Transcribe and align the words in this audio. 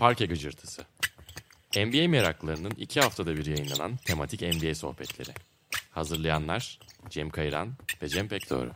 Parke 0.00 0.26
Gıcırtısı. 0.26 0.82
NBA 1.76 2.08
meraklarının 2.08 2.70
iki 2.70 3.00
haftada 3.00 3.36
bir 3.36 3.46
yayınlanan 3.46 3.96
tematik 3.96 4.42
NBA 4.42 4.74
sohbetleri. 4.74 5.30
Hazırlayanlar 5.90 6.78
Cem 7.10 7.30
Kayran 7.30 7.72
ve 8.02 8.08
Cem 8.08 8.28
Pekdoğru. 8.28 8.72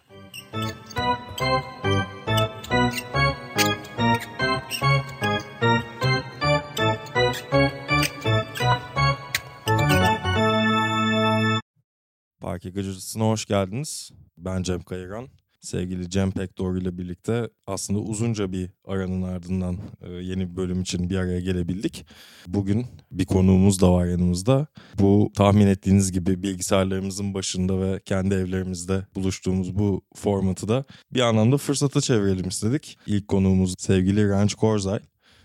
Parke 12.41 12.71
Gıcırtısı'na 12.71 13.25
hoş 13.25 13.45
geldiniz. 13.45 14.11
Ben 14.37 14.63
Cem 14.63 14.83
Kayıran. 14.83 15.29
Sevgili 15.65 16.11
Cem 16.11 16.31
Pekdoğru 16.31 16.79
ile 16.79 16.99
birlikte 16.99 17.49
aslında 17.67 18.01
uzunca 18.01 18.53
bir 18.53 18.71
aranın 18.87 19.23
ardından 19.23 19.79
e, 20.01 20.11
yeni 20.11 20.51
bir 20.51 20.57
bölüm 20.57 20.83
için 20.83 21.11
bir 21.11 21.17
araya 21.17 21.41
gelebildik. 21.41 22.07
Bugün 22.47 22.87
bir 23.11 23.25
konuğumuz 23.25 23.81
da 23.81 23.93
var 23.93 24.07
yanımızda. 24.07 24.67
Bu 24.99 25.31
tahmin 25.37 25.67
ettiğiniz 25.67 26.13
gibi 26.13 26.43
bilgisayarlarımızın 26.43 27.35
başında 27.35 27.81
ve 27.81 28.01
kendi 28.05 28.35
evlerimizde 28.35 29.07
buluştuğumuz 29.15 29.79
bu 29.79 30.03
formatı 30.15 30.69
da 30.69 30.85
bir 31.15 31.21
anlamda 31.21 31.57
fırsata 31.57 32.01
çevirelim 32.01 32.49
istedik. 32.49 32.99
İlk 33.07 33.29
konuğumuz 33.29 33.75
sevgili 33.79 34.29
Ranch 34.29 34.55
Korzay. 34.55 35.01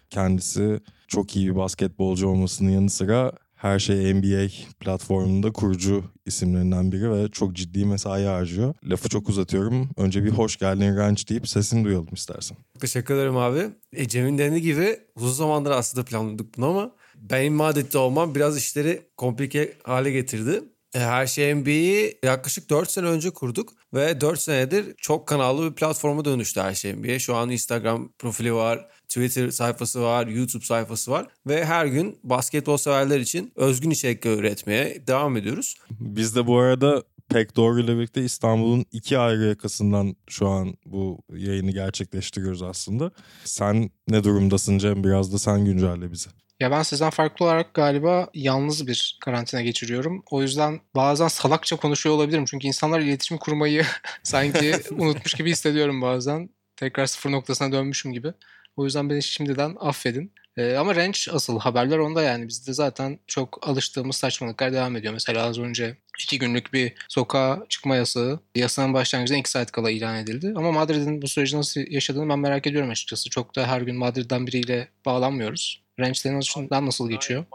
Kendisi 0.10 0.80
çok 1.08 1.36
iyi 1.36 1.50
bir 1.50 1.56
basketbolcu 1.56 2.28
olmasının 2.28 2.70
yanı 2.70 2.90
sıra 2.90 3.32
her 3.60 3.80
şey 3.80 4.14
NBA 4.14 4.48
platformunda 4.80 5.52
kurucu 5.52 6.04
isimlerinden 6.26 6.92
biri 6.92 7.12
ve 7.12 7.28
çok 7.32 7.54
ciddi 7.54 7.86
mesai 7.86 8.26
harcıyor. 8.26 8.74
Lafı 8.84 9.10
çok 9.10 9.30
uzatıyorum. 9.30 9.90
Önce 9.98 10.24
bir 10.24 10.30
hoş 10.30 10.58
geldin 10.58 10.98
Ranch 10.98 11.30
deyip 11.30 11.48
sesini 11.48 11.86
duyalım 11.86 12.10
istersen. 12.14 12.58
Teşekkür 12.80 13.14
ederim 13.14 13.38
abi. 13.38 13.70
E, 13.94 14.08
Cem'in 14.08 14.38
dediği 14.38 14.62
gibi 14.62 15.00
uzun 15.16 15.32
zamandır 15.32 15.72
aslında 15.72 16.06
planladık 16.06 16.58
bunu 16.58 16.66
ama 16.66 16.92
benim 17.16 17.54
Madrid'de 17.54 17.98
olmam 17.98 18.36
biraz 18.36 18.58
işleri 18.58 19.02
komplike 19.18 19.74
hale 19.84 20.12
getirdi. 20.12 20.62
E, 20.94 21.00
Her 21.00 21.28
şey 21.28 21.56
NBA'yi 21.56 22.20
yaklaşık 22.24 22.70
4 22.70 22.92
sene 22.92 23.06
önce 23.06 23.30
kurduk 23.30 23.74
ve 23.94 24.22
4 24.22 24.40
senedir 24.40 24.94
çok 24.98 25.28
kanallı 25.28 25.70
bir 25.70 25.76
platforma 25.76 26.26
dönüştü 26.26 26.60
Her 26.62 26.74
şey 26.74 26.94
NBA. 26.94 27.20
Şu 27.20 27.36
an 27.36 27.50
Instagram 27.50 28.12
profili 28.20 28.54
var, 28.54 28.88
Twitter 29.08 29.50
sayfası 29.50 30.02
var, 30.02 30.28
YouTube 30.28 30.66
sayfası 30.66 31.12
var 31.12 31.28
ve 31.48 31.66
her 31.66 31.86
gün 31.86 32.20
basketbol 32.24 32.78
severler 32.78 33.20
için 33.20 33.52
özgün 33.56 33.90
içerikler 33.90 34.38
üretmeye 34.38 35.08
devam 35.08 35.38
ediyoruz. 35.38 35.76
Biz 36.00 36.36
de 36.36 36.48
bu 36.48 36.58
arada 36.58 37.04
pek 37.30 37.56
doğru 37.56 37.80
ile 37.80 37.98
birlikte 37.98 38.24
İstanbul'un 38.24 38.86
iki 38.92 39.18
ayrı 39.18 39.44
yakasından 39.44 40.16
şu 40.30 40.48
an 40.48 40.74
bu 40.86 41.20
yayını 41.36 41.72
gerçekleştiriyoruz 41.72 42.62
aslında. 42.62 43.12
Sen 43.46 43.90
ne 44.08 44.24
durumdasın 44.24 44.78
Cem? 44.78 45.04
Biraz 45.04 45.34
da 45.34 45.40
sen 45.40 45.66
güncelle 45.66 46.12
bizi. 46.12 46.30
Ya 46.60 46.72
ben 46.72 46.84
sizden 46.84 47.10
farklı 47.10 47.46
olarak 47.46 47.74
galiba 47.74 48.30
yalnız 48.34 48.88
bir 48.88 49.18
karantina 49.22 49.62
geçiriyorum. 49.62 50.24
O 50.32 50.42
yüzden 50.42 50.82
bazen 50.96 51.28
salakça 51.28 51.76
konuşuyor 51.76 52.16
olabilirim. 52.16 52.46
Çünkü 52.46 52.68
insanlar 52.68 53.00
iletişim 53.00 53.38
kurmayı 53.38 53.86
sanki 54.24 54.76
unutmuş 54.92 55.34
gibi 55.34 55.52
hissediyorum 55.52 56.02
bazen. 56.02 56.50
Tekrar 56.76 57.06
sıfır 57.06 57.32
noktasına 57.32 57.72
dönmüşüm 57.72 58.14
gibi. 58.14 58.34
O 58.76 58.86
yüzden 58.86 59.10
beni 59.10 59.24
şimdiden 59.24 59.76
affedin. 59.80 60.34
Ee, 60.58 60.76
ama 60.76 60.96
Ranch 60.96 61.34
asıl 61.34 61.60
haberler 61.60 61.98
onda 61.98 62.24
yani. 62.24 62.48
Bizde 62.48 62.74
zaten 62.74 63.20
çok 63.28 63.68
alıştığımız 63.68 64.16
saçmalıklar 64.16 64.74
devam 64.74 64.96
ediyor. 64.96 65.14
Mesela 65.14 65.46
az 65.46 65.60
önce 65.60 65.98
iki 66.20 66.40
günlük 66.40 66.74
bir 66.74 66.94
sokağa 67.10 67.66
çıkma 67.70 67.96
yasağı 67.96 68.40
yasanın 68.56 68.94
başlangıcına 68.94 69.38
iki 69.38 69.50
saat 69.52 69.72
kala 69.72 69.92
ilan 69.92 70.16
edildi. 70.16 70.54
Ama 70.56 70.72
Madrid'in 70.72 71.22
bu 71.22 71.28
süreci 71.28 71.58
nasıl 71.58 71.82
yaşadığını 71.90 72.30
ben 72.30 72.40
merak 72.40 72.68
ediyorum 72.68 72.90
açıkçası. 72.90 73.30
Çok 73.30 73.56
da 73.56 73.68
her 73.68 73.82
gün 73.82 73.96
Madrid'den 73.96 74.48
biriyle 74.48 74.88
bağlanmıyoruz. 75.06 75.89
Ranch 76.00 76.18
senin 76.18 76.38
açısından 76.38 76.86
nasıl 76.86 77.10
geçiyor? 77.10 77.46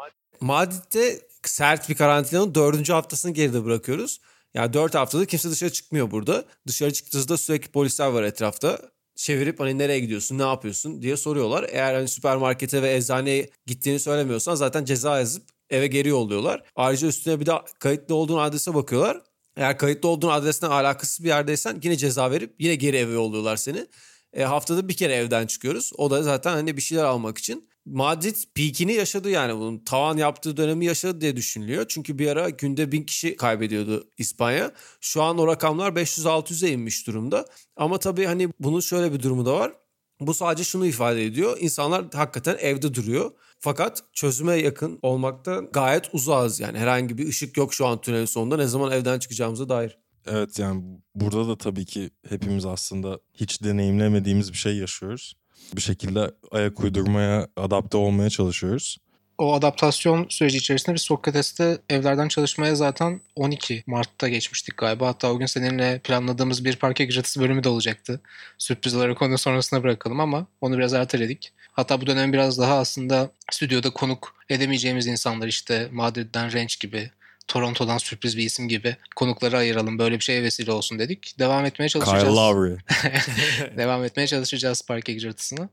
Madrid'de 0.40 1.20
sert 1.42 1.88
bir 1.88 1.94
karantinanın 1.94 2.54
dördüncü 2.54 2.92
haftasını 2.92 3.32
geride 3.32 3.64
bırakıyoruz. 3.64 4.20
Yani 4.54 4.72
dört 4.72 4.94
haftadır 4.94 5.26
kimse 5.26 5.50
dışarı 5.50 5.72
çıkmıyor 5.72 6.10
burada. 6.10 6.44
Dışarı 6.66 6.92
çıktığınızda 6.92 7.36
sürekli 7.36 7.70
polisler 7.70 8.08
var 8.08 8.22
etrafta. 8.22 8.78
Çevirip 9.16 9.60
hani 9.60 9.78
nereye 9.78 10.00
gidiyorsun, 10.00 10.38
ne 10.38 10.42
yapıyorsun 10.42 11.02
diye 11.02 11.16
soruyorlar. 11.16 11.66
Eğer 11.68 11.94
hani 11.94 12.08
süpermarkete 12.08 12.82
ve 12.82 12.94
eczaneye 12.94 13.50
gittiğini 13.66 14.00
söylemiyorsan 14.00 14.54
zaten 14.54 14.84
ceza 14.84 15.18
yazıp 15.18 15.42
eve 15.70 15.86
geri 15.86 16.08
yolluyorlar. 16.08 16.62
Ayrıca 16.76 17.08
üstüne 17.08 17.40
bir 17.40 17.46
de 17.46 17.52
kayıtlı 17.78 18.14
olduğun 18.14 18.38
adrese 18.38 18.74
bakıyorlar. 18.74 19.20
Eğer 19.56 19.78
kayıtlı 19.78 20.08
olduğun 20.08 20.28
adresine 20.28 20.68
alakasız 20.68 21.24
bir 21.24 21.28
yerdeysen 21.28 21.80
yine 21.82 21.96
ceza 21.96 22.30
verip 22.30 22.54
yine 22.58 22.74
geri 22.74 22.96
eve 22.96 23.12
yolluyorlar 23.12 23.56
seni. 23.56 23.86
E, 24.32 24.44
haftada 24.44 24.88
bir 24.88 24.94
kere 24.94 25.14
evden 25.14 25.46
çıkıyoruz. 25.46 25.92
O 25.96 26.10
da 26.10 26.22
zaten 26.22 26.52
hani 26.52 26.76
bir 26.76 26.82
şeyler 26.82 27.04
almak 27.04 27.38
için. 27.38 27.68
Madrid 27.86 28.36
peakini 28.54 28.92
yaşadı 28.92 29.30
yani 29.30 29.56
bunun 29.56 29.78
tavan 29.78 30.16
yaptığı 30.16 30.56
dönemi 30.56 30.84
yaşadı 30.84 31.20
diye 31.20 31.36
düşünülüyor. 31.36 31.84
Çünkü 31.88 32.18
bir 32.18 32.28
ara 32.28 32.50
günde 32.50 32.92
bin 32.92 33.02
kişi 33.02 33.36
kaybediyordu 33.36 34.10
İspanya. 34.18 34.72
Şu 35.00 35.22
an 35.22 35.38
o 35.38 35.46
rakamlar 35.46 35.92
500-600'e 35.92 36.70
inmiş 36.70 37.06
durumda. 37.06 37.46
Ama 37.76 37.98
tabii 37.98 38.24
hani 38.24 38.48
bunun 38.60 38.80
şöyle 38.80 39.12
bir 39.12 39.22
durumu 39.22 39.46
da 39.46 39.54
var. 39.54 39.72
Bu 40.20 40.34
sadece 40.34 40.64
şunu 40.64 40.86
ifade 40.86 41.24
ediyor. 41.24 41.56
İnsanlar 41.60 42.04
hakikaten 42.14 42.56
evde 42.60 42.94
duruyor. 42.94 43.30
Fakat 43.60 44.02
çözüme 44.12 44.56
yakın 44.56 44.98
olmakta 45.02 45.60
gayet 45.72 46.14
uzağız. 46.14 46.60
Yani 46.60 46.78
herhangi 46.78 47.18
bir 47.18 47.28
ışık 47.28 47.56
yok 47.56 47.74
şu 47.74 47.86
an 47.86 48.00
tünelin 48.00 48.24
sonunda. 48.24 48.56
Ne 48.56 48.66
zaman 48.66 48.92
evden 48.92 49.18
çıkacağımıza 49.18 49.68
dair. 49.68 49.98
Evet 50.26 50.58
yani 50.58 50.82
burada 51.14 51.48
da 51.48 51.58
tabii 51.58 51.84
ki 51.84 52.10
hepimiz 52.28 52.66
aslında 52.66 53.20
hiç 53.34 53.62
deneyimlemediğimiz 53.62 54.52
bir 54.52 54.58
şey 54.58 54.76
yaşıyoruz. 54.76 55.34
Bir 55.76 55.80
şekilde 55.80 56.30
ayak 56.50 56.80
uydurmaya, 56.80 57.48
adapte 57.56 57.96
olmaya 57.96 58.30
çalışıyoruz. 58.30 58.98
O 59.38 59.54
adaptasyon 59.54 60.26
süreci 60.28 60.58
içerisinde 60.58 60.94
biz 60.94 61.02
Sokrates'te 61.02 61.78
evlerden 61.90 62.28
çalışmaya 62.28 62.74
zaten 62.74 63.20
12 63.36 63.84
Mart'ta 63.86 64.28
geçmiştik 64.28 64.76
galiba. 64.76 65.06
Hatta 65.06 65.32
o 65.32 65.38
gün 65.38 65.46
seninle 65.46 65.98
planladığımız 65.98 66.64
bir 66.64 66.76
parke 66.76 67.04
gıcırtısı 67.04 67.40
bölümü 67.40 67.64
de 67.64 67.68
olacaktı. 67.68 68.20
Sürpriz 68.58 68.94
olarak 68.94 69.22
onu 69.22 69.38
sonrasına 69.38 69.82
bırakalım 69.82 70.20
ama 70.20 70.46
onu 70.60 70.78
biraz 70.78 70.92
erteledik. 70.92 71.52
Hatta 71.72 72.00
bu 72.00 72.06
dönem 72.06 72.32
biraz 72.32 72.58
daha 72.58 72.78
aslında 72.78 73.30
stüdyoda 73.50 73.90
konuk 73.90 74.34
edemeyeceğimiz 74.48 75.06
insanlar 75.06 75.48
işte 75.48 75.88
Madrid'den 75.92 76.52
Ranch 76.52 76.80
gibi 76.80 77.10
Toronto'dan 77.48 77.98
sürpriz 77.98 78.36
bir 78.36 78.42
isim 78.42 78.68
gibi 78.68 78.96
konukları 79.16 79.56
ayıralım. 79.56 79.98
Böyle 79.98 80.14
bir 80.14 80.24
şeye 80.24 80.42
vesile 80.42 80.72
olsun 80.72 80.98
dedik. 80.98 81.38
Devam 81.38 81.64
etmeye 81.64 81.88
çalışacağız. 81.88 82.24
Kyle 82.24 82.34
Lowry. 82.34 82.76
Devam 83.76 84.04
etmeye 84.04 84.26
çalışacağız 84.26 84.82
parke 84.86 85.12
gıcırtısını. 85.12 85.68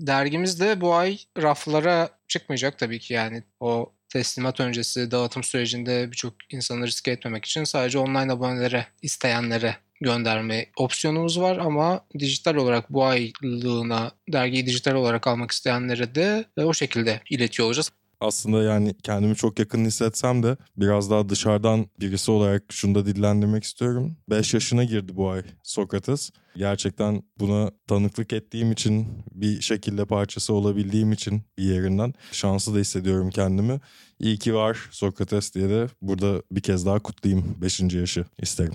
Dergimiz 0.00 0.60
de 0.60 0.80
bu 0.80 0.94
ay 0.94 1.18
raflara 1.42 2.08
çıkmayacak 2.28 2.78
tabii 2.78 2.98
ki 2.98 3.14
yani. 3.14 3.42
O 3.60 3.92
teslimat 4.08 4.60
öncesi 4.60 5.10
dağıtım 5.10 5.42
sürecinde 5.44 6.12
birçok 6.12 6.34
insanı 6.50 6.86
riske 6.86 7.10
etmemek 7.10 7.44
için 7.44 7.64
sadece 7.64 7.98
online 7.98 8.32
abonelere, 8.32 8.86
isteyenlere 9.02 9.76
gönderme 10.00 10.66
opsiyonumuz 10.76 11.40
var 11.40 11.56
ama 11.56 12.04
dijital 12.18 12.54
olarak 12.54 12.92
bu 12.92 13.04
aylığına 13.04 14.12
dergiyi 14.32 14.66
dijital 14.66 14.94
olarak 14.94 15.26
almak 15.26 15.50
isteyenlere 15.50 16.14
de 16.14 16.44
o 16.56 16.74
şekilde 16.74 17.20
iletiyor 17.30 17.66
olacağız 17.66 17.90
aslında 18.24 18.62
yani 18.62 18.94
kendimi 19.02 19.36
çok 19.36 19.58
yakın 19.58 19.84
hissetsem 19.84 20.42
de 20.42 20.56
biraz 20.76 21.10
daha 21.10 21.28
dışarıdan 21.28 21.86
birisi 22.00 22.30
olarak 22.30 22.62
şunu 22.70 22.94
da 22.94 23.06
dillendirmek 23.06 23.64
istiyorum. 23.64 24.16
5 24.30 24.54
yaşına 24.54 24.84
girdi 24.84 25.16
bu 25.16 25.30
ay 25.30 25.42
Sokrates. 25.62 26.30
Gerçekten 26.56 27.22
buna 27.38 27.70
tanıklık 27.86 28.32
ettiğim 28.32 28.72
için 28.72 29.06
bir 29.30 29.60
şekilde 29.60 30.04
parçası 30.04 30.54
olabildiğim 30.54 31.12
için 31.12 31.42
bir 31.58 31.64
yerinden 31.64 32.14
şanslı 32.32 32.74
da 32.74 32.78
hissediyorum 32.78 33.30
kendimi. 33.30 33.80
İyi 34.24 34.38
ki 34.38 34.54
var 34.54 34.88
Sokrates 34.90 35.54
diye 35.54 35.68
de 35.68 35.86
burada 36.02 36.42
bir 36.52 36.60
kez 36.60 36.86
daha 36.86 36.98
kutlayayım 36.98 37.56
5. 37.62 37.80
yaşı 37.80 38.24
isterim. 38.38 38.72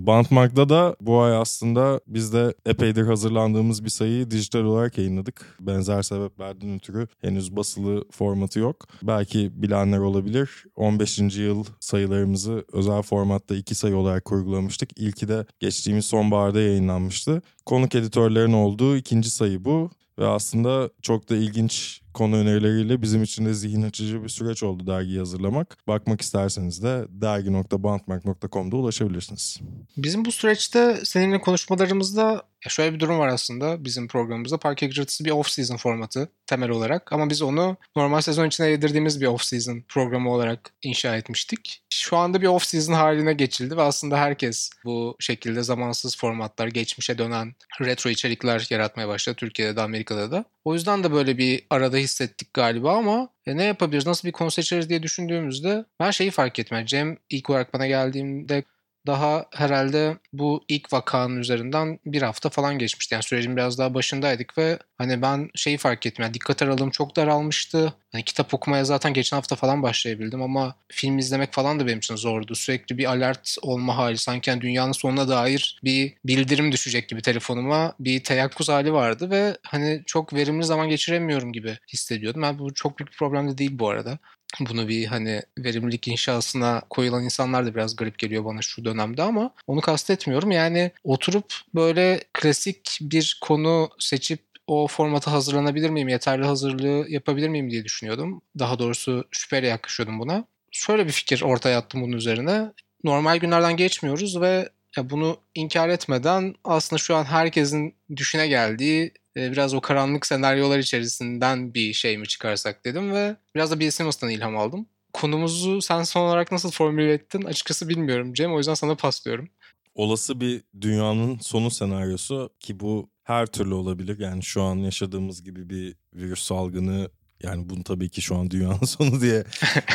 Bantmark'ta 0.00 0.68
da 0.68 0.96
bu 1.00 1.20
ay 1.20 1.36
aslında 1.36 2.00
biz 2.06 2.32
de 2.32 2.54
epeydir 2.66 3.06
hazırlandığımız 3.06 3.84
bir 3.84 3.90
sayıyı 3.90 4.30
dijital 4.30 4.60
olarak 4.60 4.98
yayınladık. 4.98 5.56
Benzer 5.60 6.02
sebeplerden 6.02 6.74
ötürü 6.74 7.08
henüz 7.20 7.56
basılı 7.56 8.04
formatı 8.10 8.58
yok. 8.58 8.88
Belki 9.02 9.62
bilenler 9.62 9.98
olabilir. 9.98 10.64
15. 10.76 11.18
yıl 11.18 11.64
sayılarımızı 11.80 12.64
özel 12.72 13.02
formatta 13.02 13.54
iki 13.54 13.74
sayı 13.74 13.96
olarak 13.96 14.24
kurgulamıştık. 14.24 15.00
İlki 15.00 15.28
de 15.28 15.46
geçtiğimiz 15.60 16.04
sonbaharda 16.04 16.60
yayınlanmıştı. 16.60 17.42
Konuk 17.66 17.94
editörlerin 17.94 18.52
olduğu 18.52 18.96
ikinci 18.96 19.30
sayı 19.30 19.64
bu. 19.64 19.90
Ve 20.18 20.26
aslında 20.26 20.90
çok 21.02 21.30
da 21.30 21.36
ilginç 21.36 22.00
konu 22.14 22.36
önerileriyle 22.36 23.02
bizim 23.02 23.22
için 23.22 23.46
de 23.46 23.54
zihin 23.54 23.82
açıcı 23.82 24.22
bir 24.22 24.28
süreç 24.28 24.62
oldu 24.62 24.86
dergiyi 24.86 25.18
hazırlamak. 25.18 25.76
Bakmak 25.88 26.20
isterseniz 26.20 26.82
de 26.82 27.06
dergi.bandmark.com'da 27.08 28.76
ulaşabilirsiniz. 28.76 29.60
Bizim 29.96 30.24
bu 30.24 30.32
süreçte 30.32 31.00
seninle 31.04 31.40
konuşmalarımızda 31.40 32.42
şöyle 32.68 32.94
bir 32.94 33.00
durum 33.00 33.18
var 33.18 33.28
aslında 33.28 33.84
bizim 33.84 34.08
programımızda. 34.08 34.58
Park 34.58 34.78
gıcırtısı 34.78 35.24
bir 35.24 35.30
off-season 35.30 35.78
formatı 35.78 36.28
temel 36.46 36.70
olarak. 36.70 37.12
Ama 37.12 37.30
biz 37.30 37.42
onu 37.42 37.76
normal 37.96 38.20
sezon 38.20 38.46
içine 38.46 38.68
yedirdiğimiz 38.68 39.20
bir 39.20 39.26
off-season 39.26 39.82
programı 39.88 40.32
olarak 40.32 40.70
inşa 40.82 41.16
etmiştik. 41.16 41.82
Şu 41.90 42.16
anda 42.16 42.42
bir 42.42 42.46
off-season 42.46 42.94
haline 42.94 43.32
geçildi 43.32 43.76
ve 43.76 43.82
aslında 43.82 44.18
herkes 44.18 44.70
bu 44.84 45.16
şekilde 45.20 45.62
zamansız 45.62 46.16
formatlar, 46.16 46.66
geçmişe 46.66 47.18
dönen 47.18 47.54
retro 47.80 48.10
içerikler 48.10 48.66
yaratmaya 48.70 49.08
başladı. 49.08 49.36
Türkiye'de 49.36 49.76
de 49.76 49.80
Amerika'da 49.80 50.30
da. 50.30 50.44
O 50.64 50.74
yüzden 50.74 51.04
de 51.04 51.12
böyle 51.12 51.38
bir 51.38 51.66
arada 51.70 51.96
hissettik 51.96 52.54
galiba 52.54 52.96
ama 52.96 53.28
e, 53.46 53.56
ne 53.56 53.64
yapabiliriz, 53.64 54.06
nasıl 54.06 54.28
bir 54.28 54.32
konu 54.32 54.50
seçeriz 54.50 54.88
diye 54.88 55.02
düşündüğümüzde 55.02 55.84
ben 56.00 56.10
şeyi 56.10 56.30
fark 56.30 56.58
ettim. 56.58 56.86
Cem 56.86 57.16
ilk 57.30 57.50
olarak 57.50 57.74
bana 57.74 57.86
geldiğimde 57.86 58.64
daha 59.06 59.46
herhalde 59.54 60.16
bu 60.32 60.64
ilk 60.68 60.92
vakanın 60.92 61.36
üzerinden 61.36 61.98
bir 62.06 62.22
hafta 62.22 62.48
falan 62.48 62.78
geçmişti. 62.78 63.14
Yani 63.14 63.22
sürecin 63.22 63.56
biraz 63.56 63.78
daha 63.78 63.94
başındaydık 63.94 64.58
ve 64.58 64.78
hani 64.98 65.22
ben 65.22 65.50
şeyi 65.54 65.78
fark 65.78 66.06
ettim. 66.06 66.22
Yani 66.22 66.34
dikkat 66.34 66.62
aralığım 66.62 66.90
çok 66.90 67.16
daralmıştı. 67.16 67.94
Hani 68.12 68.24
kitap 68.24 68.54
okumaya 68.54 68.84
zaten 68.84 69.14
geçen 69.14 69.36
hafta 69.36 69.56
falan 69.56 69.82
başlayabildim 69.82 70.42
ama 70.42 70.74
film 70.88 71.18
izlemek 71.18 71.52
falan 71.52 71.80
da 71.80 71.86
benim 71.86 71.98
için 71.98 72.16
zordu. 72.16 72.54
Sürekli 72.54 72.98
bir 72.98 73.04
alert 73.04 73.56
olma 73.62 73.96
hali. 73.96 74.18
Sanki 74.18 74.50
yani 74.50 74.60
dünyanın 74.60 74.92
sonuna 74.92 75.28
dair 75.28 75.80
bir 75.84 76.14
bildirim 76.24 76.72
düşecek 76.72 77.08
gibi 77.08 77.22
telefonuma 77.22 77.94
bir 78.00 78.24
teyakkuz 78.24 78.68
hali 78.68 78.92
vardı 78.92 79.30
ve 79.30 79.56
hani 79.62 80.02
çok 80.06 80.34
verimli 80.34 80.64
zaman 80.64 80.88
geçiremiyorum 80.88 81.52
gibi 81.52 81.78
hissediyordum. 81.92 82.42
Yani 82.42 82.58
bu 82.58 82.74
çok 82.74 82.98
büyük 82.98 83.12
bir 83.12 83.16
problem 83.16 83.48
de 83.50 83.58
değil 83.58 83.78
bu 83.78 83.88
arada 83.88 84.18
bunu 84.60 84.88
bir 84.88 85.06
hani 85.06 85.42
verimlilik 85.58 86.08
inşasına 86.08 86.82
koyulan 86.90 87.24
insanlar 87.24 87.66
da 87.66 87.74
biraz 87.74 87.96
garip 87.96 88.18
geliyor 88.18 88.44
bana 88.44 88.62
şu 88.62 88.84
dönemde 88.84 89.22
ama 89.22 89.50
onu 89.66 89.80
kastetmiyorum. 89.80 90.50
Yani 90.50 90.90
oturup 91.04 91.54
böyle 91.74 92.20
klasik 92.32 92.98
bir 93.00 93.38
konu 93.40 93.90
seçip 93.98 94.40
o 94.66 94.86
formata 94.86 95.32
hazırlanabilir 95.32 95.90
miyim, 95.90 96.08
yeterli 96.08 96.44
hazırlığı 96.44 97.06
yapabilir 97.08 97.48
miyim 97.48 97.70
diye 97.70 97.84
düşünüyordum. 97.84 98.42
Daha 98.58 98.78
doğrusu 98.78 99.24
şüpheyle 99.30 99.66
yaklaşıyordum 99.66 100.20
buna. 100.20 100.44
Şöyle 100.70 101.06
bir 101.06 101.12
fikir 101.12 101.42
ortaya 101.42 101.78
attım 101.78 102.02
bunun 102.02 102.16
üzerine. 102.16 102.72
Normal 103.04 103.36
günlerden 103.36 103.76
geçmiyoruz 103.76 104.40
ve 104.40 104.68
bunu 105.02 105.36
inkar 105.54 105.88
etmeden 105.88 106.54
aslında 106.64 106.98
şu 106.98 107.16
an 107.16 107.24
herkesin 107.24 107.94
düşüne 108.16 108.46
geldiği 108.46 109.12
biraz 109.38 109.74
o 109.74 109.80
karanlık 109.80 110.26
senaryolar 110.26 110.78
içerisinden 110.78 111.74
bir 111.74 111.92
şey 111.92 112.18
mi 112.18 112.28
çıkarsak 112.28 112.84
dedim 112.84 113.12
ve 113.12 113.36
biraz 113.54 113.70
da 113.70 113.80
Bill 113.80 113.90
Simmons'tan 113.90 114.30
ilham 114.30 114.56
aldım. 114.56 114.86
Konumuzu 115.12 115.82
sen 115.82 116.02
son 116.02 116.20
olarak 116.20 116.52
nasıl 116.52 116.70
formüle 116.70 117.12
ettin 117.12 117.42
açıkçası 117.42 117.88
bilmiyorum 117.88 118.34
Cem 118.34 118.54
o 118.54 118.58
yüzden 118.58 118.74
sana 118.74 118.94
paslıyorum. 118.94 119.48
Olası 119.94 120.40
bir 120.40 120.62
dünyanın 120.80 121.38
sonu 121.38 121.70
senaryosu 121.70 122.50
ki 122.60 122.80
bu 122.80 123.10
her 123.22 123.46
türlü 123.46 123.74
olabilir. 123.74 124.18
Yani 124.18 124.42
şu 124.42 124.62
an 124.62 124.76
yaşadığımız 124.76 125.42
gibi 125.42 125.70
bir 125.70 125.96
virüs 126.14 126.42
salgını 126.42 127.10
yani 127.42 127.68
bunu 127.68 127.82
tabii 127.84 128.08
ki 128.08 128.22
şu 128.22 128.36
an 128.36 128.50
dünyanın 128.50 128.84
sonu 128.84 129.20
diye 129.20 129.44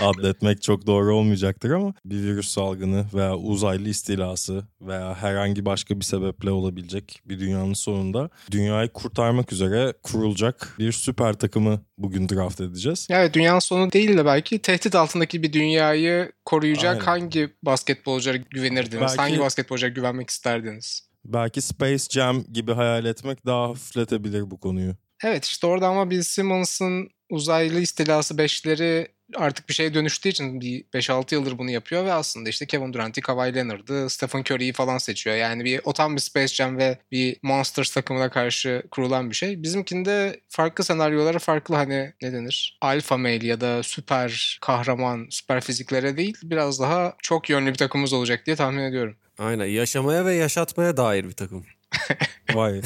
adletmek 0.02 0.62
çok 0.62 0.88
doğru 0.88 1.16
olmayacaktır 1.16 1.72
ama 1.72 1.94
bir 2.06 2.16
virüs 2.24 2.50
salgını 2.50 3.06
veya 3.14 3.36
uzaylı 3.38 3.90
istilası 3.90 4.68
veya 4.82 5.16
herhangi 5.16 5.66
başka 5.66 6.00
bir 6.00 6.06
sebeple 6.06 6.52
olabilecek 6.52 7.22
bir 7.26 7.40
dünyanın 7.40 7.74
sonunda 7.74 8.30
dünyayı 8.52 8.90
kurtarmak 8.90 9.54
üzere 9.54 9.94
kurulacak 10.04 10.76
bir 10.80 10.92
süper 10.92 11.34
takımı 11.34 11.82
bugün 11.98 12.30
draft 12.30 12.62
edeceğiz. 12.62 13.08
Evet 13.12 13.34
dünyanın 13.34 13.60
sonu 13.60 13.92
değil 13.92 14.18
de 14.18 14.26
belki 14.26 14.60
tehdit 14.60 14.96
altındaki 14.96 15.44
bir 15.44 15.54
dünyayı 15.54 16.32
koruyacak 16.46 16.94
Aynen. 16.94 17.06
hangi 17.06 17.50
basketbolculara 17.64 18.38
güvenirdiniz? 18.38 19.02
Belki- 19.02 19.18
Hangi 19.18 19.40
basketbolculara 19.40 19.94
güvenmek 19.94 20.30
isterdiniz? 20.30 21.10
Belki 21.26 21.62
Space 21.62 22.04
Jam 22.10 22.44
gibi 22.54 22.74
hayal 22.74 23.06
etmek 23.06 23.46
daha 23.46 23.70
hafifletebilir 23.70 24.52
bu 24.52 24.60
konuyu. 24.60 24.96
Evet 25.24 25.46
işte 25.46 25.68
orada 25.68 25.88
ama 25.88 26.10
Bill 26.10 26.22
Simmons'ın 26.22 27.10
uzaylı 27.34 27.80
istilası 27.80 28.38
beşleri 28.38 29.08
artık 29.36 29.70
bir 29.70 29.74
şeye 29.74 29.94
dönüştüğü 29.94 30.30
için 30.30 30.62
bir 30.62 30.84
5-6 30.84 31.34
yıldır 31.36 31.58
bunu 31.58 31.72
yapıyor 31.72 32.06
ve 32.06 32.14
aslında 32.14 32.50
işte 32.50 32.66
Kevin 32.66 32.94
Durant'i, 32.94 33.22
Kawhi 33.22 33.56
Leonard'ı, 33.56 34.10
Stephen 34.10 34.40
Curry'i 34.40 34.74
falan 34.74 34.98
seçiyor. 34.98 35.36
Yani 35.36 35.64
bir 35.64 35.82
o 35.84 35.94
tam 35.94 36.16
bir 36.16 36.22
Space 36.22 36.56
Jam 36.56 36.78
ve 36.78 36.98
bir 37.12 37.38
Monsters 37.44 37.94
takımına 37.94 38.30
karşı 38.30 38.84
kurulan 38.92 39.30
bir 39.30 39.36
şey. 39.36 39.64
Bizimkinde 39.64 40.40
farklı 40.50 40.84
senaryolara 40.84 41.40
farklı 41.40 41.76
hani 41.76 42.14
ne 42.22 42.34
denir? 42.34 42.78
Alpha 42.82 43.18
male 43.18 43.48
ya 43.48 43.62
da 43.62 43.84
süper 43.84 44.58
kahraman, 44.62 45.28
süper 45.30 45.62
fiziklere 45.62 46.18
değil 46.18 46.38
biraz 46.44 46.80
daha 46.80 47.16
çok 47.22 47.50
yönlü 47.50 47.70
bir 47.70 47.78
takımımız 47.78 48.14
olacak 48.14 48.46
diye 48.46 48.56
tahmin 48.56 48.84
ediyorum. 48.84 49.16
Aynen 49.40 49.66
yaşamaya 49.66 50.26
ve 50.26 50.34
yaşatmaya 50.34 50.98
dair 50.98 51.24
bir 51.24 51.32
takım. 51.32 51.66
Vay. 52.54 52.82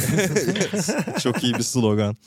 Çok 1.24 1.44
iyi 1.44 1.54
bir 1.54 1.64
slogan. 1.64 2.18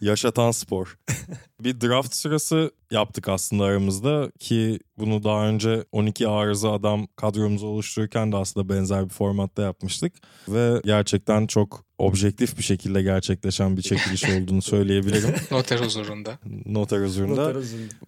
Yaşatan 0.00 0.50
spor. 0.50 0.98
Bir 1.60 1.80
draft 1.80 2.14
sırası 2.14 2.70
yaptık 2.90 3.28
aslında 3.28 3.64
aramızda 3.64 4.32
ki 4.38 4.78
bunu 4.98 5.24
daha 5.24 5.46
önce 5.46 5.84
12 5.92 6.28
arıza 6.28 6.72
adam 6.72 7.06
kadromuzu 7.16 7.66
oluştururken 7.66 8.32
de 8.32 8.36
aslında 8.36 8.68
benzer 8.68 9.04
bir 9.04 9.10
formatta 9.10 9.62
yapmıştık. 9.62 10.12
Ve 10.48 10.80
gerçekten 10.84 11.46
çok 11.46 11.84
objektif 11.98 12.58
bir 12.58 12.62
şekilde 12.62 13.02
gerçekleşen 13.02 13.76
bir 13.76 13.82
çekiliş 13.82 14.24
olduğunu 14.30 14.62
söyleyebilirim. 14.62 15.34
Noter 15.50 15.80
huzurunda. 15.80 16.38
Noter 16.66 17.04
huzurunda. 17.04 17.52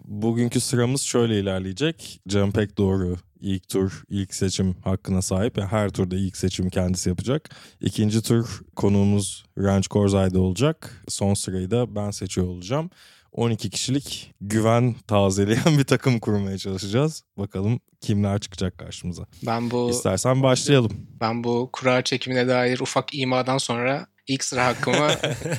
Bugünkü 0.05 0.59
sıramız 0.59 1.01
şöyle 1.01 1.39
ilerleyecek. 1.39 2.21
Cem 2.27 2.51
pek 2.51 2.77
doğru. 2.77 3.15
İlk 3.41 3.69
tur 3.69 4.03
ilk 4.09 4.33
seçim 4.33 4.75
hakkına 4.83 5.21
sahip. 5.21 5.57
Yani 5.57 5.67
her 5.67 5.89
turda 5.89 6.15
ilk 6.15 6.37
seçim 6.37 6.69
kendisi 6.69 7.09
yapacak. 7.09 7.49
İkinci 7.81 8.21
tur 8.21 8.61
konuğumuz 8.75 9.45
Ranch 9.57 9.87
Korzay'da 9.87 10.39
olacak. 10.39 11.03
Son 11.07 11.32
sırayı 11.35 11.71
da 11.71 11.95
ben 11.95 12.11
seçiyor 12.11 12.47
olacağım. 12.47 12.89
12 13.31 13.69
kişilik 13.69 14.33
güven 14.41 14.95
tazeleyen 15.07 15.65
bir 15.77 15.83
takım 15.83 16.19
kurmaya 16.19 16.57
çalışacağız. 16.57 17.23
Bakalım 17.37 17.79
kimler 18.01 18.39
çıkacak 18.39 18.77
karşımıza. 18.77 19.25
Ben 19.45 19.71
bu 19.71 19.89
İstersen 19.89 20.43
başlayalım. 20.43 20.91
ben 21.21 21.43
bu 21.43 21.69
kura 21.73 22.01
çekimine 22.01 22.47
dair 22.47 22.79
ufak 22.79 23.15
imadan 23.15 23.57
sonra 23.57 24.07
ilk 24.27 24.43
sıra 24.43 24.65
hakkımı 24.65 25.11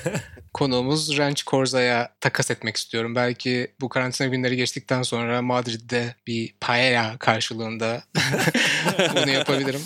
konuğumuz 0.55 1.19
Ranch 1.19 1.43
Corza'ya 1.47 2.15
takas 2.21 2.51
etmek 2.51 2.77
istiyorum. 2.77 3.15
Belki 3.15 3.75
bu 3.81 3.89
karantina 3.89 4.27
günleri 4.29 4.57
geçtikten 4.57 5.03
sonra 5.03 5.43
Madrid'de 5.43 6.15
bir 6.27 6.55
paella 6.61 7.19
karşılığında 7.19 8.03
bunu 9.17 9.31
yapabilirim. 9.31 9.81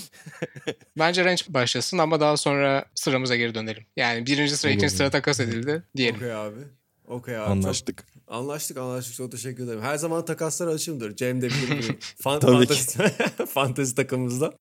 Bence 0.98 1.24
Ranch 1.24 1.42
başlasın 1.48 1.98
ama 1.98 2.20
daha 2.20 2.36
sonra 2.36 2.84
sıramıza 2.94 3.36
geri 3.36 3.54
dönelim. 3.54 3.86
Yani 3.96 4.26
birinci 4.26 4.56
sıra, 4.56 4.70
ikinci 4.70 4.94
sıra 4.94 5.10
takas 5.10 5.40
edildi 5.40 5.82
diyelim. 5.96 6.16
Okey 6.16 6.32
abi. 6.34 6.60
Okey 7.06 7.36
abi. 7.36 7.50
Anlaştık. 7.50 7.98
Çok- 7.98 8.34
anlaştık 8.34 8.76
anlaştık. 8.76 9.14
Çok 9.14 9.32
teşekkür 9.32 9.64
ederim. 9.64 9.82
Her 9.82 9.96
zaman 9.96 10.24
takaslar 10.24 10.66
açımdır. 10.66 11.16
Cem 11.16 11.42
de 11.42 11.48
bilir. 11.48 11.94
Fan, 12.22 12.40
fantezi, 12.40 12.98
fantezi 13.48 13.94
takımımızda. 13.94 14.52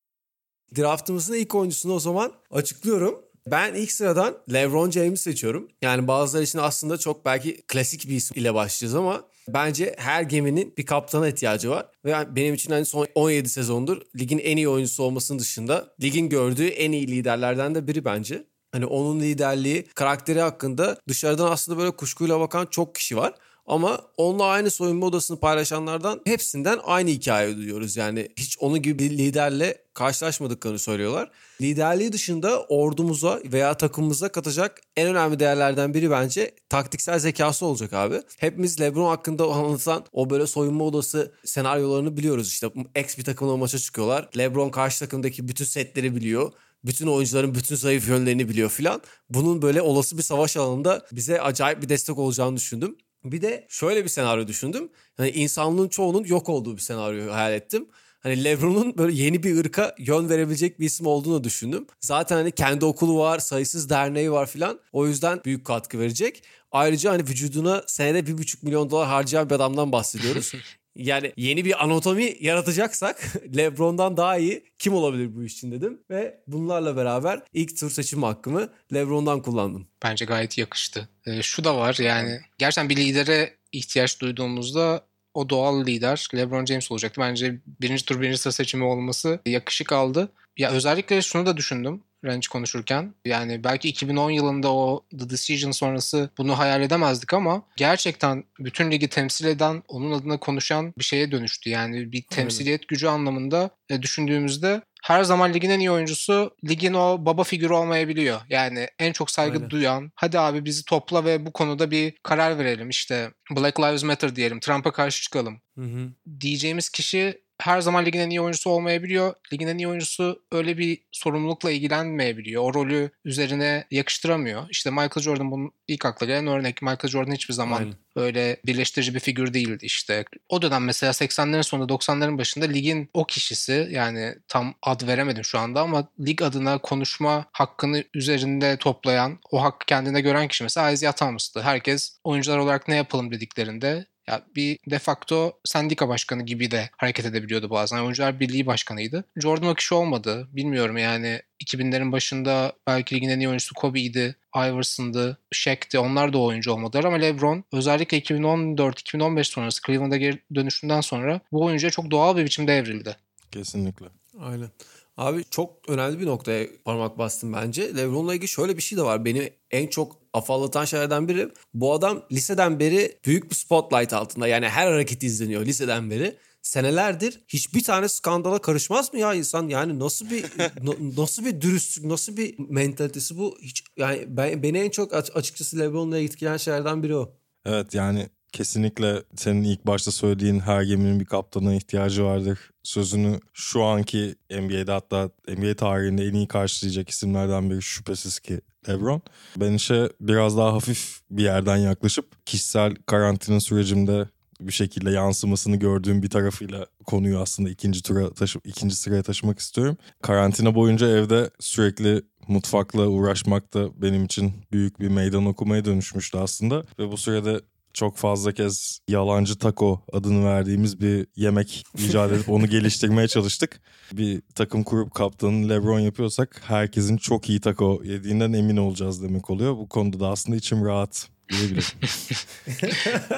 Draftımızın 0.77 1.33
ilk 1.33 1.55
oyuncusunu 1.55 1.93
o 1.93 1.99
zaman 1.99 2.33
açıklıyorum. 2.51 3.21
Ben 3.51 3.73
ilk 3.73 3.91
sıradan 3.91 4.37
LeBron 4.53 4.91
James'i 4.91 5.23
seçiyorum. 5.23 5.67
Yani 5.81 6.07
bazıları 6.07 6.43
için 6.43 6.59
aslında 6.59 6.97
çok 6.97 7.25
belki 7.25 7.61
klasik 7.67 8.09
bir 8.09 8.15
isim 8.15 8.41
ile 8.41 8.53
başlayacağız 8.53 8.95
ama 8.95 9.23
bence 9.47 9.95
her 9.97 10.21
geminin 10.21 10.73
bir 10.77 10.85
kaptana 10.85 11.27
ihtiyacı 11.27 11.69
var. 11.69 11.85
Ve 12.05 12.11
yani 12.11 12.35
benim 12.35 12.53
için 12.53 12.71
hani 12.71 12.85
son 12.85 13.07
17 13.15 13.49
sezondur 13.49 14.01
ligin 14.19 14.39
en 14.39 14.57
iyi 14.57 14.69
oyuncusu 14.69 15.03
olmasının 15.03 15.39
dışında 15.39 15.93
ligin 16.01 16.29
gördüğü 16.29 16.67
en 16.67 16.91
iyi 16.91 17.07
liderlerden 17.07 17.75
de 17.75 17.87
biri 17.87 18.05
bence. 18.05 18.43
Hani 18.71 18.85
onun 18.85 19.19
liderliği, 19.19 19.83
karakteri 19.95 20.41
hakkında 20.41 20.97
dışarıdan 21.07 21.51
aslında 21.51 21.77
böyle 21.77 21.91
kuşkuyla 21.91 22.39
bakan 22.39 22.65
çok 22.65 22.95
kişi 22.95 23.17
var. 23.17 23.33
Ama 23.67 24.01
onunla 24.17 24.45
aynı 24.45 24.71
soyunma 24.71 25.05
odasını 25.05 25.39
paylaşanlardan 25.39 26.21
hepsinden 26.25 26.79
aynı 26.83 27.09
hikaye 27.09 27.57
duyuyoruz. 27.57 27.97
Yani 27.97 28.29
hiç 28.37 28.57
onun 28.59 28.81
gibi 28.81 28.99
bir 28.99 29.17
liderle 29.17 29.77
karşılaşmadıklarını 29.93 30.79
söylüyorlar. 30.79 31.31
Liderliği 31.61 32.13
dışında 32.13 32.63
ordumuza 32.63 33.39
veya 33.45 33.77
takımımıza 33.77 34.29
katacak 34.29 34.81
en 34.97 35.07
önemli 35.07 35.39
değerlerden 35.39 35.93
biri 35.93 36.11
bence 36.11 36.51
taktiksel 36.69 37.19
zekası 37.19 37.65
olacak 37.65 37.93
abi. 37.93 38.21
Hepimiz 38.39 38.81
LeBron 38.81 39.07
hakkında 39.07 39.43
anlatılan 39.43 40.05
o 40.11 40.29
böyle 40.29 40.47
soyunma 40.47 40.83
odası 40.83 41.31
senaryolarını 41.45 42.17
biliyoruz. 42.17 42.47
İşte 42.47 42.67
ex 42.95 43.17
bir 43.17 43.23
takımla 43.23 43.57
maça 43.57 43.79
çıkıyorlar. 43.79 44.29
LeBron 44.37 44.69
karşı 44.69 44.99
takımdaki 44.99 45.47
bütün 45.47 45.65
setleri 45.65 46.15
biliyor 46.15 46.51
bütün 46.85 47.07
oyuncuların 47.07 47.55
bütün 47.55 47.75
zayıf 47.75 48.07
yönlerini 48.07 48.49
biliyor 48.49 48.69
filan. 48.69 49.01
Bunun 49.29 49.61
böyle 49.61 49.81
olası 49.81 50.17
bir 50.17 50.23
savaş 50.23 50.57
alanında 50.57 51.05
bize 51.11 51.41
acayip 51.41 51.81
bir 51.81 51.89
destek 51.89 52.17
olacağını 52.17 52.55
düşündüm. 52.55 52.97
Bir 53.23 53.41
de 53.41 53.65
şöyle 53.69 54.03
bir 54.03 54.09
senaryo 54.09 54.47
düşündüm. 54.47 54.89
Hani 55.17 55.29
insanlığın 55.29 55.87
çoğunun 55.87 56.23
yok 56.23 56.49
olduğu 56.49 56.75
bir 56.77 56.81
senaryo 56.81 57.33
hayal 57.33 57.53
ettim. 57.53 57.87
Hani 58.19 58.43
LeBron'un 58.43 58.97
böyle 58.97 59.13
yeni 59.13 59.43
bir 59.43 59.57
ırka 59.57 59.95
yön 59.99 60.29
verebilecek 60.29 60.79
bir 60.79 60.85
isim 60.85 61.07
olduğunu 61.07 61.43
düşündüm. 61.43 61.87
Zaten 61.99 62.35
hani 62.35 62.51
kendi 62.51 62.85
okulu 62.85 63.19
var, 63.19 63.39
sayısız 63.39 63.89
derneği 63.89 64.31
var 64.31 64.47
filan. 64.47 64.79
O 64.91 65.07
yüzden 65.07 65.41
büyük 65.45 65.65
katkı 65.65 65.99
verecek. 65.99 66.43
Ayrıca 66.71 67.11
hani 67.11 67.21
vücuduna 67.21 67.83
senede 67.87 68.27
bir 68.27 68.37
buçuk 68.37 68.63
milyon 68.63 68.89
dolar 68.89 69.07
harcayan 69.07 69.49
bir 69.49 69.55
adamdan 69.55 69.91
bahsediyoruz. 69.91 70.53
Yani 70.97 71.33
yeni 71.37 71.65
bir 71.65 71.83
anatomi 71.83 72.35
yaratacaksak 72.39 73.33
LeBron'dan 73.57 74.17
daha 74.17 74.37
iyi 74.37 74.63
kim 74.79 74.93
olabilir 74.93 75.35
bu 75.35 75.43
iş 75.43 75.53
için 75.53 75.71
dedim. 75.71 75.99
Ve 76.09 76.39
bunlarla 76.47 76.95
beraber 76.95 77.41
ilk 77.53 77.77
tur 77.77 77.89
seçim 77.89 78.23
hakkımı 78.23 78.69
LeBron'dan 78.93 79.41
kullandım. 79.41 79.87
Bence 80.03 80.25
gayet 80.25 80.57
yakıştı. 80.57 81.09
Ee, 81.25 81.41
şu 81.41 81.63
da 81.63 81.77
var 81.77 81.97
yani 81.99 82.39
gerçekten 82.57 82.89
bir 82.89 82.97
lidere 82.97 83.57
ihtiyaç 83.71 84.21
duyduğumuzda 84.21 85.06
o 85.37 85.49
doğal 85.49 85.85
lider 85.85 86.27
LeBron 86.35 86.65
James 86.65 86.91
olacaktı. 86.91 87.21
Bence 87.21 87.55
birinci 87.81 88.05
tur 88.05 88.21
birinci 88.21 88.37
sıra 88.37 88.51
seçimi 88.51 88.83
olması 88.83 89.39
yakışık 89.45 89.91
aldı. 89.91 90.31
Ya 90.57 90.71
özellikle 90.71 91.21
şunu 91.21 91.45
da 91.45 91.57
düşündüm. 91.57 92.03
Ranch 92.25 92.47
konuşurken. 92.47 93.13
Yani 93.25 93.63
belki 93.63 93.89
2010 93.89 94.31
yılında 94.31 94.73
o 94.73 95.05
The 95.19 95.29
Decision 95.29 95.71
sonrası 95.71 96.29
bunu 96.37 96.59
hayal 96.59 96.81
edemezdik 96.81 97.33
ama 97.33 97.61
gerçekten 97.75 98.43
bütün 98.59 98.91
ligi 98.91 99.07
temsil 99.07 99.45
eden, 99.45 99.83
onun 99.87 100.11
adına 100.11 100.37
konuşan 100.37 100.93
bir 100.97 101.03
şeye 101.03 101.31
dönüştü. 101.31 101.69
Yani 101.69 102.11
bir 102.11 102.21
temsiliyet 102.21 102.87
gücü 102.87 103.07
anlamında 103.07 103.69
e, 103.89 104.01
düşündüğümüzde 104.01 104.81
her 105.07 105.23
zaman 105.23 105.53
ligin 105.53 105.69
en 105.69 105.79
iyi 105.79 105.91
oyuncusu 105.91 106.51
ligin 106.69 106.93
o 106.93 107.25
baba 107.25 107.43
figürü 107.43 107.73
olmayabiliyor. 107.73 108.41
Yani 108.49 108.87
en 108.99 109.11
çok 109.11 109.31
saygı 109.31 109.57
Aynen. 109.57 109.69
duyan 109.69 110.11
hadi 110.15 110.39
abi 110.39 110.65
bizi 110.65 110.85
topla 110.85 111.25
ve 111.25 111.45
bu 111.45 111.53
konuda 111.53 111.91
bir 111.91 112.13
karar 112.23 112.59
verelim. 112.59 112.89
İşte 112.89 113.31
Black 113.55 113.79
Lives 113.79 114.03
Matter 114.03 114.35
diyelim. 114.35 114.59
Trump'a 114.59 114.91
karşı 114.91 115.21
çıkalım 115.23 115.61
Hı 115.77 115.83
hı. 115.83 116.09
diyeceğimiz 116.39 116.89
kişi 116.89 117.41
her 117.61 117.81
zaman 117.81 118.05
ligin 118.05 118.19
en 118.19 118.29
iyi 118.29 118.41
oyuncusu 118.41 118.69
olmayabiliyor. 118.69 119.33
Ligin 119.53 119.67
en 119.67 119.77
iyi 119.77 119.87
oyuncusu 119.87 120.41
öyle 120.51 120.77
bir 120.77 121.01
sorumlulukla 121.11 121.71
ilgilenmeyebiliyor. 121.71 122.63
O 122.63 122.73
rolü 122.73 123.11
üzerine 123.25 123.87
yakıştıramıyor. 123.91 124.69
İşte 124.69 124.89
Michael 124.89 125.21
Jordan 125.21 125.51
bunun 125.51 125.71
ilk 125.87 126.05
akla 126.05 126.25
gelen 126.25 126.47
örnek. 126.47 126.81
Michael 126.81 127.07
Jordan 127.11 127.31
hiçbir 127.31 127.53
zaman 127.53 127.79
Aynen. 127.79 127.93
öyle 128.15 128.57
birleştirici 128.65 129.15
bir 129.15 129.19
figür 129.19 129.53
değildi 129.53 129.85
işte. 129.85 130.25
O 130.49 130.61
dönem 130.61 130.83
mesela 130.83 131.11
80'lerin 131.11 131.63
sonunda 131.63 131.93
90'ların 131.93 132.37
başında 132.37 132.65
ligin 132.65 133.09
o 133.13 133.25
kişisi 133.25 133.87
yani 133.91 134.35
tam 134.47 134.75
ad 134.81 135.07
veremedim 135.07 135.43
şu 135.43 135.59
anda 135.59 135.81
ama 135.81 136.07
lig 136.25 136.41
adına 136.41 136.77
konuşma 136.77 137.45
hakkını 137.51 138.03
üzerinde 138.13 138.77
toplayan, 138.77 139.39
o 139.51 139.63
hakkı 139.63 139.85
kendine 139.85 140.21
gören 140.21 140.47
kişi 140.47 140.63
mesela 140.63 140.91
Isaiah 140.91 141.13
Thomas'tı. 141.13 141.61
Herkes 141.61 142.19
oyuncular 142.23 142.57
olarak 142.57 142.87
ne 142.87 142.95
yapalım 142.95 143.31
dediklerinde 143.31 144.05
ya 144.27 144.41
bir 144.55 144.79
de 144.89 144.99
facto 144.99 145.59
sendika 145.65 146.09
başkanı 146.09 146.43
gibi 146.43 146.71
de 146.71 146.89
hareket 146.97 147.25
edebiliyordu 147.25 147.69
bazen. 147.69 147.99
Oyuncular 147.99 148.39
Birliği 148.39 148.65
başkanıydı. 148.65 149.23
Jordan 149.35 149.69
o 149.69 149.73
kişi 149.73 149.95
olmadı. 149.95 150.47
Bilmiyorum 150.51 150.97
yani 150.97 151.41
2000'lerin 151.65 152.11
başında 152.11 152.73
belki 152.87 153.15
ligin 153.15 153.29
en 153.29 153.39
iyi 153.39 153.47
oyuncusu 153.47 153.75
Kobe'ydi, 153.75 154.35
Iverson'dı, 154.55 155.37
Shaq'ti. 155.51 155.99
Onlar 155.99 156.33
da 156.33 156.37
o 156.37 156.45
oyuncu 156.45 156.71
olmadılar 156.71 157.03
ama 157.03 157.17
LeBron 157.17 157.63
özellikle 157.73 158.19
2014-2015 158.19 159.43
sonrası 159.43 159.81
Cleveland'a 159.87 160.17
geri 160.17 160.39
dönüşünden 160.55 161.01
sonra 161.01 161.41
bu 161.51 161.63
oyuncuya 161.63 161.91
çok 161.91 162.11
doğal 162.11 162.37
bir 162.37 162.45
biçimde 162.45 162.77
evrildi. 162.77 163.15
Kesinlikle. 163.51 164.05
Aynen. 164.39 164.69
Abi 165.17 165.43
çok 165.51 165.89
önemli 165.89 166.19
bir 166.19 166.25
noktaya 166.25 166.67
parmak 166.85 167.17
bastım 167.17 167.53
bence. 167.53 167.95
LeBron'la 167.95 168.33
ilgili 168.35 168.47
şöyle 168.47 168.77
bir 168.77 168.81
şey 168.81 168.97
de 168.97 169.01
var. 169.01 169.25
Beni 169.25 169.53
en 169.71 169.87
çok 169.87 170.15
afallatan 170.37 170.85
şeylerden 170.85 171.27
biri 171.27 171.49
bu 171.73 171.93
adam 171.93 172.23
liseden 172.31 172.79
beri 172.79 173.19
büyük 173.25 173.49
bir 173.49 173.55
spotlight 173.55 174.13
altında. 174.13 174.47
Yani 174.47 174.69
her 174.69 174.91
hareketi 174.91 175.25
izleniyor 175.25 175.65
liseden 175.65 176.11
beri. 176.11 176.37
Senelerdir 176.61 177.41
hiçbir 177.47 177.83
tane 177.83 178.09
skandala 178.09 178.59
karışmaz 178.59 179.13
mı 179.13 179.19
ya 179.19 179.33
insan? 179.33 179.67
Yani 179.67 179.99
nasıl 179.99 180.29
bir 180.29 180.43
na- 180.59 181.21
nasıl 181.21 181.45
bir 181.45 181.61
dürüstlük, 181.61 182.05
nasıl 182.05 182.37
bir 182.37 182.55
mentalitesi 182.69 183.37
bu? 183.37 183.57
Hiç 183.61 183.83
yani 183.97 184.25
ben 184.27 184.63
beni 184.63 184.77
en 184.77 184.89
çok 184.89 185.13
aç- 185.13 185.31
açıkçası 185.35 185.79
LeBron'la 185.79 186.19
etkileyen 186.19 186.57
şeylerden 186.57 187.03
biri 187.03 187.15
o. 187.15 187.33
Evet 187.65 187.93
yani 187.93 188.29
kesinlikle 188.51 189.23
senin 189.35 189.63
ilk 189.63 189.87
başta 189.87 190.11
söylediğin 190.11 190.59
her 190.59 190.81
geminin 190.81 191.19
bir 191.19 191.25
kaptana 191.25 191.75
ihtiyacı 191.75 192.23
vardır. 192.23 192.59
Sözünü 192.83 193.39
şu 193.53 193.83
anki 193.83 194.35
NBA'de 194.51 194.91
hatta 194.91 195.29
NBA 195.47 195.75
tarihinde 195.75 196.25
en 196.25 196.33
iyi 196.33 196.47
karşılayacak 196.47 197.09
isimlerden 197.09 197.69
biri 197.69 197.81
şüphesiz 197.81 198.39
ki 198.39 198.61
LeBron. 198.89 199.21
Ben 199.57 199.73
işe 199.73 200.09
biraz 200.21 200.57
daha 200.57 200.73
hafif 200.73 201.19
bir 201.31 201.43
yerden 201.43 201.77
yaklaşıp 201.77 202.45
kişisel 202.45 202.95
karantina 203.05 203.59
sürecimde 203.59 204.27
bir 204.61 204.71
şekilde 204.71 205.11
yansımasını 205.11 205.75
gördüğüm 205.75 206.23
bir 206.23 206.29
tarafıyla 206.29 206.85
konuyu 207.05 207.39
aslında 207.39 207.69
ikinci 207.69 208.03
tura 208.03 208.33
taşı 208.33 208.59
ikinci 208.63 208.95
sıraya 208.95 209.23
taşımak 209.23 209.59
istiyorum. 209.59 209.97
Karantina 210.21 210.75
boyunca 210.75 211.07
evde 211.07 211.49
sürekli 211.59 212.21
mutfakla 212.47 213.07
uğraşmak 213.07 213.73
da 213.73 214.01
benim 214.01 214.25
için 214.25 214.53
büyük 214.71 214.99
bir 214.99 215.07
meydan 215.07 215.45
okumaya 215.45 215.85
dönüşmüştü 215.85 216.37
aslında 216.37 216.83
ve 216.99 217.11
bu 217.11 217.17
sürede 217.17 217.61
çok 217.93 218.17
fazla 218.17 218.51
kez 218.51 218.99
yalancı 219.07 219.57
taco 219.57 220.01
adını 220.13 220.45
verdiğimiz 220.45 221.01
bir 221.01 221.27
yemek 221.35 221.83
icat 221.97 222.31
edip 222.31 222.49
onu 222.49 222.67
geliştirmeye 222.67 223.27
çalıştık. 223.27 223.81
Bir 224.13 224.41
takım 224.55 224.83
kurup 224.83 225.13
kaptanı 225.13 225.69
LeBron 225.69 225.99
yapıyorsak 225.99 226.61
herkesin 226.65 227.17
çok 227.17 227.49
iyi 227.49 227.59
taco 227.59 228.01
yediğinden 228.03 228.53
emin 228.53 228.77
olacağız 228.77 229.23
demek 229.23 229.49
oluyor. 229.49 229.77
Bu 229.77 229.89
konuda 229.89 230.19
da 230.19 230.27
aslında 230.27 230.57
içim 230.57 230.85
rahat 230.85 231.29
diyebilirim. 231.49 231.83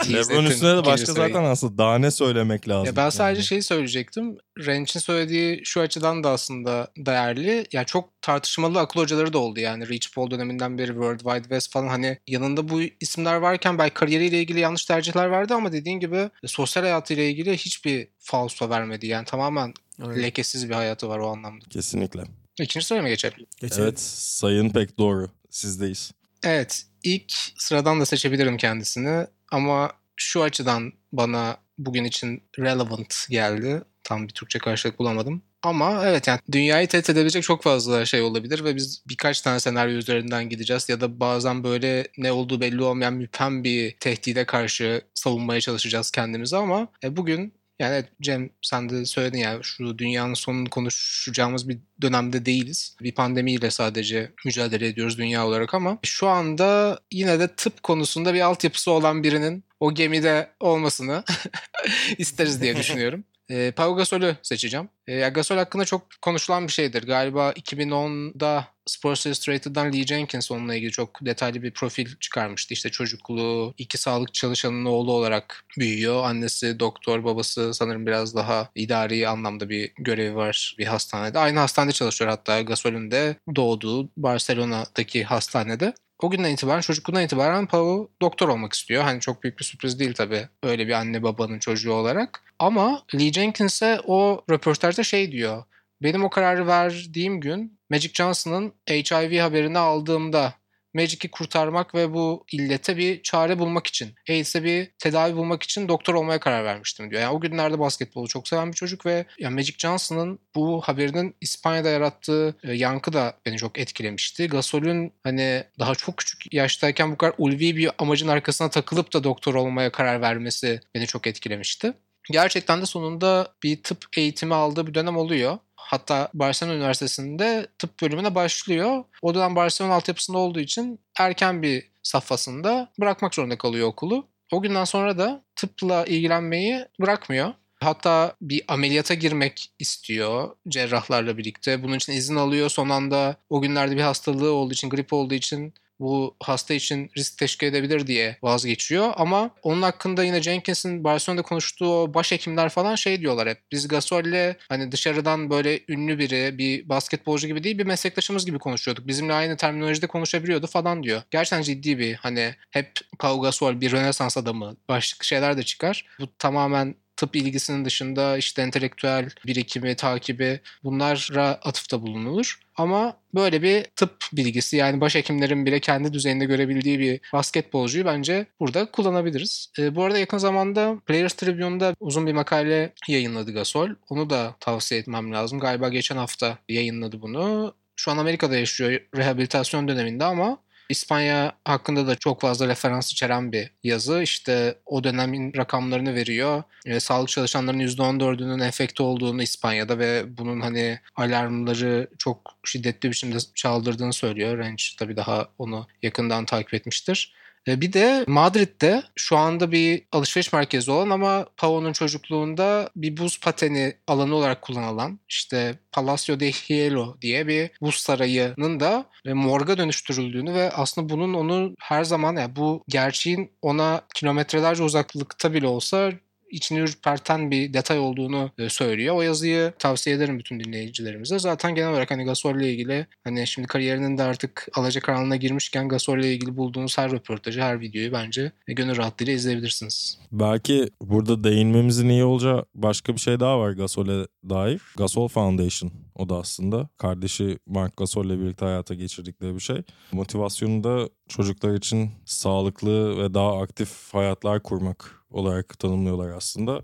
LeBron 0.14 0.46
üstüne 0.46 0.78
de 0.78 0.86
başka 0.86 1.14
zaten 1.14 1.44
aslında 1.44 1.78
daha 1.78 1.98
ne 1.98 2.12
söylemek 2.12 2.70
lazım. 2.70 2.86
Ya 2.86 2.96
ben 2.96 3.10
sadece 3.10 3.40
Yani. 3.40 3.46
şeyi 3.48 3.64
söyleyecektim. 3.64 4.38
Ranch'in 4.66 5.00
söylediği 5.00 5.62
şu 5.64 5.82
açıdan 5.82 6.24
da 6.24 6.30
aslında 6.30 6.92
değerli. 6.98 7.66
Ya 7.72 7.84
çok 7.84 8.22
tartışmalı 8.22 8.80
akıl 8.80 9.00
hocaları 9.00 9.34
da 9.34 9.38
oldu 9.38 9.60
yani. 9.60 9.88
Rich 9.88 10.08
Paul 10.16 10.32
döneminden 10.32 10.78
beri 10.78 10.88
World 10.88 11.20
Wide 11.20 11.42
West 11.42 11.72
falan 11.72 11.88
hani 11.88 12.18
yanında 12.28 12.70
bu 12.70 12.82
isimler 13.00 13.36
varken 13.36 13.78
belki 13.78 13.94
kariyeriyle 13.94 14.40
ilgili 14.40 14.60
yanlış 14.60 14.86
tercihler 14.86 15.32
verdi 15.32 15.54
ama 15.54 15.72
dediğin 15.72 16.00
gibi 16.00 16.30
sosyal 16.46 16.84
hayatıyla 16.84 17.24
ilgili 17.24 17.58
hiçbir 17.58 18.08
falso 18.20 18.70
vermedi. 18.70 19.08
Yani 19.08 19.26
tamamen 19.26 19.74
Aynen. 20.02 20.24
lekesiz 20.24 20.70
bir 20.70 20.74
hayatı 20.74 21.10
var 21.10 21.20
o 21.20 21.28
anlamda. 21.28 21.66
Kesinlikle. 21.70 22.24
İkinci 22.62 22.86
soruya 22.86 23.02
mı 23.04 23.10
geçelim? 23.10 23.46
Geçelim. 23.62 23.84
Evet 23.84 24.00
sayın 24.00 24.70
pek 24.70 24.98
doğru. 24.98 25.30
Sizdeyiz. 25.50 26.12
Evet, 26.44 26.86
ilk 27.04 27.34
sıradan 27.58 28.00
da 28.00 28.06
seçebilirim 28.06 28.58
kendisini 28.58 29.28
ama 29.52 29.92
şu 30.16 30.44
açıdan 30.44 30.94
bana 31.12 31.58
bugün 31.78 32.04
için 32.04 32.44
relevant 32.60 33.28
geldi. 33.30 33.82
Tam 34.04 34.28
bir 34.28 34.34
Türkçe 34.34 34.60
karşılık 34.60 35.00
bulamadım. 35.00 35.42
Ama 35.64 36.06
evet 36.06 36.28
yani 36.28 36.40
dünyayı 36.52 36.88
tehdit 36.88 37.10
edebilecek 37.10 37.44
çok 37.44 37.64
fazla 37.64 38.06
şey 38.06 38.22
olabilir 38.22 38.64
ve 38.64 38.76
biz 38.76 39.04
birkaç 39.10 39.42
tane 39.42 39.60
senaryo 39.60 39.98
üzerinden 39.98 40.50
gideceğiz 40.50 40.90
ya 40.90 41.02
da 41.02 41.20
bazen 41.20 41.64
böyle 41.64 42.08
ne 42.18 42.32
olduğu 42.32 42.62
belli 42.62 42.84
olmayan 42.84 43.14
müphem 43.14 43.64
bir 43.64 43.98
tehdide 44.00 44.46
karşı 44.46 45.02
savunmaya 45.14 45.62
çalışacağız 45.62 46.12
kendimizi 46.12 46.58
ama 46.58 46.88
e, 47.04 47.16
bugün 47.16 47.54
yani 47.80 48.04
Cem 48.22 48.50
sen 48.62 48.90
de 48.90 49.06
söyledin 49.06 49.38
ya 49.38 49.60
şu 49.64 49.98
dünyanın 49.98 50.34
sonunu 50.34 50.70
konuşacağımız 50.70 51.70
bir 51.70 51.78
dönemde 52.02 52.46
değiliz. 52.46 52.96
Bir 53.02 53.12
pandemiyle 53.12 53.72
sadece 53.72 54.32
mücadele 54.46 54.88
ediyoruz 54.88 55.18
dünya 55.18 55.48
olarak 55.48 55.74
ama 55.74 55.98
şu 56.04 56.28
anda 56.28 57.00
yine 57.12 57.40
de 57.40 57.48
tıp 57.48 57.84
konusunda 57.84 58.34
bir 58.34 58.42
altyapısı 58.42 58.92
olan 58.92 59.24
birinin 59.24 59.64
o 59.80 59.94
gemide 59.94 60.50
olmasını 60.60 61.24
isteriz 62.18 62.62
diye 62.62 62.76
düşünüyorum. 62.78 63.24
E, 63.50 63.72
Pau 63.72 63.96
Gasol'ü 63.96 64.38
seçeceğim. 64.42 64.90
E, 65.08 65.30
Gasol 65.30 65.58
hakkında 65.58 65.86
çok 65.86 66.02
konuşulan 66.22 66.68
bir 66.68 66.72
şeydir. 66.72 67.04
Galiba 67.04 67.52
2010'da 67.52 68.68
Sports 68.90 69.26
Illustrated'dan 69.26 69.94
Lee 69.94 70.04
Jenkins 70.04 70.52
onunla 70.52 70.76
ilgili 70.76 70.92
çok 70.92 71.26
detaylı 71.26 71.64
bir 71.64 71.72
profil 71.72 72.08
çıkarmıştı. 72.20 72.74
İşte 72.74 72.90
çocukluğu 72.90 73.74
iki 73.78 73.98
sağlık 73.98 74.34
çalışanının 74.34 74.86
oğlu 74.86 75.14
olarak 75.14 75.66
büyüyor. 75.78 76.24
Annesi 76.24 76.80
doktor, 76.80 77.24
babası 77.24 77.74
sanırım 77.74 78.06
biraz 78.06 78.36
daha 78.36 78.70
idari 78.76 79.28
anlamda 79.28 79.70
bir 79.70 79.92
görevi 79.98 80.36
var 80.36 80.76
bir 80.80 80.86
hastanede. 80.86 81.40
Aynı 81.40 81.60
hastanede 81.60 81.92
çalışıyor 81.92 82.32
hatta 82.32 82.62
Gasol'ün 82.62 83.12
de 83.12 83.36
doğduğu 83.56 84.10
Barcelona'daki 84.18 85.24
hastanede. 85.24 85.94
O 86.22 86.30
günden 86.30 86.54
itibaren 86.54 86.82
çocukluğundan 86.82 87.24
itibaren 87.24 87.68
Pau 87.68 88.12
doktor 88.22 88.50
olmak 88.50 88.74
istiyor. 88.74 89.04
Hani 89.04 89.20
çok 89.20 89.44
büyük 89.44 89.60
bir 89.60 89.64
sürpriz 89.64 90.00
değil 90.00 90.14
tabii 90.14 90.48
öyle 90.64 90.88
bir 90.88 90.94
anne 90.94 91.24
babanın 91.24 91.60
çocuğu 91.60 91.94
olarak. 91.94 92.44
Ama 92.60 93.04
Lee 93.16 93.34
Jenkins'e 93.34 94.00
o 94.06 94.42
röportajda 94.50 95.04
şey 95.04 95.32
diyor. 95.32 95.64
Benim 96.04 96.24
o 96.24 96.30
kararı 96.30 96.68
verdiğim 96.68 97.42
gün 97.42 97.79
Magic 97.90 98.14
Johnson'ın 98.14 98.74
HIV 98.90 99.40
haberini 99.40 99.78
aldığımda 99.78 100.54
Magic'i 100.94 101.32
kurtarmak 101.32 101.96
ve 101.96 102.14
bu 102.14 102.46
illete 102.52 102.98
bir 102.98 103.24
çare 103.24 103.60
bulmak 103.60 103.88
için, 103.88 104.14
AIDS'e 104.30 104.64
bir 104.64 104.92
tedavi 105.00 105.36
bulmak 105.36 105.64
için 105.64 105.88
doktor 105.88 106.14
olmaya 106.14 106.40
karar 106.40 106.64
vermiştim 106.66 107.12
diyor. 107.12 107.22
Yani 107.22 107.36
o 107.36 107.40
günlerde 107.40 107.80
basketbolu 107.80 108.28
çok 108.28 108.48
seven 108.48 108.68
bir 108.68 108.74
çocuk 108.74 109.06
ve 109.06 109.26
yani 109.40 109.56
Magic 109.56 109.76
Johnson'ın 109.78 110.40
bu 110.56 110.82
haberinin 110.82 111.36
İspanya'da 111.42 111.90
yarattığı 111.90 112.56
e, 112.64 112.74
yankı 112.74 113.14
da 113.14 113.38
beni 113.46 113.58
çok 113.58 113.80
etkilemişti. 113.80 114.48
Gasol'ün 114.48 115.14
hani 115.24 115.64
daha 115.80 115.96
çok 115.96 116.18
küçük 116.18 116.54
yaştayken 116.54 117.12
bu 117.12 117.18
kadar 117.18 117.34
ulvi 117.38 117.78
bir 117.78 117.92
amacın 117.98 118.28
arkasına 118.28 118.70
takılıp 118.70 119.14
da 119.14 119.24
doktor 119.24 119.56
olmaya 119.56 119.92
karar 119.92 120.22
vermesi 120.22 120.82
beni 120.96 121.08
çok 121.08 121.28
etkilemişti. 121.28 121.94
Gerçekten 122.32 122.82
de 122.82 122.86
sonunda 122.86 123.54
bir 123.64 123.84
tıp 123.84 124.06
eğitimi 124.18 124.56
aldığı 124.56 124.88
bir 124.88 124.94
dönem 124.94 125.18
oluyor. 125.18 125.58
Hatta 125.90 126.30
Barcelona 126.34 126.76
Üniversitesi'nde 126.76 127.68
tıp 127.80 128.02
bölümüne 128.02 128.36
başlıyor. 128.36 129.04
O 129.22 129.36
dönem 129.36 129.56
Barcelona 129.56 129.94
altyapısında 129.94 130.38
olduğu 130.38 130.60
için 130.60 131.00
erken 131.20 131.62
bir 131.62 131.92
safhasında 132.04 132.92
bırakmak 133.00 133.36
zorunda 133.36 133.58
kalıyor 133.58 133.88
okulu. 133.88 134.28
O 134.52 134.62
günden 134.62 134.84
sonra 134.84 135.18
da 135.18 135.44
tıpla 135.56 136.06
ilgilenmeyi 136.06 136.86
bırakmıyor. 137.02 137.54
Hatta 137.80 138.36
bir 138.42 138.62
ameliyata 138.68 139.14
girmek 139.14 139.72
istiyor 139.80 140.56
cerrahlarla 140.68 141.38
birlikte. 141.38 141.84
Bunun 141.84 141.96
için 141.96 142.14
izin 142.14 142.36
alıyor. 142.36 142.70
Son 142.70 142.90
anda 142.90 143.36
o 143.50 143.62
günlerde 143.62 143.98
bir 143.98 144.02
hastalığı 144.02 144.52
olduğu 144.52 144.74
için, 144.74 144.90
grip 144.90 145.14
olduğu 145.14 145.34
için 145.34 145.74
bu 146.00 146.36
hasta 146.44 146.74
için 146.74 147.12
risk 147.18 147.38
teşkil 147.38 147.68
edebilir 147.68 148.08
diye 148.08 148.38
vazgeçiyor. 148.42 149.14
Ama 149.16 149.50
onun 149.64 149.82
hakkında 149.82 150.24
yine 150.24 150.42
Jenkins'in 150.42 151.04
Barcelona'da 151.04 151.42
konuştuğu 151.42 152.02
o 152.02 152.14
başhekimler 152.14 152.70
falan 152.70 152.96
şey 152.96 153.22
diyorlar 153.22 153.50
hep. 153.50 153.58
Biz 153.72 153.88
Gasol'le 153.88 154.56
hani 154.70 154.92
dışarıdan 154.92 155.50
böyle 155.50 155.80
ünlü 155.90 156.20
biri, 156.20 156.58
bir 156.58 156.90
basketbolcu 156.90 157.48
gibi 157.48 157.64
değil 157.64 157.78
bir 157.78 157.86
meslektaşımız 157.86 158.46
gibi 158.46 158.60
konuşuyorduk. 158.60 159.08
Bizimle 159.08 159.34
aynı 159.34 159.58
terminolojide 159.58 160.08
konuşabiliyordu 160.08 160.68
falan 160.68 161.04
diyor. 161.04 161.22
Gerçekten 161.32 161.62
ciddi 161.62 162.00
bir 162.00 162.14
hani 162.14 162.56
hep 162.72 162.92
Pau 163.20 163.42
Gasol 163.42 163.82
bir 163.82 163.92
Rönesans 163.92 164.38
adamı 164.38 164.76
başlık 164.90 165.24
şeyler 165.24 165.58
de 165.58 165.64
çıkar. 165.64 166.06
Bu 166.20 166.28
tamamen 166.40 166.96
tıp 167.20 167.36
ilgisinin 167.36 167.86
dışında 167.86 168.38
işte 168.38 168.62
entelektüel 168.62 169.30
birikimi, 169.46 169.96
takibi 169.96 170.60
bunlara 170.84 171.48
atıfta 171.48 172.02
bulunulur. 172.02 172.60
Ama 172.80 173.18
böyle 173.36 173.62
bir 173.62 173.84
tıp 173.84 174.12
bilgisi 174.34 174.78
yani 174.78 175.02
başhekimlerin 175.02 175.66
bile 175.66 175.80
kendi 175.80 176.14
düzeyinde 176.14 176.46
görebildiği 176.46 177.00
bir 177.00 177.20
basketbolcuyu 177.34 178.06
bence 178.06 178.46
burada 178.60 178.92
kullanabiliriz. 178.92 179.72
E, 179.80 179.96
bu 179.96 180.04
arada 180.04 180.20
yakın 180.20 180.38
zamanda 180.38 180.98
Players 181.06 181.34
Tribune'da 181.34 181.94
uzun 182.00 182.28
bir 182.28 182.34
makale 182.34 182.94
yayınladı 183.08 183.54
Gasol. 183.54 183.90
Onu 184.10 184.30
da 184.30 184.56
tavsiye 184.60 185.02
etmem 185.02 185.34
lazım. 185.34 185.60
Galiba 185.60 185.90
geçen 185.90 186.18
hafta 186.18 186.58
yayınladı 186.70 187.22
bunu. 187.22 187.74
Şu 187.96 188.12
an 188.12 188.18
Amerika'da 188.18 188.58
yaşıyor 188.58 189.00
rehabilitasyon 189.16 189.88
döneminde 189.88 190.24
ama 190.24 190.58
İspanya 190.90 191.52
hakkında 191.66 192.08
da 192.08 192.16
çok 192.16 192.42
fazla 192.42 192.68
referans 192.68 193.12
içeren 193.12 193.52
bir 193.52 193.72
yazı. 193.84 194.22
İşte 194.22 194.76
o 194.86 195.04
dönemin 195.04 195.54
rakamlarını 195.58 196.16
veriyor. 196.16 196.64
E, 196.86 197.00
sağlık 197.00 197.30
çalışanlarının 197.30 197.84
%14'ünün 197.84 198.60
enfekte 198.60 199.04
olduğunu 199.04 199.44
İspanya'da 199.44 200.00
ve 200.00 200.38
bunun 200.38 200.62
hani 200.62 201.00
alarmları 201.16 202.08
çok 202.18 202.56
şiddetli 202.64 203.12
biçimde 203.12 203.38
çaldırdığını 203.56 204.14
söylüyor. 204.14 204.58
Range 204.58 204.84
tabii 205.00 205.18
daha 205.18 205.48
onu 205.58 205.88
yakından 206.02 206.46
takip 206.46 206.74
etmiştir. 206.74 207.34
Bir 207.70 207.94
de 207.94 208.24
Madrid'de 208.28 209.04
şu 209.16 209.38
anda 209.38 209.72
bir 209.72 210.04
alışveriş 210.12 210.54
merkezi 210.54 210.92
olan 210.92 211.10
ama 211.10 211.46
Pau'nun 211.58 211.94
çocukluğunda 211.94 212.90
bir 212.96 213.18
buz 213.18 213.40
pateni 213.40 213.94
alanı 214.08 214.36
olarak 214.36 214.62
kullanılan 214.62 215.20
işte 215.30 215.76
Palacio 215.92 216.40
de 216.40 216.52
Hielo 216.52 217.18
diye 217.22 217.48
bir 217.48 217.72
buz 217.82 217.96
sarayının 217.96 218.80
da 218.80 219.06
morga 219.26 219.78
dönüştürüldüğünü 219.78 220.54
ve 220.54 220.72
aslında 220.72 221.10
bunun 221.10 221.34
onu 221.34 221.76
her 221.80 222.04
zaman 222.04 222.36
yani 222.36 222.56
bu 222.56 222.84
gerçeğin 222.88 223.52
ona 223.62 224.02
kilometrelerce 224.16 224.84
uzaklıkta 224.84 225.54
bile 225.54 225.68
olsa 225.68 226.12
içini 226.52 226.80
ürperten 226.80 227.52
bir 227.52 227.74
detay 227.74 228.00
olduğunu 228.00 228.52
e, 228.58 228.70
söylüyor. 228.70 229.16
O 229.16 229.22
yazıyı 229.22 229.74
tavsiye 229.80 230.16
ederim 230.16 230.40
bütün 230.40 230.60
dinleyicilerimize. 230.60 231.40
Zaten 231.40 231.76
genel 231.76 231.90
olarak 231.90 232.12
hani 232.12 232.26
Gasol 232.26 232.56
ile 232.56 232.74
ilgili 232.74 233.08
hani 233.24 233.48
şimdi 233.48 233.68
kariyerinin 233.68 234.18
de 234.18 234.24
artık 234.24 234.68
alacakaranlığına 234.74 235.36
girmişken 235.36 235.90
Gasol 235.90 236.18
ile 236.18 236.34
ilgili 236.34 236.58
bulduğunuz 236.58 236.98
her 236.98 237.12
röportajı, 237.12 237.62
her 237.62 237.80
videoyu 237.80 238.12
bence 238.12 238.52
gönül 238.68 238.98
rahatlığıyla 238.98 239.34
izleyebilirsiniz. 239.34 240.20
Belki 240.32 240.90
burada 241.02 241.44
değinmemizin 241.44 242.10
iyi 242.10 242.24
olacağı 242.24 242.66
başka 242.76 243.14
bir 243.14 243.20
şey 243.20 243.40
daha 243.40 243.60
var 243.60 243.72
Gasol'e 243.72 244.28
dair. 244.50 244.82
Gasol 244.98 245.28
Foundation 245.28 245.92
o 246.16 246.30
da 246.30 246.36
aslında. 246.36 246.90
Kardeşi 246.98 247.60
Mark 247.66 247.98
Gasol 247.98 248.26
ile 248.26 248.40
birlikte 248.40 248.66
hayata 248.66 248.94
geçirdikleri 248.94 249.56
bir 249.56 249.60
şey. 249.60 249.82
Motivasyonu 250.12 250.84
da 250.84 251.10
çocuklar 251.28 251.74
için 251.74 252.12
sağlıklı 252.26 253.18
ve 253.24 253.34
daha 253.34 253.62
aktif 253.62 254.14
hayatlar 254.14 254.64
kurmak 254.64 255.19
olarak 255.32 255.80
tanımlıyorlar 255.80 256.30
aslında. 256.30 256.82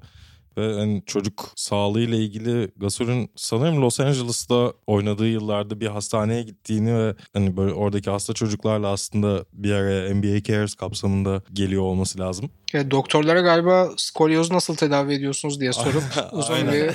Ve 0.58 0.74
hani 0.74 1.04
çocuk 1.06 1.52
sağlığı 1.56 2.02
ile 2.02 2.18
ilgili 2.18 2.72
Gasol'ün 2.78 3.32
sanırım 3.36 3.82
Los 3.82 4.00
Angeles'ta 4.00 4.74
oynadığı 4.88 5.28
yıllarda 5.28 5.80
bir 5.80 5.88
hastaneye 5.88 6.44
gittiğini 6.44 6.98
ve 6.98 7.16
hani 7.34 7.58
böyle 7.58 7.74
oradaki 7.74 8.10
hasta 8.10 8.34
çocuklarla 8.34 8.88
aslında 8.88 9.46
bir 9.54 9.72
araya 9.72 10.16
NBA 10.16 10.44
Cares 10.44 10.75
kapsamında 10.75 11.42
geliyor 11.54 11.84
olması 11.84 12.20
lazım. 12.20 12.50
Evet, 12.74 12.92
doktorlara 12.92 13.42
galiba 13.42 13.90
skolyozu 13.98 14.54
nasıl 14.54 14.75
tedavi 14.75 15.14
ediyorsunuz 15.14 15.60
diye 15.60 15.74
sorup 15.74 16.04
uzun 16.32 16.72
bir 16.72 16.92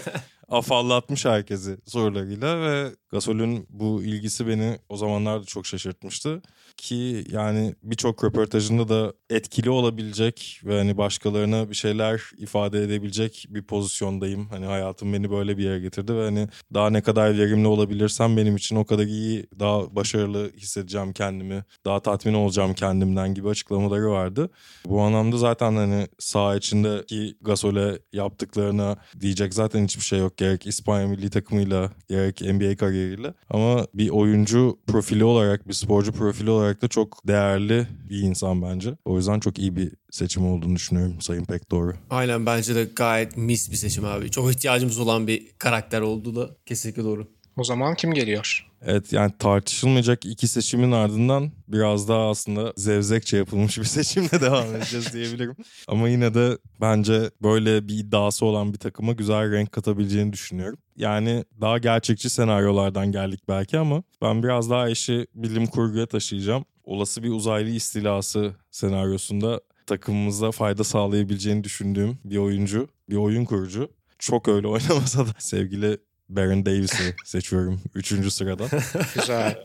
afallatmış 0.50 1.24
herkesi 1.24 1.78
sorularıyla 1.86 2.60
ve 2.60 2.90
Gasol'ün 3.10 3.66
bu 3.70 4.02
ilgisi 4.02 4.46
beni 4.46 4.78
o 4.88 4.96
zamanlarda 4.96 5.44
çok 5.44 5.66
şaşırtmıştı. 5.66 6.42
Ki 6.76 7.24
yani 7.32 7.74
birçok 7.82 8.24
röportajında 8.24 8.88
da 8.88 9.12
etkili 9.30 9.70
olabilecek 9.70 10.60
ve 10.64 10.78
hani 10.78 10.96
başkalarına 10.96 11.70
bir 11.70 11.74
şeyler 11.74 12.22
ifade 12.38 12.82
edebilecek 12.82 13.46
bir 13.48 13.62
pozisyondayım. 13.62 14.48
Hani 14.48 14.66
hayatım 14.66 15.12
beni 15.12 15.30
böyle 15.30 15.58
bir 15.58 15.64
yere 15.64 15.80
getirdi 15.80 16.14
ve 16.14 16.24
hani 16.24 16.48
daha 16.74 16.90
ne 16.90 17.02
kadar 17.02 17.38
verimli 17.38 17.66
olabilirsem 17.66 18.36
benim 18.36 18.56
için 18.56 18.76
o 18.76 18.84
kadar 18.84 19.04
iyi, 19.04 19.46
daha 19.58 19.96
başarılı 19.96 20.52
hissedeceğim 20.56 21.12
kendimi, 21.12 21.64
daha 21.84 22.00
tatmin 22.00 22.34
olacağım 22.34 22.74
kendimden 22.74 23.34
gibi 23.34 23.48
açıklamaları 23.48 24.10
vardı. 24.10 24.50
Bu 24.86 25.00
anlamda 25.00 25.36
zaten 25.36 25.76
hani 25.76 26.08
saha 26.18 26.56
içindeki 26.56 27.34
Gasol'e 27.40 27.98
yaptıklarına 28.12 28.96
diyecek 29.20 29.54
zaten 29.54 29.84
hiçbir 29.84 30.04
şey 30.04 30.18
yok. 30.18 30.39
Gerek 30.40 30.66
İspanya 30.66 31.08
milli 31.08 31.30
takımıyla 31.30 31.90
gerek 32.08 32.40
NBA 32.40 32.76
kariyeriyle. 32.76 33.34
Ama 33.50 33.86
bir 33.94 34.08
oyuncu 34.08 34.78
profili 34.86 35.24
olarak, 35.24 35.68
bir 35.68 35.72
sporcu 35.72 36.12
profili 36.12 36.50
olarak 36.50 36.82
da 36.82 36.88
çok 36.88 37.28
değerli 37.28 37.86
bir 38.10 38.18
insan 38.18 38.62
bence. 38.62 38.94
O 39.04 39.16
yüzden 39.16 39.40
çok 39.40 39.58
iyi 39.58 39.76
bir 39.76 39.92
seçim 40.10 40.46
olduğunu 40.46 40.76
düşünüyorum 40.76 41.20
Sayın 41.20 41.44
Pek 41.44 41.70
doğru. 41.70 41.92
Aynen 42.10 42.46
bence 42.46 42.74
de 42.74 42.84
gayet 42.96 43.36
mis 43.36 43.70
bir 43.70 43.76
seçim 43.76 44.04
abi. 44.04 44.30
Çok 44.30 44.50
ihtiyacımız 44.50 44.98
olan 44.98 45.26
bir 45.26 45.46
karakter 45.58 46.00
olduğu 46.00 46.36
da 46.36 46.50
kesinlikle 46.66 47.04
doğru. 47.04 47.28
O 47.56 47.64
zaman 47.64 47.94
kim 47.94 48.14
geliyor? 48.14 48.66
Evet 48.82 49.12
yani 49.12 49.32
tartışılmayacak 49.38 50.26
iki 50.26 50.48
seçimin 50.48 50.92
ardından 50.92 51.52
biraz 51.68 52.08
daha 52.08 52.28
aslında 52.30 52.72
zevzekçe 52.76 53.36
yapılmış 53.36 53.78
bir 53.78 53.84
seçimle 53.96 54.40
devam 54.40 54.74
edeceğiz 54.74 55.12
diyebilirim. 55.12 55.56
Ama 55.88 56.08
yine 56.08 56.34
de 56.34 56.58
bence 56.80 57.30
böyle 57.42 57.88
bir 57.88 57.98
iddiası 57.98 58.46
olan 58.46 58.72
bir 58.72 58.78
takıma 58.78 59.12
güzel 59.12 59.52
renk 59.52 59.72
katabileceğini 59.72 60.32
düşünüyorum. 60.32 60.78
Yani 60.96 61.44
daha 61.60 61.78
gerçekçi 61.78 62.30
senaryolardan 62.30 63.12
geldik 63.12 63.40
belki 63.48 63.78
ama 63.78 64.02
ben 64.22 64.42
biraz 64.42 64.70
daha 64.70 64.88
işi 64.88 65.26
bilim 65.34 65.66
kurguya 65.66 66.06
taşıyacağım. 66.06 66.64
Olası 66.84 67.22
bir 67.22 67.30
uzaylı 67.30 67.70
istilası 67.70 68.54
senaryosunda 68.70 69.60
takımımıza 69.86 70.50
fayda 70.50 70.84
sağlayabileceğini 70.84 71.64
düşündüğüm 71.64 72.18
bir 72.24 72.36
oyuncu, 72.36 72.88
bir 73.10 73.16
oyun 73.16 73.44
kurucu. 73.44 73.90
Çok 74.18 74.48
öyle 74.48 74.66
oynamasa 74.68 75.26
da 75.26 75.34
sevgili 75.38 75.98
Baron 76.36 76.66
Davis'i 76.66 77.14
seçiyorum 77.24 77.80
3. 77.94 78.32
sırada. 78.32 78.64
Güzel. 79.14 79.64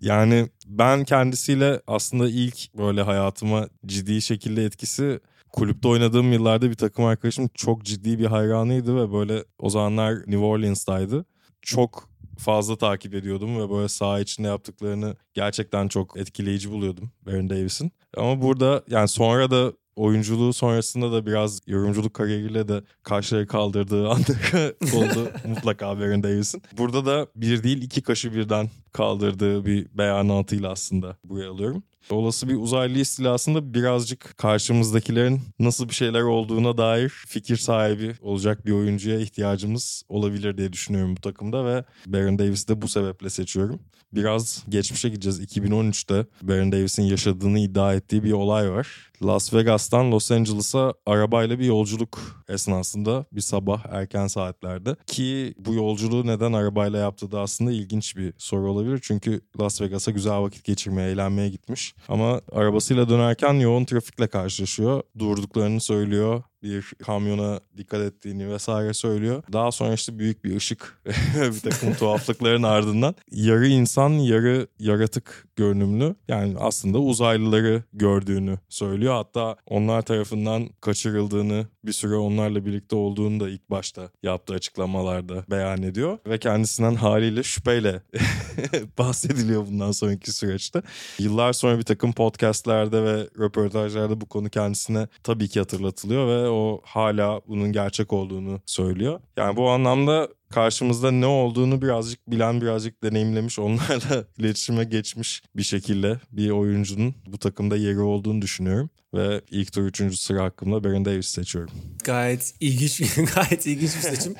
Yani 0.00 0.48
ben 0.66 1.04
kendisiyle 1.04 1.80
aslında 1.86 2.28
ilk 2.28 2.74
böyle 2.74 3.02
hayatıma 3.02 3.68
ciddi 3.86 4.22
şekilde 4.22 4.64
etkisi 4.64 5.20
kulüpte 5.52 5.88
oynadığım 5.88 6.32
yıllarda 6.32 6.70
bir 6.70 6.74
takım 6.74 7.04
arkadaşım 7.04 7.48
çok 7.54 7.84
ciddi 7.84 8.18
bir 8.18 8.26
hayranıydı 8.26 8.96
ve 8.96 9.12
böyle 9.12 9.44
o 9.58 9.70
zamanlar 9.70 10.14
New 10.14 10.38
Orleans'taydı. 10.38 11.24
Çok 11.62 12.08
fazla 12.38 12.76
takip 12.76 13.14
ediyordum 13.14 13.58
ve 13.60 13.70
böyle 13.70 13.88
saha 13.88 14.20
içinde 14.20 14.48
yaptıklarını 14.48 15.16
gerçekten 15.34 15.88
çok 15.88 16.16
etkileyici 16.16 16.70
buluyordum 16.70 17.12
Baron 17.26 17.50
Davis'in. 17.50 17.92
Ama 18.16 18.42
burada 18.42 18.82
yani 18.88 19.08
sonra 19.08 19.50
da 19.50 19.72
oyunculuğu 19.96 20.52
sonrasında 20.52 21.12
da 21.12 21.26
biraz 21.26 21.60
yorumculuk 21.66 22.14
kariyeriyle 22.14 22.68
de 22.68 22.82
karşıları 23.02 23.46
kaldırdığı 23.46 24.08
anları 24.08 24.76
oldu 24.96 25.30
mutlaka 25.46 25.98
Baron 26.00 26.22
Davis'in. 26.22 26.62
Burada 26.78 27.06
da 27.06 27.26
bir 27.36 27.62
değil 27.62 27.82
iki 27.82 28.02
kaşı 28.02 28.34
birden 28.34 28.70
kaldırdığı 28.92 29.66
bir 29.66 29.86
beyanatıyla 29.94 30.70
aslında 30.70 31.16
buraya 31.24 31.50
alıyorum. 31.50 31.82
Olası 32.10 32.48
bir 32.48 32.56
uzaylı 32.56 32.98
istilasında 32.98 33.74
birazcık 33.74 34.38
karşımızdakilerin 34.38 35.40
nasıl 35.58 35.88
bir 35.88 35.94
şeyler 35.94 36.22
olduğuna 36.22 36.78
dair 36.78 37.08
fikir 37.08 37.56
sahibi 37.56 38.14
olacak 38.20 38.66
bir 38.66 38.72
oyuncuya 38.72 39.18
ihtiyacımız 39.18 40.02
olabilir 40.08 40.58
diye 40.58 40.72
düşünüyorum 40.72 41.16
bu 41.16 41.20
takımda 41.20 41.66
ve 41.66 41.84
Baron 42.06 42.38
Davis'i 42.38 42.68
de 42.68 42.82
bu 42.82 42.88
sebeple 42.88 43.30
seçiyorum. 43.30 43.80
Biraz 44.12 44.64
geçmişe 44.68 45.08
gideceğiz. 45.08 45.40
2013'te 45.40 46.26
Baron 46.42 46.72
Davis'in 46.72 47.02
yaşadığını 47.02 47.58
iddia 47.58 47.94
ettiği 47.94 48.24
bir 48.24 48.32
olay 48.32 48.70
var. 48.70 49.11
Las 49.24 49.54
Vegas'tan 49.54 50.12
Los 50.12 50.30
Angeles'a 50.30 50.94
arabayla 51.06 51.58
bir 51.58 51.64
yolculuk 51.64 52.44
esnasında 52.48 53.24
bir 53.32 53.40
sabah 53.40 53.86
erken 53.90 54.26
saatlerde 54.26 54.96
ki 55.06 55.54
bu 55.58 55.74
yolculuğu 55.74 56.26
neden 56.26 56.52
arabayla 56.52 56.98
yaptığı 56.98 57.30
da 57.30 57.40
aslında 57.40 57.72
ilginç 57.72 58.16
bir 58.16 58.34
soru 58.38 58.70
olabilir. 58.70 59.00
Çünkü 59.02 59.40
Las 59.60 59.80
Vegas'a 59.80 60.10
güzel 60.10 60.40
vakit 60.40 60.64
geçirmeye, 60.64 61.10
eğlenmeye 61.10 61.48
gitmiş. 61.48 61.94
Ama 62.08 62.40
arabasıyla 62.52 63.08
dönerken 63.08 63.54
yoğun 63.54 63.84
trafikle 63.84 64.26
karşılaşıyor. 64.26 65.02
Durduklarını 65.18 65.80
söylüyor 65.80 66.42
bir 66.62 66.92
kamyona 67.02 67.60
dikkat 67.76 68.00
ettiğini 68.00 68.48
vesaire 68.48 68.94
söylüyor. 68.94 69.42
Daha 69.52 69.72
sonra 69.72 69.94
işte 69.94 70.18
büyük 70.18 70.44
bir 70.44 70.56
ışık 70.56 71.02
bir 71.36 71.70
takım 71.70 71.94
tuhaflıkların 71.94 72.62
ardından 72.62 73.14
yarı 73.30 73.68
insan 73.68 74.10
yarı 74.10 74.66
yaratık 74.78 75.48
görünümlü 75.56 76.14
yani 76.28 76.54
aslında 76.58 76.98
uzaylıları 76.98 77.82
gördüğünü 77.92 78.58
söylüyor 78.68 79.11
ediyor. 79.12 79.16
Hatta 79.16 79.56
onlar 79.66 80.02
tarafından 80.02 80.68
kaçırıldığını, 80.80 81.66
bir 81.84 81.92
süre 81.92 82.14
onlarla 82.14 82.64
birlikte 82.64 82.96
olduğunu 82.96 83.40
da 83.40 83.48
ilk 83.48 83.70
başta 83.70 84.10
yaptığı 84.22 84.54
açıklamalarda 84.54 85.44
beyan 85.50 85.82
ediyor. 85.82 86.18
Ve 86.26 86.38
kendisinden 86.38 86.94
haliyle 86.94 87.42
şüpheyle 87.42 88.02
bahsediliyor 88.98 89.66
bundan 89.66 89.92
sonraki 89.92 90.32
süreçte. 90.32 90.82
Yıllar 91.18 91.52
sonra 91.52 91.78
bir 91.78 91.84
takım 91.84 92.12
podcastlerde 92.12 93.02
ve 93.02 93.28
röportajlarda 93.38 94.20
bu 94.20 94.26
konu 94.26 94.50
kendisine 94.50 95.08
tabii 95.22 95.48
ki 95.48 95.58
hatırlatılıyor 95.58 96.28
ve 96.28 96.48
o 96.48 96.80
hala 96.84 97.40
bunun 97.48 97.72
gerçek 97.72 98.12
olduğunu 98.12 98.60
söylüyor. 98.66 99.20
Yani 99.36 99.56
bu 99.56 99.70
anlamda 99.70 100.28
karşımızda 100.52 101.10
ne 101.10 101.26
olduğunu 101.26 101.82
birazcık 101.82 102.30
bilen, 102.30 102.60
birazcık 102.60 103.02
deneyimlemiş, 103.02 103.58
onlarla 103.58 104.24
iletişime 104.38 104.84
geçmiş 104.84 105.42
bir 105.56 105.62
şekilde 105.62 106.20
bir 106.32 106.50
oyuncunun 106.50 107.14
bu 107.26 107.38
takımda 107.38 107.76
yeri 107.76 108.00
olduğunu 108.00 108.42
düşünüyorum. 108.42 108.90
Ve 109.14 109.40
ilk 109.50 109.72
tur 109.72 109.82
3. 109.82 110.18
sıra 110.18 110.44
hakkında 110.44 110.84
Baron 110.84 111.04
Davis 111.04 111.28
seçiyorum. 111.28 111.74
Gayet 112.04 112.54
ilginç, 112.60 112.98
gayet 113.34 113.66
ilginç 113.66 113.90
bir 113.96 114.00
seçim. 114.00 114.34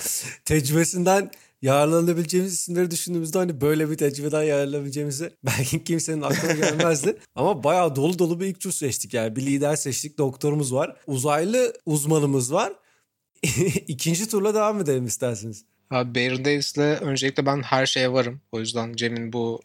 Tecrübesinden 0.45 1.31
yararlanabileceğimiz 1.63 2.53
isimleri 2.53 2.91
düşündüğümüzde 2.91 3.39
hani 3.39 3.61
böyle 3.61 3.91
bir 3.91 3.97
tecrübeden 3.97 4.43
yararlanabileceğimizi 4.43 5.31
belki 5.45 5.85
kimsenin 5.85 6.23
aklına 6.23 6.53
gelmezdi. 6.53 7.19
Ama 7.35 7.65
bayağı 7.65 7.97
dolu 7.97 8.19
dolu 8.19 8.41
bir 8.41 8.47
ilk 8.47 8.61
tur 8.61 8.73
seçtik 8.73 9.15
yani. 9.15 9.37
Bir 9.37 9.47
lider 9.47 9.77
seçtik, 9.77 10.19
doktorumuz 10.19 10.75
var. 10.75 10.97
Uzaylı 11.07 11.73
uzmanımız 11.87 12.53
var. 12.53 12.73
İkinci 13.89 14.29
turla 14.29 14.55
devam 14.55 14.81
edelim 14.81 15.07
isterseniz. 15.07 15.65
Abi 15.93 16.15
Baron 16.15 16.45
Davis'le 16.45 17.03
öncelikle 17.03 17.47
ben 17.47 17.63
her 17.63 17.87
şeye 17.87 18.13
varım. 18.13 18.41
O 18.53 18.61
yüzden 18.61 18.93
Cem'in 18.93 19.33
bu 19.33 19.63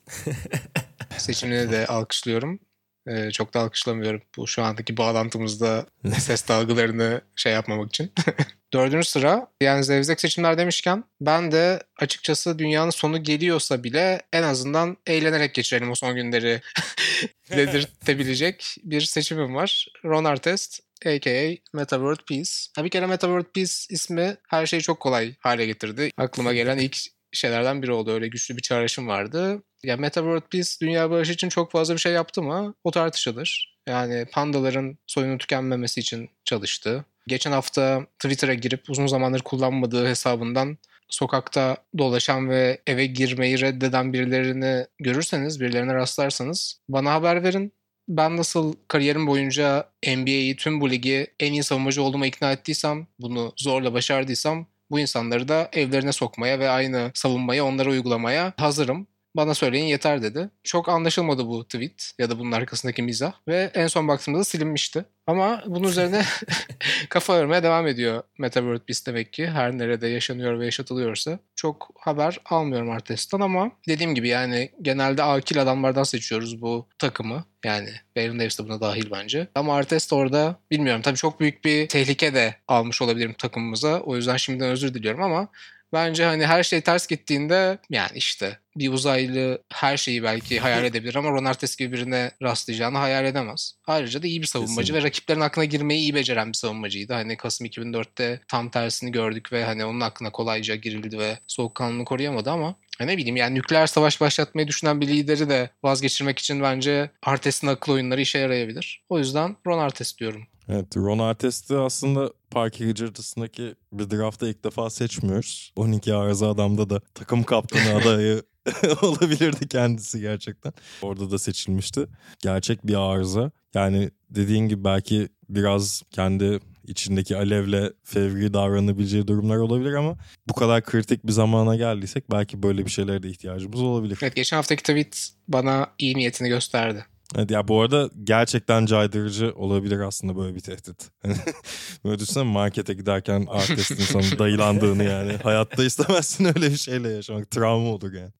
seçimini 1.18 1.72
de 1.72 1.88
alkışlıyorum. 1.88 2.60
Ee, 3.08 3.32
çok 3.32 3.54
da 3.54 3.60
alkışlamıyorum 3.60 4.22
bu 4.38 4.48
şu 4.48 4.64
andaki 4.64 4.98
bağlantımızda 4.98 5.86
ses 6.20 6.48
dalgalarını 6.48 7.22
şey 7.36 7.54
yapmamak 7.54 7.90
için. 7.90 8.12
Dördüncü 8.74 9.08
sıra 9.08 9.48
yani 9.62 9.84
zevzek 9.84 10.22
seçimler 10.22 10.58
demişken 10.58 11.04
ben 11.22 11.52
de 11.52 11.84
açıkçası 12.00 12.60
dünyanın 12.60 12.90
sonu 12.90 13.24
geliyorsa 13.24 13.84
bile 13.84 14.22
en 14.34 14.44
azından 14.44 14.98
eğlenerek 15.08 15.54
geçirelim 15.54 15.92
o 15.92 15.96
son 15.96 16.16
günleri 16.16 16.62
dedirtebilecek 17.50 18.76
bir 18.84 19.02
seçimim 19.02 19.56
var. 19.56 19.88
Ron 20.06 20.24
Artest 20.24 20.87
a.k.a. 21.06 21.78
Meta 21.78 21.96
World 21.96 22.26
Peace. 22.28 22.52
Ha, 22.76 22.84
bir 22.84 22.90
kere 22.90 23.06
Meta 23.06 23.28
World 23.28 23.54
Peace 23.56 23.74
ismi 23.90 24.38
her 24.50 24.66
şeyi 24.66 24.82
çok 24.82 25.00
kolay 25.00 25.36
hale 25.40 25.66
getirdi. 25.66 26.12
Aklıma 26.18 26.54
gelen 26.54 26.78
ilk 26.78 26.98
şeylerden 27.32 27.82
biri 27.82 27.92
oldu. 27.92 28.12
Öyle 28.12 28.28
güçlü 28.28 28.58
bir 28.58 28.62
çağrışım 28.62 29.08
vardı. 29.08 29.64
Ya 29.84 29.98
Meta 29.98 30.22
World 30.22 30.50
Peace 30.52 30.70
dünya 30.82 31.10
barışı 31.10 31.32
için 31.32 31.50
çok 31.50 31.72
fazla 31.72 31.94
bir 31.94 32.00
şey 32.00 32.14
yaptı 32.14 32.42
mı? 32.42 32.74
O 32.84 32.92
tartışılır. 32.92 33.78
Yani 33.88 34.26
pandaların 34.32 34.98
soyunu 35.08 35.38
tükenmemesi 35.38 36.00
için 36.00 36.30
çalıştı. 36.46 37.06
Geçen 37.28 37.52
hafta 37.52 38.06
Twitter'a 38.20 38.54
girip 38.54 38.90
uzun 38.90 39.08
zamandır 39.08 39.42
kullanmadığı 39.42 40.08
hesabından 40.08 40.78
sokakta 41.10 41.78
dolaşan 41.98 42.50
ve 42.50 42.82
eve 42.88 43.06
girmeyi 43.06 43.62
reddeden 43.62 44.14
birilerini 44.14 44.86
görürseniz, 45.00 45.62
birilerine 45.62 45.94
rastlarsanız 45.94 46.82
bana 46.90 47.14
haber 47.14 47.44
verin. 47.44 47.74
Ben 48.08 48.38
nasıl 48.38 48.74
kariyerim 48.88 49.28
boyunca 49.28 49.90
NBA'yi, 50.08 50.56
tüm 50.56 50.82
bu 50.82 50.90
ligi 50.90 51.28
en 51.40 51.54
iyi 51.54 51.64
savunmacı 51.64 52.04
olduğuma 52.04 52.28
ikna 52.28 52.52
ettiysem, 52.52 53.08
bunu 53.20 53.54
zorla 53.58 53.94
başardıysam 53.94 54.68
bu 54.92 55.00
insanları 55.00 55.48
da 55.48 55.70
evlerine 55.74 56.12
sokmaya 56.12 56.60
ve 56.60 56.70
aynı 56.70 57.12
savunmayı 57.14 57.64
onlara 57.64 57.90
uygulamaya 57.90 58.54
hazırım. 58.58 59.08
Bana 59.38 59.54
söyleyin 59.54 59.86
yeter 59.86 60.22
dedi. 60.22 60.50
Çok 60.64 60.90
anlaşılmadı 60.90 61.48
bu 61.48 61.64
tweet 61.64 62.12
ya 62.20 62.30
da 62.30 62.40
bunun 62.40 62.52
arkasındaki 62.52 63.04
mizah 63.04 63.34
ve 63.48 63.72
en 63.74 63.88
son 63.88 64.08
baktığımda 64.08 64.40
da 64.40 64.44
silinmişti. 64.44 65.06
Ama 65.28 65.64
bunun 65.66 65.88
üzerine 65.88 66.26
kafa 67.10 67.34
örmeye 67.34 67.64
devam 67.64 67.88
ediyor 67.88 68.24
Meta 68.38 68.60
World 68.60 68.80
Peace 68.80 69.00
demek 69.06 69.34
ki. 69.34 69.48
Her 69.48 69.78
nerede 69.78 70.08
yaşanıyor 70.08 70.60
ve 70.60 70.66
yaşatılıyorsa. 70.66 71.40
Çok 71.56 71.90
haber 72.00 72.40
almıyorum 72.46 72.90
Artest'ten 72.90 73.40
ama 73.40 73.72
dediğim 73.88 74.16
gibi 74.16 74.28
yani 74.28 74.72
genelde 74.82 75.24
akil 75.24 75.62
adamlardan 75.62 76.04
seçiyoruz 76.04 76.62
bu 76.62 76.88
takımı. 77.00 77.46
Yani 77.66 77.90
Baron 78.16 78.40
Davis 78.40 78.60
de 78.60 78.64
buna 78.64 78.82
dahil 78.82 79.12
bence. 79.12 79.48
Ama 79.56 79.76
Artest 79.76 80.14
orada 80.14 80.60
bilmiyorum 80.72 81.02
tabii 81.02 81.18
çok 81.18 81.40
büyük 81.40 81.66
bir 81.66 81.88
tehlike 81.88 82.34
de 82.34 82.56
almış 82.68 83.02
olabilirim 83.02 83.36
takımımıza. 83.38 84.00
O 84.00 84.16
yüzden 84.16 84.38
şimdiden 84.38 84.70
özür 84.70 84.94
diliyorum 84.94 85.24
ama 85.24 85.48
Bence 85.94 86.26
hani 86.26 86.46
her 86.46 86.64
şey 86.64 86.82
ters 86.82 87.08
gittiğinde 87.08 87.78
yani 87.90 88.12
işte 88.16 88.60
bir 88.76 88.94
uzaylı 88.94 89.64
her 89.74 89.98
şeyi 89.98 90.24
belki 90.24 90.60
hayal 90.60 90.84
edebilir 90.84 91.16
ama 91.16 91.30
Ron 91.30 91.46
Artest 91.46 91.80
gibi 91.80 91.94
birine 91.94 92.32
rastlayacağını 92.44 92.98
hayal 92.98 93.26
edemez. 93.26 93.74
Ayrıca 93.88 94.24
da 94.24 94.28
iyi 94.28 94.42
bir 94.42 94.48
savunmacı 94.48 94.76
Kesinlikle. 94.76 95.04
ve 95.04 95.08
rakiplerin 95.08 95.40
aklına 95.40 95.66
girmeyi 95.66 96.00
iyi 96.00 96.16
beceren 96.16 96.48
bir 96.48 96.54
savunmacıydı. 96.54 97.14
Hani 97.14 97.38
Kasım 97.38 97.68
2004'te 97.68 98.40
tam 98.48 98.70
tersini 98.70 99.12
gördük 99.12 99.54
ve 99.54 99.64
hani 99.64 99.86
onun 99.86 100.00
aklına 100.00 100.32
kolayca 100.32 100.76
girildi 100.76 101.20
ve 101.20 101.40
soğukkanlılığını 101.48 102.06
koruyamadı 102.06 102.52
ama 102.52 102.76
ne 103.00 103.18
bileyim 103.18 103.36
yani 103.36 103.56
nükleer 103.56 103.88
savaş 103.88 104.22
başlatmayı 104.22 104.68
düşünen 104.68 105.02
bir 105.02 105.08
lideri 105.08 105.50
de 105.50 105.70
vazgeçirmek 105.84 106.40
için 106.40 106.62
bence 106.62 107.10
Artest'in 107.24 107.68
akıl 107.68 107.94
oyunları 107.94 108.22
işe 108.22 108.40
yarayabilir. 108.40 109.04
O 109.10 109.20
yüzden 109.20 109.56
Ron 109.68 109.80
Artest 109.80 110.20
diyorum. 110.20 110.48
Evet 110.70 110.98
Ron 110.98 111.20
Artest'i 111.20 111.78
aslında 111.78 112.34
Parker 112.52 112.88
Richardson'daki 112.88 113.76
bir 113.92 114.10
draftta 114.10 114.48
ilk 114.48 114.64
defa 114.64 114.90
seçmiyoruz. 114.90 115.72
12 115.76 116.14
arıza 116.14 116.52
adamda 116.52 116.90
da 116.90 117.02
takım 117.14 117.44
kaptanı 117.44 117.96
adayı 117.96 118.44
olabilirdi 119.02 119.68
kendisi 119.68 120.20
gerçekten. 120.20 120.74
Orada 121.02 121.32
da 121.32 121.40
seçilmişti. 121.40 122.08
Gerçek 122.40 122.88
bir 122.88 122.96
arıza. 122.96 123.52
Yani 123.74 124.12
dediğin 124.30 124.68
gibi 124.68 124.84
belki 124.84 125.30
biraz 125.50 126.04
kendi 126.12 126.60
içindeki 126.88 127.38
alevle 127.38 127.94
fevri 128.04 128.54
davranabileceği 128.54 129.28
durumlar 129.28 129.58
olabilir 129.58 129.94
ama 129.94 130.18
bu 130.48 130.54
kadar 130.54 130.84
kritik 130.84 131.28
bir 131.28 131.32
zamana 131.32 131.76
geldiysek 131.76 132.32
belki 132.32 132.64
böyle 132.64 132.86
bir 132.86 132.92
şeylere 132.92 133.24
de 133.24 133.30
ihtiyacımız 133.30 133.82
olabilir. 133.82 134.20
Evet 134.22 134.36
geçen 134.36 134.58
haftaki 134.58 134.84
tweet 134.84 135.30
bana 135.48 135.88
iyi 135.98 136.16
niyetini 136.16 136.50
gösterdi. 136.50 137.06
Evet 137.36 137.52
ya 137.52 137.68
bu 137.68 137.82
arada 137.82 138.10
gerçekten 138.24 138.86
caydırıcı 138.86 139.54
olabilir 139.56 140.00
aslında 140.00 140.38
böyle 140.38 140.56
bir 140.56 140.60
tehdit. 140.60 141.10
böyle 142.06 142.20
düşünsene 142.20 142.44
markete 142.44 142.94
giderken 142.94 143.46
artistin 143.50 143.96
sana 143.96 144.24
dayılandığını 144.40 145.04
yani. 145.04 145.34
Hayatta 145.44 145.84
istemezsin 145.84 146.46
öyle 146.56 146.72
bir 146.72 146.78
şeyle 146.78 147.10
yaşamak. 147.10 147.52
Travma 147.52 147.90
olur 147.90 148.14
yani. 148.14 148.32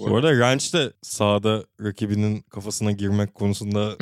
Bu 0.00 0.16
arada 0.16 0.38
Ranch 0.38 0.74
de 0.74 0.92
sahada 1.02 1.64
rakibinin 1.80 2.40
kafasına 2.40 2.92
girmek 2.92 3.34
konusunda 3.34 3.96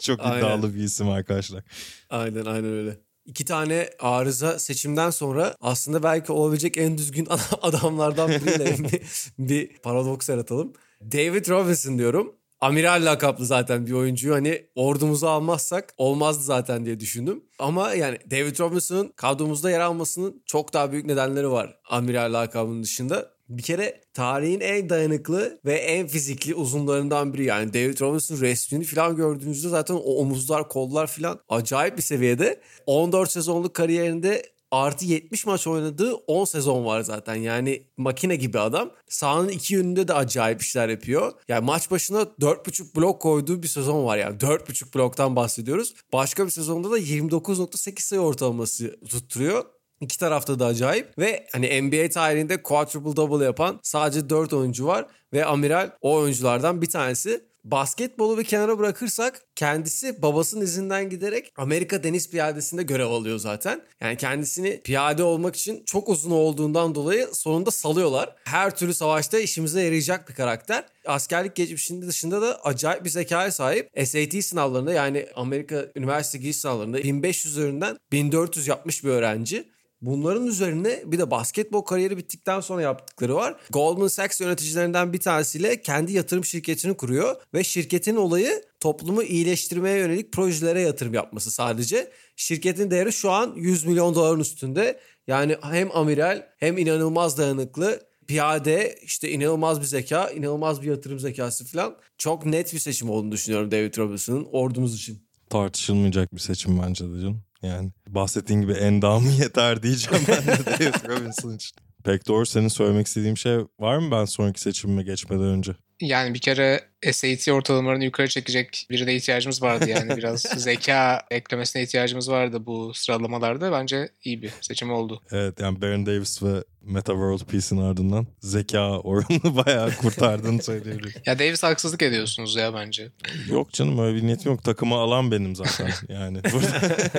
çok 0.00 0.20
iddialı 0.20 0.66
aynen. 0.66 0.74
bir 0.74 0.80
isim 0.80 1.08
arkadaşlar. 1.08 1.62
Aynen 2.10 2.44
aynen 2.44 2.72
öyle. 2.72 2.96
İki 3.24 3.44
tane 3.44 3.90
arıza 3.98 4.58
seçimden 4.58 5.10
sonra 5.10 5.56
aslında 5.60 6.02
belki 6.02 6.32
olabilecek 6.32 6.78
en 6.78 6.98
düzgün 6.98 7.28
adamlardan 7.62 8.30
biriyle 8.30 8.78
bir, 8.78 9.02
bir 9.38 9.78
paradoks 9.78 10.28
yaratalım. 10.28 10.72
David 11.12 11.48
Robinson 11.48 11.98
diyorum. 11.98 12.34
Amiral 12.62 13.04
lakaplı 13.04 13.46
zaten 13.46 13.86
bir 13.86 13.92
oyuncuyu 13.92 14.34
hani 14.34 14.66
ordumuza 14.74 15.30
almazsak 15.30 15.94
olmazdı 15.96 16.42
zaten 16.42 16.84
diye 16.84 17.00
düşündüm. 17.00 17.44
Ama 17.58 17.94
yani 17.94 18.18
David 18.30 18.60
Robinson'ın 18.60 19.08
kadromuzda 19.16 19.70
yer 19.70 19.80
almasının 19.80 20.42
çok 20.46 20.72
daha 20.72 20.92
büyük 20.92 21.06
nedenleri 21.06 21.50
var 21.50 21.78
Amiral 21.90 22.32
lakabının 22.32 22.82
dışında. 22.82 23.30
Bir 23.48 23.62
kere 23.62 24.00
tarihin 24.14 24.60
en 24.60 24.88
dayanıklı 24.88 25.60
ve 25.64 25.74
en 25.74 26.06
fizikli 26.06 26.54
uzunlarından 26.54 27.34
biri. 27.34 27.44
Yani 27.44 27.74
David 27.74 28.00
Robinson 28.00 28.40
resmini 28.40 28.84
falan 28.84 29.16
gördüğünüzde 29.16 29.68
zaten 29.68 29.94
o 29.94 30.16
omuzlar, 30.16 30.68
kollar 30.68 31.06
falan 31.06 31.40
acayip 31.48 31.96
bir 31.96 32.02
seviyede. 32.02 32.60
14 32.86 33.30
sezonluk 33.30 33.74
kariyerinde 33.74 34.42
artı 34.72 35.04
70 35.04 35.46
maç 35.46 35.66
oynadığı 35.66 36.14
10 36.14 36.44
sezon 36.44 36.84
var 36.84 37.00
zaten. 37.00 37.34
Yani 37.34 37.82
makine 37.96 38.36
gibi 38.36 38.58
adam. 38.58 38.90
Sahanın 39.08 39.48
iki 39.48 39.74
yönünde 39.74 40.08
de 40.08 40.14
acayip 40.14 40.62
işler 40.62 40.88
yapıyor. 40.88 41.32
Yani 41.48 41.64
maç 41.64 41.90
başına 41.90 42.22
4.5 42.22 42.96
blok 42.96 43.22
koyduğu 43.22 43.62
bir 43.62 43.68
sezon 43.68 44.04
var 44.04 44.16
yani. 44.16 44.36
4.5 44.36 44.94
bloktan 44.94 45.36
bahsediyoruz. 45.36 45.94
Başka 46.12 46.46
bir 46.46 46.50
sezonda 46.50 46.90
da 46.90 46.98
29.8 46.98 48.00
sayı 48.00 48.22
ortalaması 48.22 48.96
tutturuyor. 49.08 49.64
İki 50.00 50.18
tarafta 50.18 50.58
da 50.58 50.66
acayip 50.66 51.18
ve 51.18 51.46
hani 51.52 51.82
NBA 51.82 52.08
tarihinde 52.08 52.62
quadruple 52.62 53.16
double 53.16 53.44
yapan 53.44 53.80
sadece 53.82 54.30
4 54.30 54.52
oyuncu 54.52 54.86
var 54.86 55.06
ve 55.32 55.44
Amiral 55.44 55.90
o 56.00 56.14
oyunculardan 56.14 56.82
bir 56.82 56.86
tanesi. 56.86 57.51
Basketbolu 57.64 58.38
bir 58.38 58.44
kenara 58.44 58.78
bırakırsak 58.78 59.42
kendisi 59.56 60.22
babasının 60.22 60.64
izinden 60.64 61.10
giderek 61.10 61.52
Amerika 61.56 62.02
Deniz 62.02 62.30
Piyadesi'nde 62.30 62.82
görev 62.82 63.06
alıyor 63.06 63.38
zaten. 63.38 63.82
Yani 64.00 64.16
kendisini 64.16 64.80
piyade 64.82 65.22
olmak 65.22 65.56
için 65.56 65.82
çok 65.86 66.08
uzun 66.08 66.30
olduğundan 66.30 66.94
dolayı 66.94 67.28
sonunda 67.32 67.70
salıyorlar. 67.70 68.36
Her 68.44 68.76
türlü 68.76 68.94
savaşta 68.94 69.38
işimize 69.38 69.82
yarayacak 69.82 70.28
bir 70.28 70.34
karakter. 70.34 70.84
Askerlik 71.06 71.54
geçmişinde 71.54 72.06
dışında 72.06 72.42
da 72.42 72.60
acayip 72.64 73.04
bir 73.04 73.10
zekaya 73.10 73.50
sahip. 73.50 73.90
SAT 74.04 74.44
sınavlarında 74.44 74.92
yani 74.92 75.26
Amerika 75.34 75.86
üniversite 75.96 76.38
giriş 76.38 76.56
sınavlarında 76.56 76.98
1500 76.98 77.56
üzerinden 77.56 77.98
1400 78.12 78.68
yapmış 78.68 79.04
bir 79.04 79.08
öğrenci. 79.08 79.72
Bunların 80.02 80.46
üzerine 80.46 81.02
bir 81.06 81.18
de 81.18 81.30
basketbol 81.30 81.82
kariyeri 81.82 82.16
bittikten 82.16 82.60
sonra 82.60 82.82
yaptıkları 82.82 83.34
var. 83.34 83.56
Goldman 83.70 84.08
Sachs 84.08 84.40
yöneticilerinden 84.40 85.12
bir 85.12 85.20
tanesiyle 85.20 85.82
kendi 85.82 86.12
yatırım 86.12 86.44
şirketini 86.44 86.96
kuruyor 86.96 87.36
ve 87.54 87.64
şirketin 87.64 88.16
olayı 88.16 88.64
toplumu 88.80 89.22
iyileştirmeye 89.22 89.98
yönelik 89.98 90.32
projelere 90.32 90.80
yatırım 90.80 91.14
yapması 91.14 91.50
sadece. 91.50 92.10
Şirketin 92.36 92.90
değeri 92.90 93.12
şu 93.12 93.30
an 93.30 93.54
100 93.56 93.84
milyon 93.84 94.14
doların 94.14 94.40
üstünde. 94.40 95.00
Yani 95.26 95.56
hem 95.62 95.96
amiral 95.96 96.46
hem 96.58 96.78
inanılmaz 96.78 97.38
dayanıklı 97.38 98.00
piyade 98.26 98.98
işte 99.02 99.30
inanılmaz 99.30 99.80
bir 99.80 99.86
zeka, 99.86 100.30
inanılmaz 100.30 100.82
bir 100.82 100.86
yatırım 100.86 101.18
zekası 101.18 101.64
falan. 101.64 101.96
Çok 102.18 102.46
net 102.46 102.74
bir 102.74 102.78
seçim 102.78 103.10
olduğunu 103.10 103.32
düşünüyorum 103.32 103.70
David 103.70 103.98
Robinson'ın 103.98 104.48
ordumuz 104.52 104.94
için. 104.94 105.26
Tartışılmayacak 105.50 106.34
bir 106.34 106.40
seçim 106.40 106.82
bence 106.82 107.04
de 107.04 107.20
canım. 107.20 107.42
Yani 107.62 107.90
bahsettiğin 108.08 108.60
gibi 108.60 108.72
endamı 108.72 109.28
yeter 109.40 109.82
diyeceğim 109.82 110.24
ben 110.28 110.46
de 110.46 110.66
David 110.66 111.08
Robinson 111.08 111.54
için. 111.54 111.76
Pek 112.04 112.28
doğru 112.28 112.46
senin 112.46 112.68
söylemek 112.68 113.06
istediğim 113.06 113.36
şey 113.36 113.58
var 113.78 113.98
mı 113.98 114.10
ben 114.10 114.24
sonraki 114.24 114.60
seçimime 114.60 115.02
geçmeden 115.02 115.44
önce? 115.44 115.72
Yani 116.00 116.34
bir 116.34 116.38
kere 116.38 116.80
SAT 117.12 117.48
ortalamalarını 117.48 118.04
yukarı 118.04 118.28
çekecek 118.28 118.86
birine 118.90 119.14
ihtiyacımız 119.14 119.62
vardı. 119.62 119.88
Yani 119.88 120.16
biraz 120.16 120.40
zeka 120.40 121.22
eklemesine 121.30 121.82
ihtiyacımız 121.82 122.30
vardı 122.30 122.66
bu 122.66 122.94
sıralamalarda. 122.94 123.72
Bence 123.72 124.08
iyi 124.24 124.42
bir 124.42 124.52
seçim 124.60 124.92
oldu. 124.92 125.22
Evet 125.32 125.60
yani 125.60 125.82
Baron 125.82 126.06
Davis 126.06 126.42
ve 126.42 126.64
Meta 126.82 127.12
World 127.12 127.50
Peace'in 127.50 127.80
ardından 127.80 128.26
zeka 128.40 128.98
oranını 128.98 129.56
bayağı 129.66 129.96
kurtardığını 129.96 130.62
söyleyebilirim. 130.62 131.22
Ya 131.26 131.38
Davis 131.38 131.62
haksızlık 131.62 132.02
ediyorsunuz 132.02 132.56
ya 132.56 132.74
bence. 132.74 133.08
Yok 133.48 133.72
canım 133.72 133.98
öyle 133.98 134.16
bir 134.16 134.26
niyetim 134.26 134.52
yok. 134.52 134.64
Takımı 134.64 134.94
alan 134.94 135.30
benim 135.30 135.56
zaten 135.56 135.90
yani. 136.08 136.40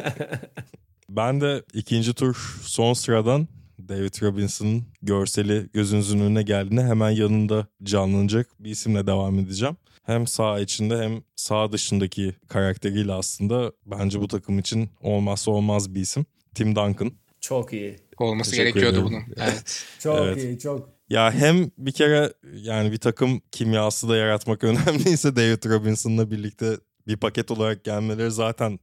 ben 1.09 1.41
de 1.41 1.63
ikinci 1.73 2.13
tur 2.13 2.59
son 2.63 2.93
sıradan 2.93 3.47
David 3.79 4.21
Robinson'ın 4.21 4.83
görseli 5.01 5.69
gözünüzün 5.73 6.19
önüne 6.19 6.41
geldiğinde 6.43 6.83
hemen 6.83 7.09
yanında 7.09 7.67
canlanacak 7.83 8.47
bir 8.59 8.69
isimle 8.71 9.07
devam 9.07 9.39
edeceğim. 9.39 9.77
Hem 10.03 10.27
sağ 10.27 10.59
içinde 10.59 10.97
hem 10.97 11.23
sağ 11.35 11.71
dışındaki 11.71 12.35
karakteriyle 12.47 13.13
aslında 13.13 13.71
bence 13.85 14.21
bu 14.21 14.27
takım 14.27 14.59
için 14.59 14.89
olmazsa 15.01 15.51
olmaz 15.51 15.95
bir 15.95 16.01
isim. 16.01 16.25
Tim 16.55 16.75
Duncan. 16.75 17.11
Çok 17.41 17.73
iyi. 17.73 17.95
Olması 18.17 18.51
Teşekkür 18.51 18.79
gerekiyordu 18.81 19.07
ederim. 19.09 19.25
bunun. 19.35 19.45
Evet. 19.47 19.85
Çok 19.99 20.17
Evet. 20.19 20.43
iyi, 20.43 20.59
çok. 20.59 20.89
Ya 21.09 21.31
hem 21.31 21.71
bir 21.77 21.91
kere 21.91 22.33
yani 22.53 22.91
bir 22.91 22.97
takım 22.97 23.41
kimyası 23.51 24.09
da 24.09 24.17
yaratmak 24.17 24.63
önemliyse 24.63 25.35
David 25.35 25.65
Robinson'la 25.65 26.31
birlikte 26.31 26.77
bir 27.07 27.17
paket 27.17 27.51
olarak 27.51 27.83
gelmeleri 27.83 28.31
zaten 28.31 28.79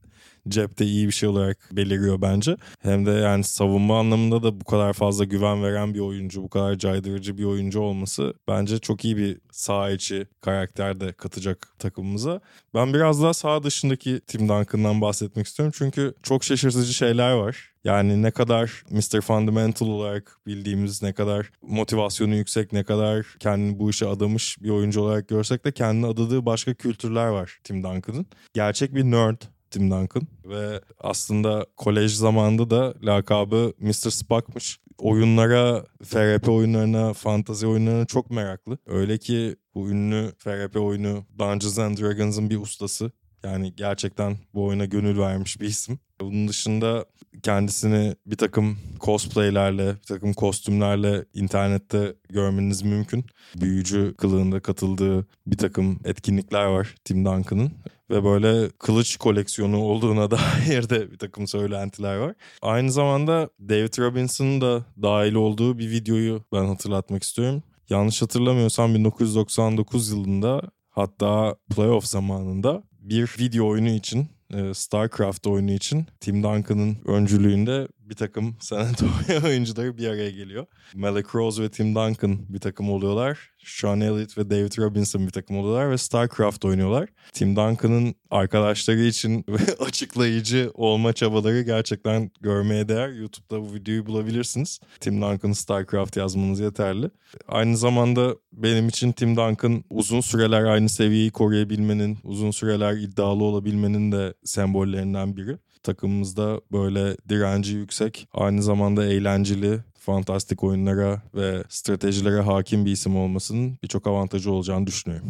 cepte 0.48 0.84
iyi 0.84 1.06
bir 1.06 1.12
şey 1.12 1.28
olarak 1.28 1.58
beliriyor 1.72 2.22
bence. 2.22 2.56
Hem 2.80 3.06
de 3.06 3.10
yani 3.10 3.44
savunma 3.44 3.98
anlamında 4.00 4.42
da 4.42 4.60
bu 4.60 4.64
kadar 4.64 4.92
fazla 4.92 5.24
güven 5.24 5.62
veren 5.62 5.94
bir 5.94 6.00
oyuncu, 6.00 6.42
bu 6.42 6.48
kadar 6.48 6.78
caydırıcı 6.78 7.38
bir 7.38 7.44
oyuncu 7.44 7.80
olması 7.80 8.34
bence 8.48 8.78
çok 8.78 9.04
iyi 9.04 9.16
bir 9.16 9.38
sağ 9.52 9.90
içi 9.90 10.26
karakter 10.40 11.00
de 11.00 11.12
katacak 11.12 11.68
takımımıza. 11.78 12.40
Ben 12.74 12.94
biraz 12.94 13.22
daha 13.22 13.34
sağ 13.34 13.62
dışındaki 13.62 14.20
Tim 14.26 14.48
Duncan'dan 14.48 15.00
bahsetmek 15.00 15.46
istiyorum. 15.46 15.74
Çünkü 15.78 16.14
çok 16.22 16.44
şaşırtıcı 16.44 16.94
şeyler 16.94 17.32
var. 17.32 17.70
Yani 17.84 18.22
ne 18.22 18.30
kadar 18.30 18.84
Mr. 18.90 19.20
Fundamental 19.20 19.86
olarak 19.86 20.36
bildiğimiz, 20.46 21.02
ne 21.02 21.12
kadar 21.12 21.50
motivasyonu 21.62 22.34
yüksek, 22.34 22.72
ne 22.72 22.84
kadar 22.84 23.26
kendini 23.38 23.78
bu 23.78 23.90
işe 23.90 24.06
adamış 24.06 24.56
bir 24.62 24.70
oyuncu 24.70 25.00
olarak 25.00 25.28
görsek 25.28 25.64
de 25.64 25.72
kendini 25.72 26.06
adadığı 26.06 26.46
başka 26.46 26.74
kültürler 26.74 27.26
var 27.26 27.58
Tim 27.64 27.82
Duncan'ın. 27.82 28.26
Gerçek 28.52 28.94
bir 28.94 29.04
nerd 29.04 29.40
Tim 29.70 29.90
Duncan 29.90 30.22
ve 30.44 30.80
aslında 30.98 31.66
kolej 31.76 32.14
zamanında 32.14 32.70
da 32.70 32.94
lakabı 33.02 33.72
Mr. 33.78 34.10
Spock'mış. 34.10 34.80
Oyunlara, 34.98 35.84
FRP 36.04 36.48
oyunlarına, 36.48 37.12
fantazi 37.12 37.66
oyunlarına 37.66 38.06
çok 38.06 38.30
meraklı. 38.30 38.78
Öyle 38.86 39.18
ki 39.18 39.56
bu 39.74 39.90
ünlü 39.90 40.32
FRP 40.38 40.76
oyunu 40.76 41.24
Dungeons 41.38 41.78
and 41.78 41.98
Dragons'ın 41.98 42.50
bir 42.50 42.58
ustası. 42.58 43.12
Yani 43.44 43.74
gerçekten 43.76 44.36
bu 44.54 44.64
oyuna 44.64 44.84
gönül 44.84 45.18
vermiş 45.18 45.60
bir 45.60 45.66
isim. 45.66 45.98
Bunun 46.20 46.48
dışında 46.48 47.04
kendisini 47.42 48.14
bir 48.26 48.36
takım 48.36 48.78
cosplaylerle, 49.00 49.94
bir 49.94 50.06
takım 50.06 50.32
kostümlerle 50.32 51.24
internette 51.34 52.14
görmeniz 52.28 52.82
mümkün. 52.82 53.24
Büyücü 53.60 54.14
kılığında 54.18 54.60
katıldığı 54.60 55.26
bir 55.46 55.58
takım 55.58 56.00
etkinlikler 56.04 56.64
var 56.64 56.94
Tim 57.04 57.24
Duncan'ın. 57.24 57.72
Ve 58.10 58.24
böyle 58.24 58.70
kılıç 58.70 59.16
koleksiyonu 59.16 59.78
olduğuna 59.78 60.30
dair 60.30 60.88
de 60.88 61.12
bir 61.12 61.18
takım 61.18 61.46
söylentiler 61.46 62.16
var. 62.16 62.34
Aynı 62.62 62.92
zamanda 62.92 63.50
David 63.60 63.98
Robinson'ın 63.98 64.60
da 64.60 64.84
dahil 65.02 65.34
olduğu 65.34 65.78
bir 65.78 65.90
videoyu 65.90 66.44
ben 66.52 66.64
hatırlatmak 66.64 67.22
istiyorum. 67.22 67.62
Yanlış 67.90 68.22
hatırlamıyorsam 68.22 68.94
1999 68.94 70.10
yılında 70.10 70.62
hatta 70.90 71.56
playoff 71.76 72.06
zamanında 72.06 72.82
bir 73.00 73.36
video 73.38 73.68
oyunu 73.68 73.88
için 73.88 74.28
e, 74.54 74.74
StarCraft 74.74 75.46
oyunu 75.46 75.70
için 75.70 76.06
Tim 76.20 76.42
Duncan'ın 76.42 76.98
öncülüğünde 77.06 77.88
bir 78.10 78.14
takım 78.14 78.56
San 78.60 78.78
Antonio 78.78 79.46
oyuncuları 79.46 79.98
bir 79.98 80.08
araya 80.08 80.30
geliyor. 80.30 80.66
Malik 80.94 81.34
Rose 81.34 81.62
ve 81.62 81.70
Tim 81.70 81.94
Duncan 81.94 82.38
bir 82.48 82.58
takım 82.58 82.90
oluyorlar. 82.90 83.50
Sean 83.64 84.00
Elliott 84.00 84.38
ve 84.38 84.50
David 84.50 84.78
Robinson 84.78 85.26
bir 85.26 85.32
takım 85.32 85.56
oluyorlar 85.58 85.90
ve 85.90 85.98
StarCraft 85.98 86.64
oynuyorlar. 86.64 87.08
Tim 87.32 87.56
Duncan'ın 87.56 88.14
arkadaşları 88.30 89.00
için 89.00 89.44
açıklayıcı 89.80 90.70
olma 90.74 91.12
çabaları 91.12 91.62
gerçekten 91.62 92.30
görmeye 92.40 92.88
değer. 92.88 93.08
YouTube'da 93.08 93.60
bu 93.60 93.74
videoyu 93.74 94.06
bulabilirsiniz. 94.06 94.80
Tim 95.00 95.22
Duncan 95.22 95.52
StarCraft 95.52 96.16
yazmanız 96.16 96.60
yeterli. 96.60 97.10
Aynı 97.48 97.76
zamanda 97.76 98.36
benim 98.52 98.88
için 98.88 99.12
Tim 99.12 99.36
Duncan 99.36 99.84
uzun 99.90 100.20
süreler 100.20 100.64
aynı 100.64 100.88
seviyeyi 100.88 101.30
koruyabilmenin, 101.30 102.18
uzun 102.24 102.50
süreler 102.50 102.92
iddialı 102.92 103.44
olabilmenin 103.44 104.12
de 104.12 104.34
sembollerinden 104.44 105.36
biri. 105.36 105.58
Takımımızda 105.82 106.60
böyle 106.72 107.16
direnci 107.28 107.74
yüksek, 107.76 108.28
aynı 108.32 108.62
zamanda 108.62 109.06
eğlenceli, 109.06 109.78
fantastik 109.98 110.64
oyunlara 110.64 111.22
ve 111.34 111.64
stratejilere 111.68 112.40
hakim 112.40 112.84
bir 112.84 112.92
isim 112.92 113.16
olmasının 113.16 113.78
birçok 113.82 114.06
avantajı 114.06 114.52
olacağını 114.52 114.86
düşünüyorum. 114.86 115.28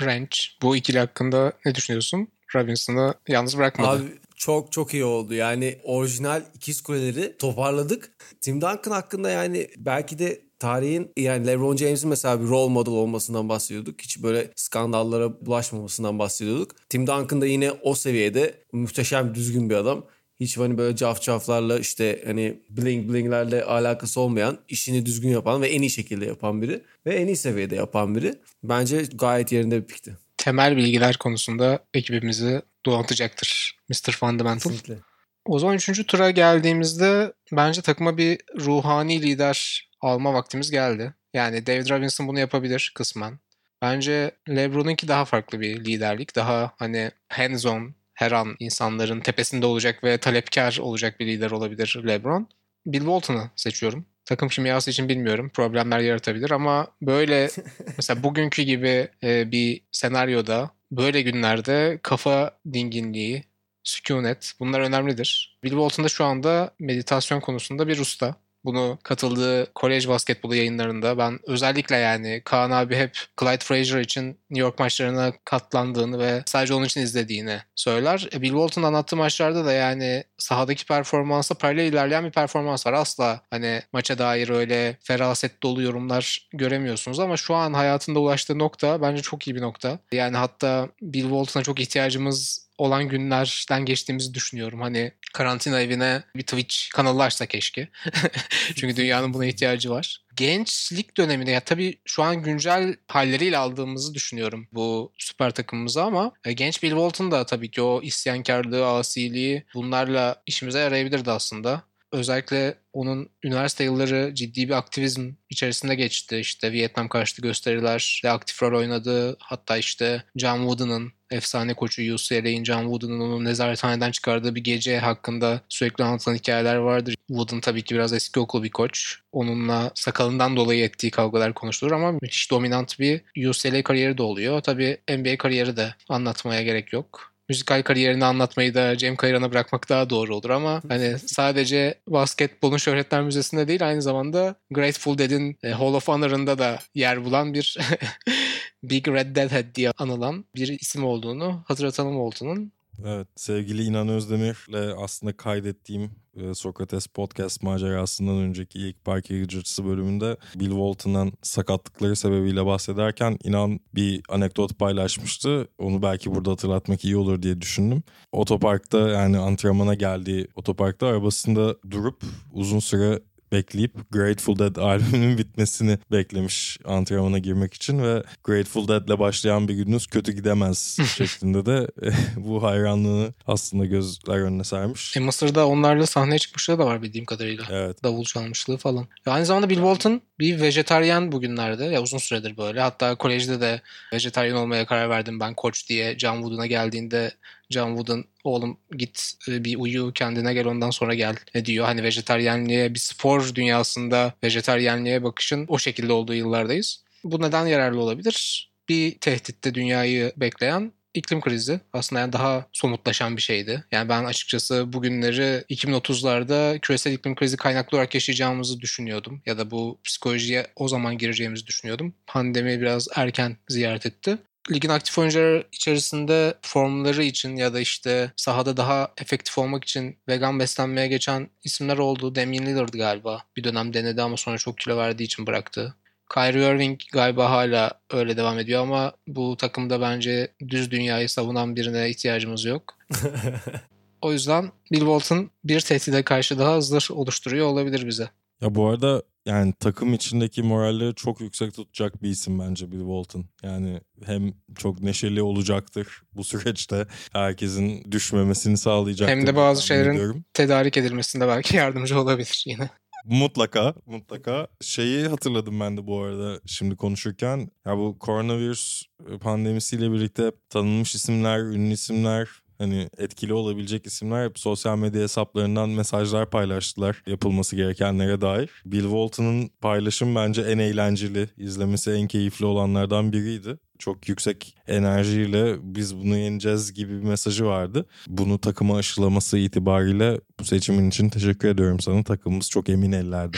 Ranch. 0.00 0.38
Bu 0.62 0.76
ikili 0.76 0.98
hakkında 0.98 1.52
ne 1.66 1.74
düşünüyorsun? 1.74 2.28
Robinson'ı 2.54 3.14
yalnız 3.28 3.58
bırakmadı. 3.58 4.02
Abi 4.02 4.18
çok 4.36 4.72
çok 4.72 4.94
iyi 4.94 5.04
oldu. 5.04 5.34
Yani 5.34 5.78
orijinal 5.84 6.42
ikiz 6.54 6.80
kuleleri 6.80 7.36
toparladık. 7.36 8.10
Tim 8.40 8.60
Duncan 8.60 8.90
hakkında 8.90 9.30
yani 9.30 9.68
belki 9.78 10.18
de 10.18 10.40
tarihin 10.62 11.12
yani 11.16 11.46
LeBron 11.46 11.76
James'in 11.76 12.08
mesela 12.08 12.40
bir 12.40 12.48
role 12.48 12.72
model 12.72 12.92
olmasından 12.92 13.48
bahsediyorduk. 13.48 14.00
Hiç 14.02 14.22
böyle 14.22 14.50
skandallara 14.56 15.46
bulaşmamasından 15.46 16.18
bahsediyorduk. 16.18 16.70
Tim 16.88 17.06
Duncan 17.06 17.40
da 17.40 17.46
yine 17.46 17.72
o 17.72 17.94
seviyede 17.94 18.54
muhteşem 18.72 19.34
düzgün 19.34 19.70
bir 19.70 19.74
adam. 19.74 20.04
Hiç 20.40 20.58
hani 20.58 20.78
böyle 20.78 20.96
cafcaflarla 20.96 21.78
işte 21.78 22.22
hani 22.26 22.62
bling 22.70 23.12
blinglerle 23.12 23.64
alakası 23.64 24.20
olmayan, 24.20 24.58
işini 24.68 25.06
düzgün 25.06 25.28
yapan 25.28 25.62
ve 25.62 25.68
en 25.68 25.82
iyi 25.82 25.90
şekilde 25.90 26.26
yapan 26.26 26.62
biri. 26.62 26.82
Ve 27.06 27.14
en 27.14 27.26
iyi 27.26 27.36
seviyede 27.36 27.76
yapan 27.76 28.14
biri. 28.14 28.34
Bence 28.62 29.02
gayet 29.14 29.52
yerinde 29.52 29.82
bir 29.82 29.86
pikti. 29.86 30.16
Temel 30.36 30.76
bilgiler 30.76 31.16
konusunda 31.16 31.78
ekibimizi 31.94 32.62
donatacaktır 32.86 33.78
Mr. 33.88 34.12
Fundamental. 34.12 34.70
Kesinlikle. 34.70 34.98
O 35.44 35.58
zaman 35.58 35.76
üçüncü 35.76 36.06
tura 36.06 36.30
geldiğimizde 36.30 37.32
bence 37.52 37.82
takıma 37.82 38.16
bir 38.16 38.38
ruhani 38.56 39.22
lider 39.22 39.91
alma 40.02 40.34
vaktimiz 40.34 40.70
geldi. 40.70 41.14
Yani 41.34 41.66
David 41.66 41.90
Robinson 41.90 42.28
bunu 42.28 42.38
yapabilir 42.38 42.92
kısmen. 42.94 43.38
Bence 43.82 44.30
LeBron'unki 44.48 45.08
daha 45.08 45.24
farklı 45.24 45.60
bir 45.60 45.84
liderlik. 45.84 46.36
Daha 46.36 46.72
hani 46.78 47.10
hands-on, 47.28 47.94
her 48.14 48.32
an 48.32 48.56
insanların 48.58 49.20
tepesinde 49.20 49.66
olacak 49.66 50.04
ve 50.04 50.18
talepkar 50.18 50.78
olacak 50.82 51.20
bir 51.20 51.26
lider 51.26 51.50
olabilir 51.50 52.02
LeBron. 52.06 52.48
Bill 52.86 52.98
Walton'ı 52.98 53.50
seçiyorum. 53.56 54.06
Takım 54.24 54.48
kimyası 54.48 54.90
için 54.90 55.08
bilmiyorum. 55.08 55.50
Problemler 55.54 55.98
yaratabilir 56.00 56.50
ama 56.50 56.86
böyle 57.02 57.48
mesela 57.96 58.22
bugünkü 58.22 58.62
gibi 58.62 59.08
e, 59.22 59.52
bir 59.52 59.80
senaryoda 59.92 60.70
böyle 60.90 61.22
günlerde 61.22 61.98
kafa 62.02 62.58
dinginliği, 62.72 63.44
sükunet 63.84 64.52
bunlar 64.60 64.80
önemlidir. 64.80 65.58
Bill 65.64 65.70
Walton 65.70 66.04
da 66.04 66.08
şu 66.08 66.24
anda 66.24 66.74
meditasyon 66.78 67.40
konusunda 67.40 67.88
bir 67.88 67.98
usta. 67.98 68.34
Bunu 68.64 68.98
katıldığı 69.02 69.72
kolej 69.74 70.08
basketbolu 70.08 70.54
yayınlarında 70.54 71.18
ben 71.18 71.38
özellikle 71.46 71.96
yani 71.96 72.42
Kaan 72.44 72.70
abi 72.70 72.96
hep 72.96 73.18
Clyde 73.40 73.64
Frazier 73.64 74.00
için 74.00 74.26
New 74.26 74.60
York 74.60 74.78
maçlarına 74.78 75.32
katlandığını 75.44 76.18
ve 76.18 76.42
sadece 76.46 76.74
onun 76.74 76.84
için 76.84 77.00
izlediğini 77.00 77.60
söyler. 77.74 78.28
E, 78.32 78.42
Bill 78.42 78.48
Walton 78.48 78.82
anlattığı 78.82 79.16
maçlarda 79.16 79.64
da 79.64 79.72
yani 79.72 80.24
sahadaki 80.38 80.86
performansa 80.86 81.54
paralel 81.54 81.84
ilerleyen 81.86 82.24
bir 82.24 82.30
performans 82.30 82.86
var. 82.86 82.92
Asla 82.92 83.40
hani 83.50 83.82
maça 83.92 84.18
dair 84.18 84.48
öyle 84.48 84.96
feraset 85.02 85.62
dolu 85.62 85.82
yorumlar 85.82 86.48
göremiyorsunuz 86.52 87.20
ama 87.20 87.36
şu 87.36 87.54
an 87.54 87.72
hayatında 87.72 88.18
ulaştığı 88.20 88.58
nokta 88.58 89.02
bence 89.02 89.22
çok 89.22 89.48
iyi 89.48 89.56
bir 89.56 89.62
nokta. 89.62 89.98
Yani 90.12 90.36
hatta 90.36 90.88
Bill 91.02 91.22
Walton'a 91.22 91.64
çok 91.64 91.80
ihtiyacımız 91.80 92.71
olan 92.78 93.08
günlerden 93.08 93.84
geçtiğimizi 93.84 94.34
düşünüyorum. 94.34 94.80
Hani 94.80 95.12
karantina 95.32 95.80
evine 95.80 96.22
bir 96.36 96.42
Twitch 96.42 96.76
kanalı 96.92 97.22
açsa 97.22 97.46
keşke. 97.46 97.88
Çünkü 98.76 98.96
dünyanın 98.96 99.34
buna 99.34 99.46
ihtiyacı 99.46 99.90
var. 99.90 100.22
Gençlik 100.36 101.16
döneminde 101.16 101.50
ya 101.50 101.60
tabii 101.60 101.98
şu 102.04 102.22
an 102.22 102.42
güncel 102.42 102.94
halleriyle 103.08 103.58
aldığımızı 103.58 104.14
düşünüyorum 104.14 104.68
bu 104.72 105.12
süper 105.18 105.50
takımımızı 105.50 106.02
ama 106.02 106.32
e, 106.44 106.52
genç 106.52 106.82
Bill 106.82 106.90
Walton 106.90 107.30
da 107.30 107.46
tabii 107.46 107.70
ki 107.70 107.82
o 107.82 108.02
isyankarlığı, 108.02 108.86
asiliği 108.86 109.64
bunlarla 109.74 110.42
işimize 110.46 110.78
yarayabilirdi 110.78 111.30
aslında 111.30 111.82
özellikle 112.12 112.74
onun 112.92 113.28
üniversite 113.42 113.84
yılları 113.84 114.34
ciddi 114.34 114.68
bir 114.68 114.72
aktivizm 114.72 115.30
içerisinde 115.50 115.94
geçti. 115.94 116.36
İşte 116.36 116.72
Vietnam 116.72 117.08
karşıtı 117.08 117.42
gösteriler 117.42 118.22
aktif 118.24 118.62
rol 118.62 118.78
oynadı. 118.78 119.36
Hatta 119.40 119.76
işte 119.76 120.24
John 120.36 120.58
Wooden'ın 120.58 121.12
efsane 121.32 121.74
koçu 121.74 122.14
UCLA'in 122.14 122.64
John 122.64 122.82
Wooden'ın 122.82 123.20
onu 123.20 123.44
nezarethaneden 123.44 124.10
çıkardığı 124.10 124.54
bir 124.54 124.64
gece 124.64 124.98
hakkında 124.98 125.60
sürekli 125.68 126.04
anlatılan 126.04 126.36
hikayeler 126.36 126.76
vardır. 126.76 127.14
Wooden 127.26 127.60
tabii 127.60 127.82
ki 127.82 127.94
biraz 127.94 128.12
eski 128.12 128.40
okul 128.40 128.62
bir 128.62 128.70
koç. 128.70 129.18
Onunla 129.32 129.90
sakalından 129.94 130.56
dolayı 130.56 130.84
ettiği 130.84 131.10
kavgalar 131.10 131.54
konuşulur 131.54 131.92
ama 131.92 132.12
müthiş 132.12 132.50
dominant 132.50 133.00
bir 133.00 133.20
UCLA 133.48 133.82
kariyeri 133.82 134.18
de 134.18 134.22
oluyor. 134.22 134.60
Tabii 134.60 134.98
NBA 135.10 135.38
kariyeri 135.38 135.76
de 135.76 135.94
anlatmaya 136.08 136.62
gerek 136.62 136.92
yok 136.92 137.32
müzikal 137.52 137.82
kariyerini 137.82 138.24
anlatmayı 138.24 138.74
da 138.74 138.96
Cem 138.96 139.16
Kayran'a 139.16 139.50
bırakmak 139.50 139.88
daha 139.88 140.10
doğru 140.10 140.36
olur 140.36 140.50
ama 140.50 140.82
hani 140.88 141.18
sadece 141.26 141.94
basketbolun 142.08 142.76
şöhretler 142.76 143.22
müzesinde 143.22 143.68
değil 143.68 143.88
aynı 143.88 144.02
zamanda 144.02 144.54
Grateful 144.70 145.18
Dead'in 145.18 145.58
e, 145.62 145.70
Hall 145.70 145.94
of 145.94 146.08
Honor'ında 146.08 146.58
da 146.58 146.78
yer 146.94 147.24
bulan 147.24 147.54
bir 147.54 147.78
Big 148.82 149.08
Red 149.08 149.36
Deadhead 149.36 149.74
diye 149.74 149.90
anılan 149.98 150.44
bir 150.54 150.68
isim 150.68 151.04
olduğunu 151.04 151.62
hatırlatalım 151.66 152.16
olduğunun 152.16 152.72
Evet 153.04 153.28
sevgili 153.36 153.82
İnan 153.82 154.08
Özdemir'le 154.08 154.94
aslında 154.98 155.36
kaydettiğim 155.36 156.10
e, 156.36 156.54
Sokrates 156.54 157.06
Podcast 157.06 157.62
macerasından 157.62 158.36
önceki 158.36 158.78
ilk 158.78 159.04
Park 159.04 159.30
Rangers 159.30 159.78
bölümünde 159.78 160.36
Bill 160.54 160.70
Walton'dan 160.70 161.32
sakatlıkları 161.42 162.16
sebebiyle 162.16 162.66
bahsederken 162.66 163.38
İnan 163.44 163.80
bir 163.94 164.22
anekdot 164.28 164.78
paylaşmıştı. 164.78 165.68
Onu 165.78 166.02
belki 166.02 166.34
burada 166.34 166.50
hatırlatmak 166.50 167.04
iyi 167.04 167.16
olur 167.16 167.42
diye 167.42 167.60
düşündüm. 167.60 168.02
Otoparkta 168.32 168.98
yani 169.10 169.38
antrenmana 169.38 169.94
geldiği 169.94 170.48
otoparkta 170.54 171.06
arabasında 171.06 171.76
durup 171.90 172.22
uzun 172.52 172.78
süre 172.78 173.20
bekleyip 173.52 174.12
Grateful 174.12 174.58
Dead 174.58 174.76
albümünün 174.76 175.38
bitmesini 175.38 175.98
beklemiş 176.12 176.78
antrenmana 176.84 177.38
girmek 177.38 177.74
için 177.74 178.02
ve 178.02 178.22
Grateful 178.44 178.88
Dead'le 178.88 179.18
başlayan 179.18 179.68
bir 179.68 179.74
gününüz 179.74 180.06
kötü 180.06 180.32
gidemez 180.32 180.98
şeklinde 181.16 181.66
de 181.66 181.88
bu 182.36 182.62
hayranlığını 182.62 183.34
aslında 183.46 183.84
gözler 183.84 184.38
önüne 184.38 184.64
sermiş. 184.64 185.16
E 185.16 185.20
Mısır'da 185.20 185.66
onlarla 185.66 186.06
sahneye 186.06 186.38
çıkmışlığı 186.38 186.78
da 186.78 186.86
var 186.86 187.02
bildiğim 187.02 187.24
kadarıyla. 187.24 187.64
Evet. 187.70 188.04
Davul 188.04 188.24
çalmışlığı 188.24 188.76
falan. 188.76 189.06
Ve 189.26 189.30
aynı 189.30 189.46
zamanda 189.46 189.70
Bill 189.70 189.76
Walton 189.76 190.22
bir 190.38 190.60
vejetaryen 190.60 191.32
bugünlerde. 191.32 191.84
Ya 191.84 192.02
uzun 192.02 192.18
süredir 192.18 192.56
böyle. 192.56 192.80
Hatta 192.80 193.14
kolejde 193.14 193.60
de 193.60 193.80
vejetaryen 194.12 194.54
olmaya 194.54 194.86
karar 194.86 195.10
verdim 195.10 195.40
ben 195.40 195.54
koç 195.54 195.88
diye 195.88 196.18
John 196.18 196.34
Wooden'a 196.34 196.66
geldiğinde 196.66 197.32
John 197.72 197.96
Wooden 197.96 198.24
oğlum 198.44 198.78
git 198.96 199.32
e, 199.48 199.64
bir 199.64 199.76
uyu 199.76 200.12
kendine 200.12 200.54
gel 200.54 200.66
ondan 200.66 200.90
sonra 200.90 201.14
gel 201.14 201.36
diyor. 201.64 201.86
Hani 201.86 202.02
vejetaryenliğe 202.02 202.94
bir 202.94 202.98
spor 202.98 203.54
dünyasında 203.54 204.34
vejetaryenliğe 204.44 205.22
bakışın 205.22 205.64
o 205.68 205.78
şekilde 205.78 206.12
olduğu 206.12 206.34
yıllardayız. 206.34 207.04
Bu 207.24 207.42
neden 207.42 207.66
yararlı 207.66 208.00
olabilir? 208.00 208.68
Bir 208.88 209.18
tehditte 209.18 209.74
dünyayı 209.74 210.32
bekleyen 210.36 210.92
iklim 211.14 211.40
krizi 211.40 211.80
aslında 211.92 212.20
yani 212.20 212.32
daha 212.32 212.66
somutlaşan 212.72 213.36
bir 213.36 213.42
şeydi. 213.42 213.84
Yani 213.92 214.08
ben 214.08 214.24
açıkçası 214.24 214.92
bugünleri 214.92 215.64
2030'larda 215.70 216.78
küresel 216.80 217.12
iklim 217.12 217.34
krizi 217.34 217.56
kaynaklı 217.56 217.96
olarak 217.98 218.14
yaşayacağımızı 218.14 218.80
düşünüyordum. 218.80 219.42
Ya 219.46 219.58
da 219.58 219.70
bu 219.70 220.00
psikolojiye 220.04 220.66
o 220.76 220.88
zaman 220.88 221.18
gireceğimizi 221.18 221.66
düşünüyordum. 221.66 222.14
Pandemi 222.26 222.80
biraz 222.80 223.08
erken 223.16 223.56
ziyaret 223.68 224.06
etti 224.06 224.38
ligin 224.70 224.88
aktif 224.88 225.18
oyuncuları 225.18 225.64
içerisinde 225.72 226.54
formları 226.62 227.24
için 227.24 227.56
ya 227.56 227.74
da 227.74 227.80
işte 227.80 228.32
sahada 228.36 228.76
daha 228.76 229.08
efektif 229.18 229.58
olmak 229.58 229.84
için 229.84 230.18
vegan 230.28 230.58
beslenmeye 230.58 231.08
geçen 231.08 231.48
isimler 231.64 231.98
oldu. 231.98 232.34
Damian 232.34 232.66
Lillard 232.66 232.94
galiba 232.94 233.42
bir 233.56 233.64
dönem 233.64 233.94
denedi 233.94 234.22
ama 234.22 234.36
sonra 234.36 234.58
çok 234.58 234.78
kilo 234.78 234.96
verdiği 234.96 235.24
için 235.24 235.46
bıraktı. 235.46 235.94
Kyrie 236.34 236.74
Irving 236.74 237.00
galiba 237.12 237.50
hala 237.50 237.90
öyle 238.10 238.36
devam 238.36 238.58
ediyor 238.58 238.82
ama 238.82 239.12
bu 239.26 239.56
takımda 239.56 240.00
bence 240.00 240.48
düz 240.68 240.90
dünyayı 240.90 241.28
savunan 241.28 241.76
birine 241.76 242.10
ihtiyacımız 242.10 242.64
yok. 242.64 242.98
o 244.20 244.32
yüzden 244.32 244.72
Bill 244.92 244.98
Walton 244.98 245.50
bir 245.64 245.80
tehdide 245.80 246.22
karşı 246.22 246.58
daha 246.58 246.72
hazır 246.72 247.08
oluşturuyor 247.10 247.66
olabilir 247.66 248.06
bize. 248.06 248.28
Ya 248.62 248.74
bu 248.74 248.88
arada 248.88 249.22
yani 249.46 249.74
takım 249.80 250.14
içindeki 250.14 250.62
moralleri 250.62 251.14
çok 251.14 251.40
yüksek 251.40 251.74
tutacak 251.74 252.22
bir 252.22 252.28
isim 252.28 252.58
bence 252.58 252.92
Bill 252.92 252.98
Walton. 252.98 253.44
Yani 253.62 254.00
hem 254.24 254.54
çok 254.76 255.02
neşeli 255.02 255.42
olacaktır 255.42 256.22
bu 256.32 256.44
süreçte. 256.44 257.06
Herkesin 257.32 258.12
düşmemesini 258.12 258.76
sağlayacaktır. 258.76 259.36
Hem 259.36 259.46
de 259.46 259.56
bazı 259.56 259.86
şeylerin 259.86 260.14
ediyorum. 260.14 260.44
tedarik 260.54 260.96
edilmesinde 260.96 261.48
belki 261.48 261.76
yardımcı 261.76 262.20
olabilir 262.20 262.64
yine. 262.66 262.90
Mutlaka, 263.24 263.94
mutlaka. 264.06 264.68
Şeyi 264.80 265.28
hatırladım 265.28 265.80
ben 265.80 265.96
de 265.96 266.06
bu 266.06 266.20
arada 266.20 266.60
şimdi 266.66 266.96
konuşurken. 266.96 267.70
Ya 267.86 267.96
bu 267.96 268.18
koronavirüs 268.18 269.02
pandemisiyle 269.40 270.12
birlikte 270.12 270.52
tanınmış 270.68 271.14
isimler, 271.14 271.58
ünlü 271.58 271.92
isimler 271.92 272.48
hani 272.82 273.08
etkili 273.18 273.52
olabilecek 273.52 274.06
isimler 274.06 274.44
hep 274.44 274.58
sosyal 274.58 274.98
medya 274.98 275.22
hesaplarından 275.22 275.88
mesajlar 275.88 276.50
paylaştılar 276.50 277.22
yapılması 277.26 277.76
gerekenlere 277.76 278.40
dair. 278.40 278.70
Bill 278.86 279.02
Walton'ın 279.02 279.70
paylaşım 279.80 280.34
bence 280.34 280.62
en 280.62 280.78
eğlenceli, 280.78 281.48
izlemesi 281.56 282.10
en 282.10 282.28
keyifli 282.28 282.64
olanlardan 282.64 283.32
biriydi. 283.32 283.78
Çok 283.98 284.28
yüksek 284.28 284.76
enerjiyle 284.86 285.76
biz 285.82 286.16
bunu 286.16 286.36
yeneceğiz 286.36 286.92
gibi 286.92 287.12
bir 287.12 287.28
mesajı 287.28 287.64
vardı. 287.64 288.06
Bunu 288.26 288.58
takıma 288.58 288.96
aşılaması 288.96 289.58
itibariyle 289.58 290.40
bu 290.60 290.64
seçimin 290.64 291.08
için 291.08 291.28
teşekkür 291.28 291.68
ediyorum 291.68 292.00
sana. 292.00 292.24
Takımımız 292.24 292.70
çok 292.70 292.88
emin 292.88 293.12
ellerde. 293.12 293.56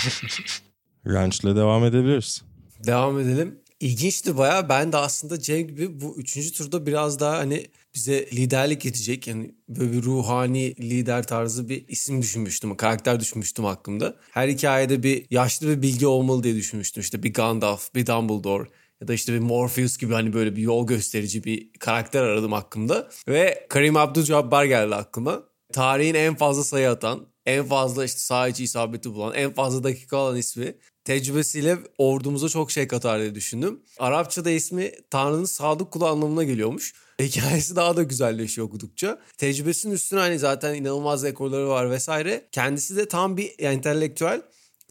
Ranch'le 1.06 1.44
devam 1.44 1.84
edebiliriz. 1.84 2.42
Devam 2.86 3.20
edelim. 3.20 3.58
İlginçti 3.80 4.36
baya. 4.36 4.68
Ben 4.68 4.92
de 4.92 4.96
aslında 4.96 5.40
Cem 5.40 5.68
gibi 5.68 6.00
bu 6.00 6.16
üçüncü 6.18 6.52
turda 6.52 6.86
biraz 6.86 7.20
daha 7.20 7.38
hani 7.38 7.66
bize 7.94 8.26
liderlik 8.32 8.86
edecek 8.86 9.26
yani 9.26 9.54
böyle 9.68 9.92
bir 9.92 10.02
ruhani 10.02 10.76
lider 10.76 11.26
tarzı 11.26 11.68
bir 11.68 11.88
isim 11.88 12.22
düşünmüştüm. 12.22 12.76
Karakter 12.76 13.20
düşünmüştüm 13.20 13.66
aklımda. 13.66 14.16
Her 14.30 14.48
hikayede 14.48 15.02
bir 15.02 15.26
yaşlı 15.30 15.68
bir 15.68 15.82
bilgi 15.82 16.06
olmalı 16.06 16.42
diye 16.42 16.54
düşünmüştüm. 16.54 17.00
İşte 17.00 17.22
bir 17.22 17.34
Gandalf, 17.34 17.94
bir 17.94 18.06
Dumbledore 18.06 18.68
ya 19.00 19.08
da 19.08 19.14
işte 19.14 19.32
bir 19.32 19.38
Morpheus 19.38 19.96
gibi 19.96 20.14
hani 20.14 20.32
böyle 20.32 20.56
bir 20.56 20.62
yol 20.62 20.86
gösterici 20.86 21.44
bir 21.44 21.72
karakter 21.72 22.22
aradım 22.22 22.52
aklımda. 22.52 23.08
Ve 23.28 23.66
Karim 23.68 23.94
Abdul-Jabbar 23.94 24.66
geldi 24.66 24.94
aklıma. 24.94 25.42
Tarihin 25.72 26.14
en 26.14 26.34
fazla 26.34 26.64
sayı 26.64 26.90
atan, 26.90 27.26
en 27.46 27.64
fazla 27.64 28.04
işte 28.04 28.18
saha 28.18 28.48
içi 28.48 28.64
isabeti 28.64 29.14
bulan, 29.14 29.34
en 29.34 29.52
fazla 29.52 29.84
dakika 29.84 30.16
alan 30.16 30.36
ismi 30.36 30.74
tecrübesiyle 31.04 31.78
ordumuza 31.98 32.48
çok 32.48 32.70
şey 32.70 32.88
katar 32.88 33.20
diye 33.20 33.34
düşündüm. 33.34 33.80
Arapçada 33.98 34.50
ismi 34.50 34.92
Tanrı'nın 35.10 35.44
sadık 35.44 35.90
kulu 35.90 36.06
anlamına 36.06 36.44
geliyormuş. 36.44 36.94
Hikayesi 37.20 37.76
daha 37.76 37.96
da 37.96 38.02
güzelleşiyor 38.02 38.66
okudukça. 38.66 39.18
Tecrübesinin 39.38 39.94
üstüne 39.94 40.20
hani 40.20 40.38
zaten 40.38 40.74
inanılmaz 40.74 41.24
ekolları 41.24 41.68
var 41.68 41.90
vesaire. 41.90 42.48
Kendisi 42.52 42.96
de 42.96 43.08
tam 43.08 43.36
bir 43.36 43.54
entelektüel. 43.58 44.42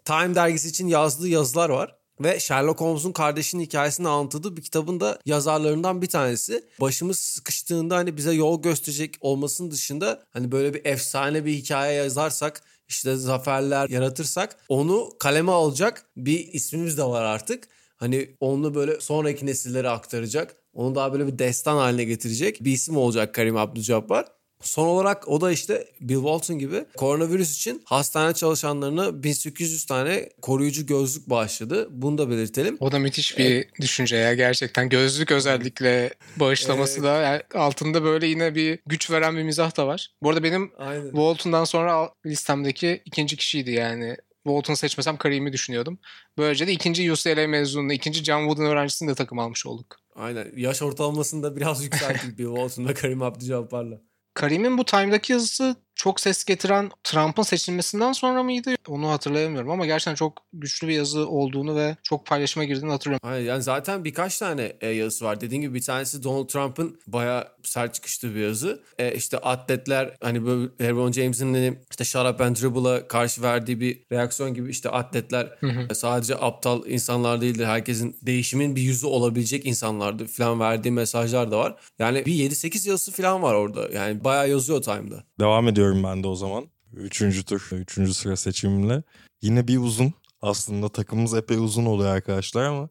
Time 0.05 0.35
dergisi 0.35 0.67
için 0.67 0.87
yazdığı 0.87 1.27
yazılar 1.27 1.69
var. 1.69 1.95
Ve 2.19 2.39
Sherlock 2.39 2.81
Holmes'un 2.81 3.11
kardeşinin 3.11 3.63
hikayesini 3.63 4.07
anlattığı 4.07 4.57
bir 4.57 4.61
kitabın 4.61 4.99
da 4.99 5.19
yazarlarından 5.25 6.01
bir 6.01 6.07
tanesi. 6.07 6.65
Başımız 6.81 7.19
sıkıştığında 7.19 7.95
hani 7.95 8.17
bize 8.17 8.33
yol 8.33 8.61
gösterecek 8.61 9.15
olmasının 9.21 9.71
dışında 9.71 10.23
hani 10.31 10.51
böyle 10.51 10.73
bir 10.73 10.85
efsane 10.85 11.45
bir 11.45 11.53
hikaye 11.53 11.95
yazarsak 11.95 12.63
işte 12.87 13.15
zaferler 13.15 13.89
yaratırsak 13.89 14.57
onu 14.69 15.09
kaleme 15.19 15.51
alacak 15.51 16.05
bir 16.17 16.53
ismimiz 16.53 16.97
de 16.97 17.03
var 17.03 17.23
artık. 17.23 17.67
Hani 17.95 18.35
onu 18.39 18.75
böyle 18.75 19.01
sonraki 19.01 19.45
nesillere 19.45 19.89
aktaracak. 19.89 20.55
Onu 20.73 20.95
daha 20.95 21.13
böyle 21.13 21.27
bir 21.27 21.39
destan 21.39 21.77
haline 21.77 22.03
getirecek 22.03 22.63
bir 22.63 22.71
isim 22.71 22.97
olacak 22.97 23.33
Karim 23.33 23.57
Abdülcabbar. 23.57 24.25
Son 24.63 24.87
olarak 24.87 25.27
o 25.27 25.41
da 25.41 25.51
işte 25.51 25.87
Bill 26.01 26.15
Walton 26.15 26.59
gibi 26.59 26.85
koronavirüs 26.97 27.55
için 27.55 27.81
hastane 27.85 28.33
çalışanlarına 28.33 29.23
1800 29.23 29.85
tane 29.85 30.29
koruyucu 30.41 30.85
gözlük 30.85 31.29
bağışladı. 31.29 31.87
Bunu 31.91 32.17
da 32.17 32.29
belirtelim. 32.29 32.77
O 32.79 32.91
da 32.91 32.99
müthiş 32.99 33.37
bir 33.37 33.45
evet. 33.45 33.67
düşünce 33.81 34.15
ya 34.15 34.33
gerçekten. 34.33 34.89
Gözlük 34.89 35.31
özellikle 35.31 36.13
bağışlaması 36.37 36.93
evet. 36.93 37.03
da 37.03 37.21
yani 37.21 37.41
altında 37.53 38.03
böyle 38.03 38.27
yine 38.27 38.55
bir 38.55 38.79
güç 38.85 39.11
veren 39.11 39.37
bir 39.37 39.43
mizah 39.43 39.77
da 39.77 39.87
var. 39.87 40.11
Bu 40.21 40.29
arada 40.29 40.43
benim 40.43 40.71
Aynen. 40.77 41.05
Walton'dan 41.05 41.63
sonra 41.63 42.09
listemdeki 42.25 43.01
ikinci 43.05 43.37
kişiydi 43.37 43.71
yani. 43.71 44.17
Walton 44.43 44.73
seçmesem 44.73 45.17
Karim'i 45.17 45.53
düşünüyordum. 45.53 45.99
Böylece 46.37 46.67
de 46.67 46.71
ikinci 46.71 47.11
UCLA 47.11 47.47
mezununu, 47.47 47.93
ikinci 47.93 48.23
John 48.23 48.39
Wooden 48.39 48.65
öğrencisini 48.65 49.09
de 49.09 49.15
takım 49.15 49.39
almış 49.39 49.65
olduk. 49.65 49.99
Aynen. 50.15 50.51
Yaş 50.55 50.81
ortalamasını 50.81 51.43
da 51.43 51.55
biraz 51.55 51.83
yükselttik 51.83 52.37
bir 52.37 52.45
Walton'la 52.45 52.93
Karim 52.93 53.21
Abdülcabbar'la. 53.21 54.01
Karim'in 54.33 54.77
bu 54.77 54.85
Time'daki 54.85 55.33
yazısı 55.33 55.75
çok 56.03 56.19
ses 56.19 56.43
getiren 56.43 56.91
Trump'ın 57.03 57.43
seçilmesinden 57.43 58.11
sonra 58.11 58.43
mıydı? 58.43 58.75
Onu 58.87 59.09
hatırlayamıyorum 59.09 59.69
ama 59.69 59.85
gerçekten 59.85 60.15
çok 60.15 60.33
güçlü 60.53 60.87
bir 60.87 60.93
yazı 60.93 61.27
olduğunu 61.27 61.75
ve 61.75 61.95
çok 62.03 62.25
paylaşıma 62.25 62.63
girdiğini 62.63 62.91
hatırlıyorum. 62.91 63.29
Aynen, 63.29 63.45
yani 63.45 63.63
zaten 63.63 64.03
birkaç 64.03 64.39
tane 64.39 64.73
e, 64.81 64.89
yazısı 64.89 65.25
var. 65.25 65.41
Dediğim 65.41 65.61
gibi 65.61 65.73
bir 65.73 65.81
tanesi 65.81 66.23
Donald 66.23 66.47
Trump'ın 66.47 66.99
bayağı 67.07 67.47
sert 67.63 67.93
çıkıştığı 67.93 68.35
bir 68.35 68.39
yazı. 68.39 68.83
E, 68.99 69.15
işte 69.15 69.37
atletler 69.37 70.15
hani 70.21 70.45
böyle 70.45 70.69
LeBron 70.81 71.11
James'in 71.11 71.53
hani 71.53 71.77
işte 71.91 72.03
shut 72.03 72.25
up 72.25 72.41
and 72.41 72.55
dribble'a 72.55 73.07
karşı 73.07 73.41
verdiği 73.41 73.79
bir 73.79 73.99
reaksiyon 74.11 74.53
gibi 74.53 74.69
işte 74.69 74.89
atletler 74.89 75.57
e, 75.89 75.93
sadece 75.93 76.35
aptal 76.35 76.85
insanlar 76.87 77.41
değildir. 77.41 77.65
Herkesin 77.65 78.15
değişimin 78.21 78.75
bir 78.75 78.81
yüzü 78.81 79.07
olabilecek 79.07 79.65
insanlardı 79.65 80.25
falan 80.25 80.59
verdiği 80.59 80.91
mesajlar 80.91 81.51
da 81.51 81.57
var. 81.57 81.75
Yani 81.99 82.25
bir 82.25 82.33
7-8 82.33 82.89
yazısı 82.89 83.11
falan 83.11 83.41
var 83.41 83.53
orada. 83.53 83.89
Yani 83.93 84.23
bayağı 84.23 84.49
yazıyor 84.49 84.81
Time'da. 84.81 85.23
Devam 85.39 85.67
ediyorum 85.67 85.92
ben 86.03 86.23
de 86.23 86.27
o 86.27 86.35
zaman. 86.35 86.67
Üçüncü 86.93 87.43
tur, 87.43 87.69
üçüncü 87.71 88.13
sıra 88.13 88.35
seçimimle. 88.35 89.03
Yine 89.41 89.67
bir 89.67 89.77
uzun. 89.77 90.13
Aslında 90.41 90.89
takımımız 90.89 91.33
epey 91.33 91.57
uzun 91.57 91.85
oluyor 91.85 92.15
arkadaşlar 92.15 92.63
ama 92.63 92.89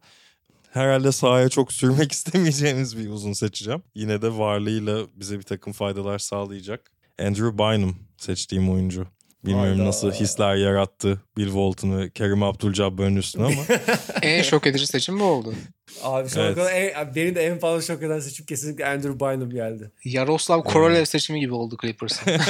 herhalde 0.70 1.12
sahaya 1.12 1.48
çok 1.48 1.72
sürmek 1.72 2.12
istemeyeceğimiz 2.16 2.98
bir 2.98 3.08
uzun 3.08 3.32
seçeceğim. 3.32 3.82
Yine 3.94 4.22
de 4.22 4.38
varlığıyla 4.38 5.06
bize 5.14 5.38
bir 5.38 5.42
takım 5.42 5.72
faydalar 5.72 6.18
sağlayacak. 6.18 6.92
Andrew 7.18 7.58
Bynum 7.58 7.96
seçtiğim 8.18 8.70
oyuncu. 8.70 9.06
Bilmiyorum 9.44 9.70
Hayda. 9.76 9.84
nasıl 9.84 10.12
hisler 10.12 10.54
yarattı 10.54 11.20
Bill 11.36 11.46
Walton 11.46 11.98
ve 11.98 12.10
Kerim 12.10 12.42
Abdul-Jabbar'ın 12.42 13.16
üstüne 13.16 13.44
ama 13.44 13.62
en 14.22 14.42
şok 14.42 14.66
edici 14.66 14.86
seçim 14.86 15.20
bu 15.20 15.24
oldu. 15.24 15.54
Abi 16.02 16.28
şu 16.28 16.40
Evet. 16.40 16.54
kadar 16.54 16.72
en, 16.72 17.14
beni 17.14 17.34
de 17.34 17.46
en 17.46 17.58
fazla 17.58 17.94
şok 17.94 18.02
eden 18.02 18.20
seçim 18.20 18.46
kesinlikle 18.46 18.86
Andrew 18.86 19.20
Bynum 19.20 19.50
geldi. 19.50 19.90
Yaroslav 20.04 20.62
Korolev 20.62 21.04
seçimi 21.04 21.40
gibi 21.40 21.54
oldu 21.54 21.76
Clippers'ın. 21.82 22.26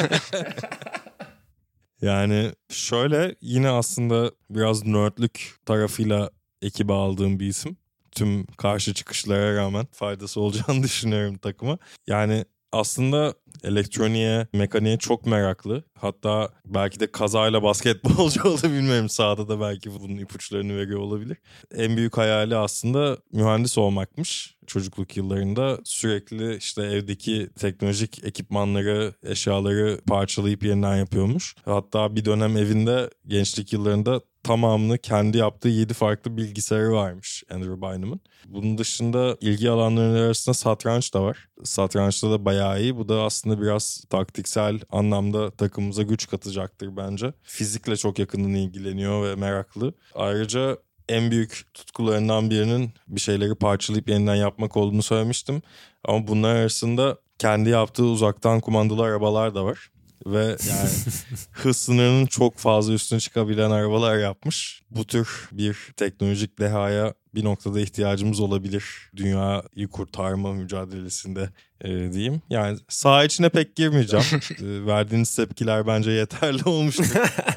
yani 2.02 2.52
şöyle 2.70 3.34
yine 3.40 3.68
aslında 3.70 4.32
biraz 4.50 4.86
nerdlük 4.86 5.54
tarafıyla 5.66 6.30
ekibe 6.62 6.92
aldığım 6.92 7.40
bir 7.40 7.46
isim. 7.46 7.76
Tüm 8.12 8.46
karşı 8.46 8.94
çıkışlara 8.94 9.56
rağmen 9.56 9.86
faydası 9.92 10.40
olacağını 10.40 10.82
düşünüyorum 10.82 11.38
takıma. 11.38 11.78
Yani 12.06 12.44
aslında 12.72 13.34
elektroniğe, 13.64 14.46
mekaniğe 14.52 14.98
çok 14.98 15.26
meraklı. 15.26 15.82
Hatta 15.98 16.48
belki 16.64 17.00
de 17.00 17.12
kazayla 17.12 17.62
basketbolcu 17.62 18.42
oldu 18.48 18.62
bilmiyorum. 18.62 19.08
Sahada 19.08 19.48
da 19.48 19.60
belki 19.60 19.90
bunun 20.00 20.16
ipuçlarını 20.16 20.76
veriyor 20.76 21.00
olabilir. 21.00 21.36
En 21.74 21.96
büyük 21.96 22.18
hayali 22.18 22.56
aslında 22.56 23.18
mühendis 23.32 23.78
olmakmış. 23.78 24.56
Çocukluk 24.66 25.16
yıllarında 25.16 25.78
sürekli 25.84 26.56
işte 26.56 26.82
evdeki 26.82 27.50
teknolojik 27.58 28.24
ekipmanları, 28.24 29.14
eşyaları 29.22 30.00
parçalayıp 30.06 30.64
yeniden 30.64 30.96
yapıyormuş. 30.96 31.54
Hatta 31.64 32.16
bir 32.16 32.24
dönem 32.24 32.56
evinde 32.56 33.10
gençlik 33.26 33.72
yıllarında 33.72 34.20
tamamını 34.42 34.98
kendi 34.98 35.38
yaptığı 35.38 35.68
7 35.68 35.94
farklı 35.94 36.36
bilgisayarı 36.36 36.92
varmış 36.92 37.44
Andrew 37.50 37.82
Bynum'un. 37.82 38.20
Bunun 38.46 38.78
dışında 38.78 39.36
ilgi 39.40 39.70
alanlarının 39.70 40.26
arasında 40.26 40.54
satranç 40.54 41.14
da 41.14 41.22
var. 41.22 41.48
Satrançta 41.64 42.30
da 42.30 42.44
bayağı 42.44 42.82
iyi. 42.82 42.96
Bu 42.96 43.08
da 43.08 43.22
aslında 43.22 43.60
biraz 43.62 44.04
taktiksel 44.10 44.80
anlamda 44.90 45.50
takımımıza 45.50 46.02
güç 46.02 46.28
katacaktır 46.28 46.96
bence. 46.96 47.32
Fizikle 47.42 47.96
çok 47.96 48.18
yakından 48.18 48.54
ilgileniyor 48.54 49.24
ve 49.28 49.34
meraklı. 49.34 49.94
Ayrıca 50.14 50.78
en 51.08 51.30
büyük 51.30 51.62
tutkularından 51.74 52.50
birinin 52.50 52.90
bir 53.08 53.20
şeyleri 53.20 53.54
parçalayıp 53.54 54.08
yeniden 54.08 54.34
yapmak 54.34 54.76
olduğunu 54.76 55.02
söylemiştim. 55.02 55.62
Ama 56.04 56.26
bunlar 56.26 56.54
arasında 56.54 57.18
kendi 57.38 57.70
yaptığı 57.70 58.04
uzaktan 58.04 58.60
kumandalı 58.60 59.02
arabalar 59.02 59.54
da 59.54 59.64
var. 59.64 59.90
Ve 60.26 60.44
yani 60.44 60.90
hız 61.52 61.76
sınırının 61.76 62.26
çok 62.26 62.58
fazla 62.58 62.92
üstüne 62.92 63.20
çıkabilen 63.20 63.70
arabalar 63.70 64.18
yapmış. 64.18 64.82
Bu 64.90 65.06
tür 65.06 65.48
bir 65.52 65.76
teknolojik 65.96 66.58
dehaya 66.58 67.14
bir 67.34 67.44
noktada 67.44 67.80
ihtiyacımız 67.80 68.40
olabilir. 68.40 68.84
Dünyayı 69.16 69.88
kurtarma 69.92 70.52
mücadelesinde 70.52 71.48
e, 71.80 72.12
diyeyim. 72.12 72.42
Yani 72.50 72.78
saha 72.88 73.24
içine 73.24 73.48
pek 73.48 73.76
girmeyeceğim. 73.76 74.26
E, 74.62 74.86
verdiğiniz 74.86 75.36
tepkiler 75.36 75.86
bence 75.86 76.10
yeterli 76.10 76.64
olmuştur. 76.64 77.06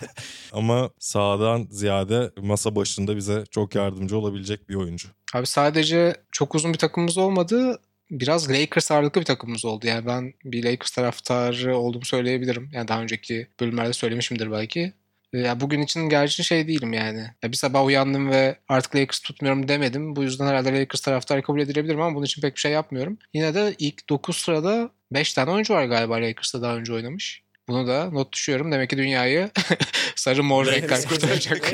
Ama 0.52 0.90
sahadan 1.00 1.68
ziyade 1.72 2.32
masa 2.42 2.76
başında 2.76 3.16
bize 3.16 3.44
çok 3.52 3.76
yardımcı 3.76 4.18
olabilecek 4.18 4.70
bir 4.70 4.76
oyuncu. 4.76 5.08
Abi 5.34 5.46
sadece 5.46 6.16
çok 6.32 6.56
uzun 6.56 6.74
bir 6.74 6.78
takımımız 6.78 7.18
olmadı. 7.18 7.80
Biraz 8.12 8.50
Lakers 8.52 8.92
ağırlıklı 8.92 9.22
bir 9.22 9.26
takımımız 9.26 9.66
oldu. 9.66 9.88
Yani 9.88 10.06
ben 10.06 10.34
bir 10.44 10.64
Lakers 10.64 10.92
taraftarı 10.92 11.78
olduğumu 11.78 12.06
söyleyebilirim. 12.06 12.70
Yani 12.74 12.88
daha 12.88 13.02
önceki 13.02 13.48
bölümlerde 13.60 13.94
söylemişimdir 13.94 14.52
belki. 14.52 14.94
Ee, 15.34 15.40
Ya 15.40 15.60
bugün 15.60 15.82
için 15.82 16.10
gerçi 16.10 16.44
şey 16.44 16.68
değilim 16.68 16.94
yani. 16.94 17.28
Ya 17.44 17.52
bir 17.52 17.58
sabah 17.58 17.86
uyandım 17.86 18.30
ve 18.30 18.56
artık 18.70 18.96
Lakers 18.96 19.20
tutmuyorum 19.20 19.68
demedim. 19.68 20.16
Bu 20.16 20.24
yüzden 20.24 20.48
herhalde 20.48 20.80
Lakers 20.80 21.02
taraftarı 21.02 21.42
kabul 21.42 21.60
edilebilirim 21.62 22.02
ama 22.02 22.16
bunun 22.16 22.26
için 22.26 22.42
pek 22.42 22.56
bir 22.56 22.60
şey 22.60 22.72
yapmıyorum. 22.72 23.18
Yine 23.34 23.54
de 23.54 23.76
ilk 23.80 24.10
9 24.10 24.38
sırada 24.38 24.90
5 25.12 25.34
tane 25.34 25.52
oyuncu 25.52 25.74
var 25.74 25.86
galiba 25.86 26.16
Lakers'ta 26.16 26.62
daha 26.62 26.76
önce 26.76 26.94
oynamış. 26.94 27.44
Bunu 27.68 27.88
da 27.88 28.10
not 28.12 28.34
düşüyorum. 28.34 28.72
Demek 28.72 28.90
ki 28.90 28.98
dünyayı 28.98 29.50
sarı 30.16 30.44
mor 30.44 30.66
renkler 30.68 31.04
kurtaracak. 31.10 31.74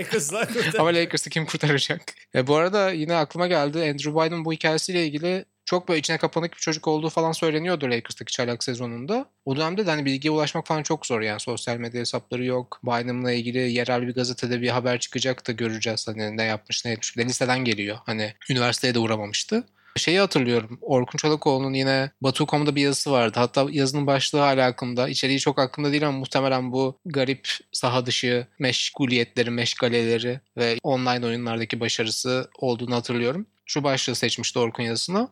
Ama 0.80 0.90
Lakers'ı 0.94 1.30
kim 1.30 1.46
kurtaracak? 1.46 2.02
E, 2.36 2.48
bu 2.48 2.56
arada 2.56 2.92
yine 2.92 3.16
aklıma 3.16 3.48
geldi. 3.48 3.80
Andrew 3.80 4.16
Bynum 4.16 4.46
bu 4.46 4.54
hikayesiyle 4.54 5.06
ilgili 5.08 5.46
çok 5.72 5.88
böyle 5.90 6.00
içine 6.00 6.18
kapanık 6.18 6.54
bir 6.54 6.60
çocuk 6.60 6.88
olduğu 6.88 7.10
falan 7.10 7.32
söyleniyordu 7.32 7.86
Lakers'taki 7.86 8.32
çaylak 8.32 8.64
sezonunda. 8.64 9.26
O 9.46 9.56
dönemde 9.56 9.86
de 9.86 9.90
hani 9.90 10.06
bilgiye 10.06 10.32
ulaşmak 10.32 10.68
falan 10.68 10.84
çok 10.84 11.06
zor 11.06 11.22
yani. 11.22 11.40
Sosyal 11.40 11.78
medya 11.78 12.02
hesapları 12.02 12.46
yok. 12.46 12.80
Bynum'la 12.84 13.32
ilgili 13.32 13.72
yerel 13.72 14.08
bir 14.08 14.14
gazetede 14.14 14.62
bir 14.62 14.70
haber 14.70 15.00
çıkacak 15.00 15.48
da 15.48 15.52
göreceğiz. 15.52 16.08
Hani 16.08 16.38
ne 16.38 16.44
yapmış 16.44 16.86
ne 16.86 16.92
etmiş. 16.92 17.18
Bir 17.18 17.56
geliyor. 17.66 17.98
Hani 18.06 18.34
üniversiteye 18.50 18.94
de 18.94 19.00
uğramamıştı. 19.00 19.64
Şeyi 19.98 20.20
hatırlıyorum. 20.20 20.80
Orkun 20.82 21.18
Çolakoğlu'nun 21.18 21.74
yine 21.74 22.12
Batu.com'da 22.22 22.76
bir 22.76 22.82
yazısı 22.82 23.12
vardı. 23.12 23.40
Hatta 23.40 23.68
yazının 23.72 24.08
başlığı 24.08 24.40
hala 24.40 24.66
aklımda. 24.66 25.10
İçeriği 25.10 25.40
çok 25.40 25.60
aklımda 25.60 25.92
değil 25.92 26.08
ama 26.08 26.18
muhtemelen 26.18 26.72
bu 26.72 27.00
garip 27.06 27.48
saha 27.72 28.06
dışı 28.06 28.48
meşguliyetleri, 28.60 29.50
meşgaleleri 29.50 30.40
ve 30.58 30.78
online 30.84 31.26
oyunlardaki 31.26 31.80
başarısı 31.80 32.50
olduğunu 32.60 32.96
hatırlıyorum. 32.96 33.46
Şu 33.66 33.84
başlığı 33.84 34.16
seçmişti 34.16 34.60
Orkun 34.60 34.84
yazısına. 34.84 35.30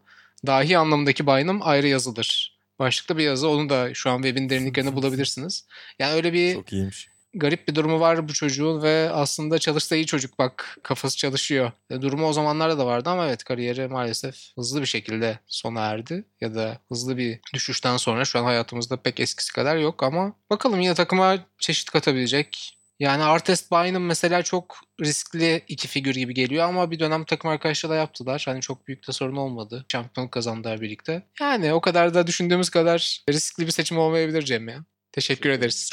Dahi 0.48 0.78
anlamındaki 0.78 1.28
Bynum 1.28 1.60
ayrı 1.62 1.88
yazılır. 1.88 2.58
Başlıkta 2.80 3.18
bir 3.18 3.24
yazı. 3.24 3.50
Onu 3.50 3.70
da 3.70 3.94
şu 3.94 4.10
an 4.10 4.22
webin 4.22 4.50
derinliklerinde 4.50 4.96
bulabilirsiniz. 4.96 5.66
Yani 6.00 6.14
öyle 6.14 6.34
bir 6.34 6.54
Çok 6.54 6.74
iyiymiş. 6.74 7.10
garip 7.34 7.68
bir 7.68 7.76
durumu 7.76 8.00
var 8.00 8.30
bu 8.30 8.34
çocuğun 8.34 8.82
ve 8.82 9.10
aslında 9.14 9.60
çalışsa 9.60 9.96
iyi 9.96 10.06
çocuk 10.06 10.40
bak 10.40 10.78
kafası 10.84 11.18
çalışıyor. 11.18 11.72
E, 11.90 12.02
durumu 12.02 12.28
o 12.28 12.34
zamanlarda 12.34 12.78
da 12.78 12.86
vardı 12.86 13.10
ama 13.10 13.28
evet 13.28 13.44
kariyeri 13.44 13.88
maalesef 13.88 14.36
hızlı 14.56 14.82
bir 14.82 14.86
şekilde 14.86 15.40
sona 15.48 15.82
erdi. 15.86 16.24
Ya 16.42 16.56
da 16.56 16.78
hızlı 16.90 17.18
bir 17.18 17.40
düşüşten 17.54 17.98
sonra 17.98 18.26
şu 18.26 18.40
an 18.40 18.44
hayatımızda 18.44 18.98
pek 18.98 19.20
eskisi 19.20 19.54
kadar 19.54 19.78
yok 19.78 20.04
ama 20.04 20.34
bakalım 20.50 20.82
yine 20.82 20.94
takıma 20.94 21.38
çeşit 21.60 21.90
katabilecek. 21.90 22.79
Yani 23.00 23.24
Artest 23.24 23.72
Bynum 23.72 24.06
mesela 24.06 24.44
çok 24.44 24.78
riskli 25.02 25.64
iki 25.68 25.88
figür 25.88 26.16
gibi 26.16 26.34
geliyor 26.34 26.66
ama 26.66 26.92
bir 26.92 27.00
dönem 27.00 27.26
takım 27.26 27.52
arkadaşları 27.52 27.92
da 27.92 27.96
yaptılar. 27.96 28.44
Hani 28.46 28.62
çok 28.62 28.88
büyük 28.88 29.08
de 29.08 29.12
sorun 29.12 29.36
olmadı. 29.36 29.86
Şampiyonluk 29.92 30.32
kazandılar 30.32 30.82
birlikte. 30.82 31.28
Yani 31.40 31.74
o 31.74 31.82
kadar 31.82 32.14
da 32.14 32.28
düşündüğümüz 32.28 32.70
kadar 32.70 33.24
riskli 33.30 33.68
bir 33.68 33.72
seçim 33.72 33.98
olmayabilir 33.98 34.42
Cem 34.42 34.68
ya. 34.68 34.86
Teşekkür 35.12 35.50
ederiz. 35.50 35.90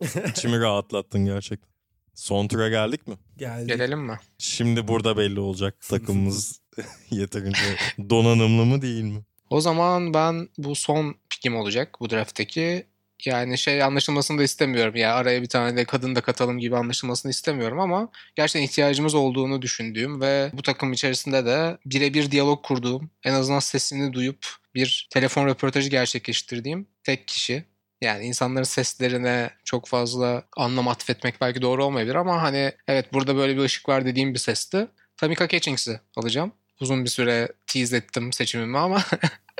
İçimi 0.28 0.60
rahatlattın 0.60 1.24
gerçekten. 1.24 1.72
Son 2.14 2.48
tura 2.48 2.68
geldik 2.68 3.06
mi? 3.06 3.14
Geldi. 3.36 3.66
Gelelim 3.66 4.00
mi? 4.00 4.18
Şimdi 4.38 4.88
burada 4.88 5.16
belli 5.16 5.40
olacak 5.40 5.80
takımımız 5.88 6.60
yeterince 7.10 7.76
donanımlı 8.10 8.64
mı 8.64 8.82
değil 8.82 9.04
mi? 9.04 9.22
O 9.50 9.60
zaman 9.60 10.14
ben 10.14 10.48
bu 10.58 10.74
son 10.74 11.14
pikim 11.30 11.56
olacak 11.56 11.96
bu 12.00 12.10
drafttaki. 12.10 12.86
Yani 13.26 13.58
şey 13.58 13.82
anlaşılmasını 13.82 14.38
da 14.38 14.42
istemiyorum. 14.42 14.96
Ya 14.96 15.14
araya 15.14 15.42
bir 15.42 15.48
tane 15.48 15.76
de 15.76 15.84
kadın 15.84 16.14
da 16.14 16.20
katalım 16.20 16.58
gibi 16.58 16.76
anlaşılmasını 16.76 17.30
istemiyorum 17.30 17.80
ama 17.80 18.08
gerçekten 18.36 18.62
ihtiyacımız 18.62 19.14
olduğunu 19.14 19.62
düşündüğüm 19.62 20.20
ve 20.20 20.50
bu 20.52 20.62
takım 20.62 20.92
içerisinde 20.92 21.46
de 21.46 21.78
birebir 21.86 22.30
diyalog 22.30 22.64
kurduğum, 22.64 23.10
en 23.24 23.32
azından 23.32 23.58
sesini 23.58 24.12
duyup 24.12 24.46
bir 24.74 25.08
telefon 25.10 25.46
röportajı 25.46 25.90
gerçekleştirdiğim 25.90 26.86
tek 27.04 27.28
kişi. 27.28 27.64
Yani 28.00 28.24
insanların 28.24 28.64
seslerine 28.64 29.50
çok 29.64 29.88
fazla 29.88 30.44
anlam 30.56 30.88
atfetmek 30.88 31.40
belki 31.40 31.62
doğru 31.62 31.84
olmayabilir 31.84 32.14
ama 32.14 32.42
hani 32.42 32.72
evet 32.88 33.12
burada 33.12 33.36
böyle 33.36 33.56
bir 33.56 33.62
ışık 33.62 33.88
var 33.88 34.04
dediğim 34.04 34.34
bir 34.34 34.38
sesti. 34.38 34.88
Tamika 35.16 35.48
Catchings'i 35.48 36.00
alacağım. 36.16 36.52
Uzun 36.80 37.04
bir 37.04 37.10
süre 37.10 37.48
tease 37.66 37.96
ettim 37.96 38.32
seçimimi 38.32 38.78
ama 38.78 39.02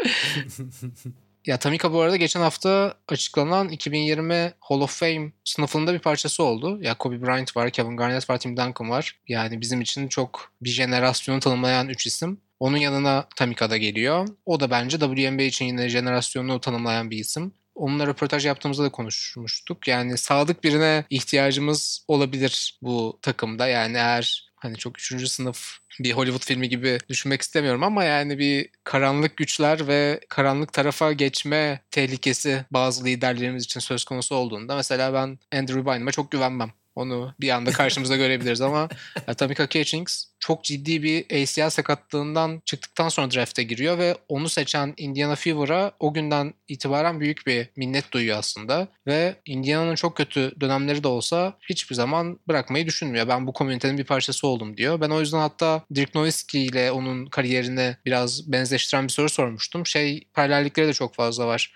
Ya 1.46 1.58
Tamika 1.58 1.92
bu 1.92 2.00
arada 2.00 2.16
geçen 2.16 2.40
hafta 2.40 2.94
açıklanan 3.08 3.68
2020 3.68 4.52
Hall 4.60 4.80
of 4.80 4.98
Fame 5.00 5.32
sınıfında 5.44 5.94
bir 5.94 5.98
parçası 5.98 6.42
oldu. 6.42 6.78
Ya 6.82 6.94
Kobe 6.94 7.22
Bryant 7.22 7.56
var, 7.56 7.70
Kevin 7.70 7.96
Garnett 7.96 8.30
var, 8.30 8.38
Tim 8.38 8.56
Duncan 8.56 8.90
var. 8.90 9.20
Yani 9.28 9.60
bizim 9.60 9.80
için 9.80 10.08
çok 10.08 10.52
bir 10.60 10.70
jenerasyonu 10.70 11.40
tanımlayan 11.40 11.88
3 11.88 12.06
isim. 12.06 12.40
Onun 12.60 12.76
yanına 12.76 13.26
Tamika 13.36 13.70
da 13.70 13.76
geliyor. 13.76 14.28
O 14.46 14.60
da 14.60 14.70
bence 14.70 14.98
WNBA 14.98 15.42
için 15.42 15.64
yine 15.64 15.88
jenerasyonunu 15.88 16.60
tanımlayan 16.60 17.10
bir 17.10 17.18
isim. 17.18 17.52
Onunla 17.74 18.06
röportaj 18.06 18.46
yaptığımızda 18.46 18.84
da 18.84 18.88
konuşmuştuk. 18.88 19.88
Yani 19.88 20.18
sadık 20.18 20.64
birine 20.64 21.04
ihtiyacımız 21.10 22.04
olabilir 22.08 22.78
bu 22.82 23.18
takımda. 23.22 23.68
Yani 23.68 23.96
eğer 23.96 24.51
hani 24.62 24.76
çok 24.76 24.98
üçüncü 24.98 25.28
sınıf 25.28 25.78
bir 26.00 26.12
Hollywood 26.12 26.44
filmi 26.46 26.68
gibi 26.68 26.98
düşünmek 27.08 27.42
istemiyorum 27.42 27.82
ama 27.82 28.04
yani 28.04 28.38
bir 28.38 28.68
karanlık 28.84 29.36
güçler 29.36 29.88
ve 29.88 30.20
karanlık 30.28 30.72
tarafa 30.72 31.12
geçme 31.12 31.80
tehlikesi 31.90 32.64
bazı 32.70 33.04
liderlerimiz 33.04 33.64
için 33.64 33.80
söz 33.80 34.04
konusu 34.04 34.34
olduğunda 34.34 34.76
mesela 34.76 35.14
ben 35.14 35.38
Andrew 35.58 35.86
Bynum'a 35.86 36.10
çok 36.10 36.30
güvenmem. 36.30 36.72
Onu 36.94 37.34
bir 37.40 37.50
anda 37.50 37.70
karşımıza 37.70 38.16
görebiliriz 38.16 38.60
ama 38.60 38.88
Tamika 39.36 39.68
Catchings 39.68 40.24
çok 40.38 40.64
ciddi 40.64 41.02
bir 41.02 41.42
ACL 41.42 41.70
sakatlığından 41.70 42.62
çıktıktan 42.64 43.08
sonra 43.08 43.30
draft'e 43.30 43.62
giriyor 43.62 43.98
ve 43.98 44.16
onu 44.28 44.48
seçen 44.48 44.94
Indiana 44.96 45.34
Fever'a 45.34 45.92
o 46.00 46.14
günden 46.14 46.54
itibaren 46.68 47.20
büyük 47.20 47.46
bir 47.46 47.68
minnet 47.76 48.12
duyuyor 48.12 48.38
aslında. 48.38 48.88
Ve 49.06 49.36
Indiana'nın 49.46 49.94
çok 49.94 50.16
kötü 50.16 50.52
dönemleri 50.60 51.02
de 51.02 51.08
olsa 51.08 51.58
hiçbir 51.70 51.94
zaman 51.94 52.38
bırakmayı 52.48 52.86
düşünmüyor. 52.86 53.28
Ben 53.28 53.46
bu 53.46 53.52
komünitenin 53.52 53.98
bir 53.98 54.04
parçası 54.04 54.46
oldum 54.46 54.76
diyor. 54.76 55.00
Ben 55.00 55.10
o 55.10 55.20
yüzden 55.20 55.38
hatta 55.38 55.84
Dirk 55.94 56.14
Nowitzki 56.14 56.60
ile 56.60 56.92
onun 56.92 57.26
kariyerini 57.26 57.96
biraz 58.04 58.52
benzeştiren 58.52 59.04
bir 59.04 59.12
soru 59.12 59.28
sormuştum. 59.28 59.86
Şey 59.86 60.28
paralellikleri 60.34 60.88
de 60.88 60.92
çok 60.92 61.14
fazla 61.14 61.46
var. 61.46 61.72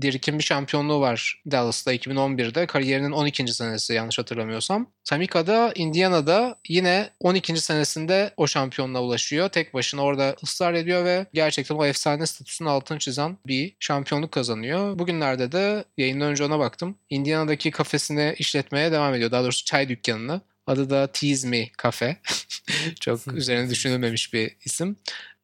Dirk'in 0.00 0.38
bir 0.38 0.44
şampiyonluğu 0.44 1.00
var 1.00 1.42
Dallas'ta 1.50 1.94
2011'de. 1.94 2.66
Kariyerinin 2.66 3.12
12. 3.12 3.54
senesi 3.54 3.94
yanlış 3.94 4.18
hatırlamıyorsam. 4.18 4.90
Tamika 5.04 5.46
da 5.46 5.72
Indiana'da 5.74 6.58
yine 6.68 7.10
12. 7.20 7.60
senesinde 7.60 8.34
o 8.36 8.46
şampiyonluğa 8.46 9.02
ulaşıyor. 9.02 9.48
Tek 9.48 9.74
başına 9.74 10.02
orada 10.02 10.36
ısrar 10.42 10.74
ediyor 10.74 11.04
ve 11.04 11.26
gerçekten 11.32 11.74
o 11.74 11.84
efsane 11.84 12.26
statüsünün 12.26 12.68
altını 12.68 12.98
çizen 12.98 13.38
bir 13.46 13.76
şampiyonluk 13.80 14.32
kazanıyor. 14.32 14.98
Bugünlerde 14.98 15.52
de 15.52 15.84
yayından 15.96 16.30
önce 16.30 16.44
ona 16.44 16.58
baktım. 16.58 16.98
Indiana'daki 17.10 17.70
kafesini 17.70 18.34
işletmeye 18.38 18.92
devam 18.92 19.14
ediyor. 19.14 19.30
Daha 19.30 19.42
doğrusu 19.42 19.64
çay 19.64 19.88
dükkanını. 19.88 20.40
Adı 20.66 20.90
da 20.90 21.12
Tease 21.12 21.48
Me 21.48 21.70
Cafe. 21.82 22.16
Çok 23.00 23.32
üzerine 23.32 23.70
düşünülmemiş 23.70 24.32
bir 24.32 24.56
isim. 24.64 24.96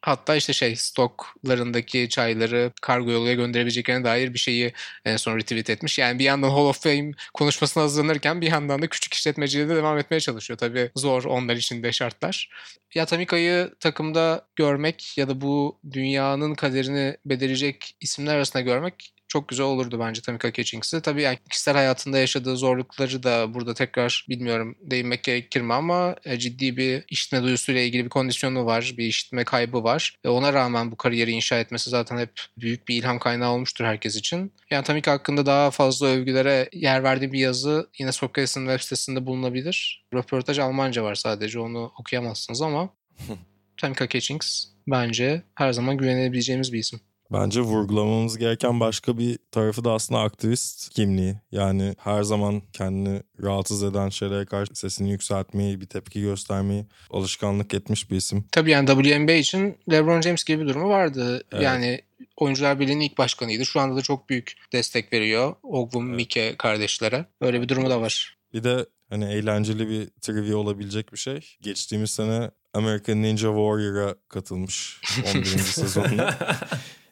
Hatta 0.04 0.36
işte 0.36 0.52
şey 0.52 0.76
stoklarındaki 0.76 2.08
çayları 2.08 2.72
kargo 2.82 3.10
yoluyla 3.10 3.34
gönderebileceklerine 3.34 4.04
dair 4.04 4.34
bir 4.34 4.38
şeyi 4.38 4.72
en 5.04 5.16
son 5.16 5.36
retweet 5.36 5.70
etmiş. 5.70 5.98
Yani 5.98 6.18
bir 6.18 6.24
yandan 6.24 6.50
Hall 6.50 6.66
of 6.66 6.82
Fame 6.82 7.12
konuşmasına 7.34 7.82
hazırlanırken 7.82 8.40
bir 8.40 8.50
yandan 8.50 8.82
da 8.82 8.86
küçük 8.86 9.14
işletmeciliğe 9.14 9.68
de 9.68 9.76
devam 9.76 9.98
etmeye 9.98 10.20
çalışıyor. 10.20 10.58
Tabii 10.58 10.90
zor 10.96 11.24
onlar 11.24 11.56
için 11.56 11.82
de 11.82 11.92
şartlar. 11.92 12.50
Ya 12.94 13.06
Tamika'yı 13.06 13.70
takımda 13.80 14.46
görmek 14.56 15.18
ya 15.18 15.28
da 15.28 15.40
bu 15.40 15.80
dünyanın 15.92 16.54
kaderini 16.54 17.16
belirleyecek 17.26 17.96
isimler 18.00 18.36
arasında 18.36 18.62
görmek 18.62 19.14
çok 19.34 19.48
güzel 19.48 19.66
olurdu 19.66 20.00
bence 20.00 20.22
Tamika 20.22 20.52
Catchings'i. 20.52 21.00
Tabii 21.00 21.22
yani 21.22 21.38
kişisel 21.50 21.74
hayatında 21.74 22.18
yaşadığı 22.18 22.56
zorlukları 22.56 23.22
da 23.22 23.54
burada 23.54 23.74
tekrar 23.74 24.26
bilmiyorum 24.28 24.76
değinmek 24.80 25.24
gerekir 25.24 25.60
mi 25.60 25.74
ama 25.74 26.16
e, 26.24 26.38
ciddi 26.38 26.76
bir 26.76 27.04
işitme 27.08 27.42
duyusuyla 27.42 27.80
ilgili 27.80 28.04
bir 28.04 28.08
kondisyonu 28.08 28.66
var. 28.66 28.94
Bir 28.98 29.04
işitme 29.04 29.44
kaybı 29.44 29.84
var. 29.84 30.16
Ve 30.24 30.28
ona 30.28 30.52
rağmen 30.52 30.90
bu 30.92 30.96
kariyeri 30.96 31.30
inşa 31.30 31.58
etmesi 31.58 31.90
zaten 31.90 32.18
hep 32.18 32.30
büyük 32.58 32.88
bir 32.88 32.96
ilham 32.96 33.18
kaynağı 33.18 33.52
olmuştur 33.52 33.84
herkes 33.84 34.16
için. 34.16 34.52
Yani 34.70 34.84
Tamika 34.84 35.12
hakkında 35.12 35.46
daha 35.46 35.70
fazla 35.70 36.06
övgülere 36.06 36.68
yer 36.72 37.02
verdiği 37.02 37.32
bir 37.32 37.38
yazı 37.38 37.88
yine 37.98 38.12
Sokrates'in 38.12 38.66
web 38.66 38.80
sitesinde 38.80 39.26
bulunabilir. 39.26 40.04
Röportaj 40.14 40.58
Almanca 40.58 41.04
var 41.04 41.14
sadece 41.14 41.58
onu 41.58 41.92
okuyamazsınız 41.98 42.62
ama 42.62 42.88
Tamika 43.80 44.08
Catchings 44.08 44.64
bence 44.86 45.42
her 45.54 45.72
zaman 45.72 45.96
güvenebileceğimiz 45.96 46.72
bir 46.72 46.78
isim. 46.78 47.00
Bence 47.34 47.60
vurgulamamız 47.60 48.38
gereken 48.38 48.80
başka 48.80 49.18
bir 49.18 49.38
tarafı 49.52 49.84
da 49.84 49.92
aslında 49.92 50.20
aktivist 50.20 50.94
kimliği. 50.94 51.34
Yani 51.52 51.94
her 51.98 52.22
zaman 52.22 52.62
kendini 52.72 53.22
rahatsız 53.42 53.82
eden 53.82 54.08
şeylere 54.08 54.46
karşı 54.46 54.74
sesini 54.74 55.10
yükseltmeyi, 55.10 55.80
bir 55.80 55.86
tepki 55.86 56.20
göstermeyi 56.20 56.86
alışkanlık 57.10 57.74
etmiş 57.74 58.10
bir 58.10 58.16
isim. 58.16 58.44
Tabii 58.52 58.70
yani 58.70 58.86
WNBA 58.86 59.32
için 59.32 59.76
LeBron 59.90 60.20
James 60.20 60.44
gibi 60.44 60.62
bir 60.62 60.68
durumu 60.68 60.88
vardı. 60.88 61.42
Evet. 61.52 61.62
Yani 61.62 62.00
Oyuncular 62.36 62.80
Birliği'nin 62.80 63.00
ilk 63.00 63.18
başkanıydı. 63.18 63.66
Şu 63.66 63.80
anda 63.80 63.96
da 63.96 64.02
çok 64.02 64.28
büyük 64.28 64.54
destek 64.72 65.12
veriyor 65.12 65.54
Ogwum 65.62 66.08
evet. 66.08 66.16
Mike 66.16 66.54
kardeşlere. 66.58 67.26
Öyle 67.40 67.62
bir 67.62 67.68
durumu 67.68 67.90
da 67.90 68.00
var. 68.00 68.36
Bir 68.54 68.64
de 68.64 68.86
hani 69.10 69.24
eğlenceli 69.24 69.88
bir 69.88 70.08
trivia 70.20 70.56
olabilecek 70.56 71.12
bir 71.12 71.18
şey. 71.18 71.56
Geçtiğimiz 71.62 72.10
sene 72.10 72.50
American 72.74 73.22
Ninja 73.22 73.48
Warrior'a 73.48 74.14
katılmış 74.28 75.00
11. 75.34 75.44
sezonunda. 75.44 76.38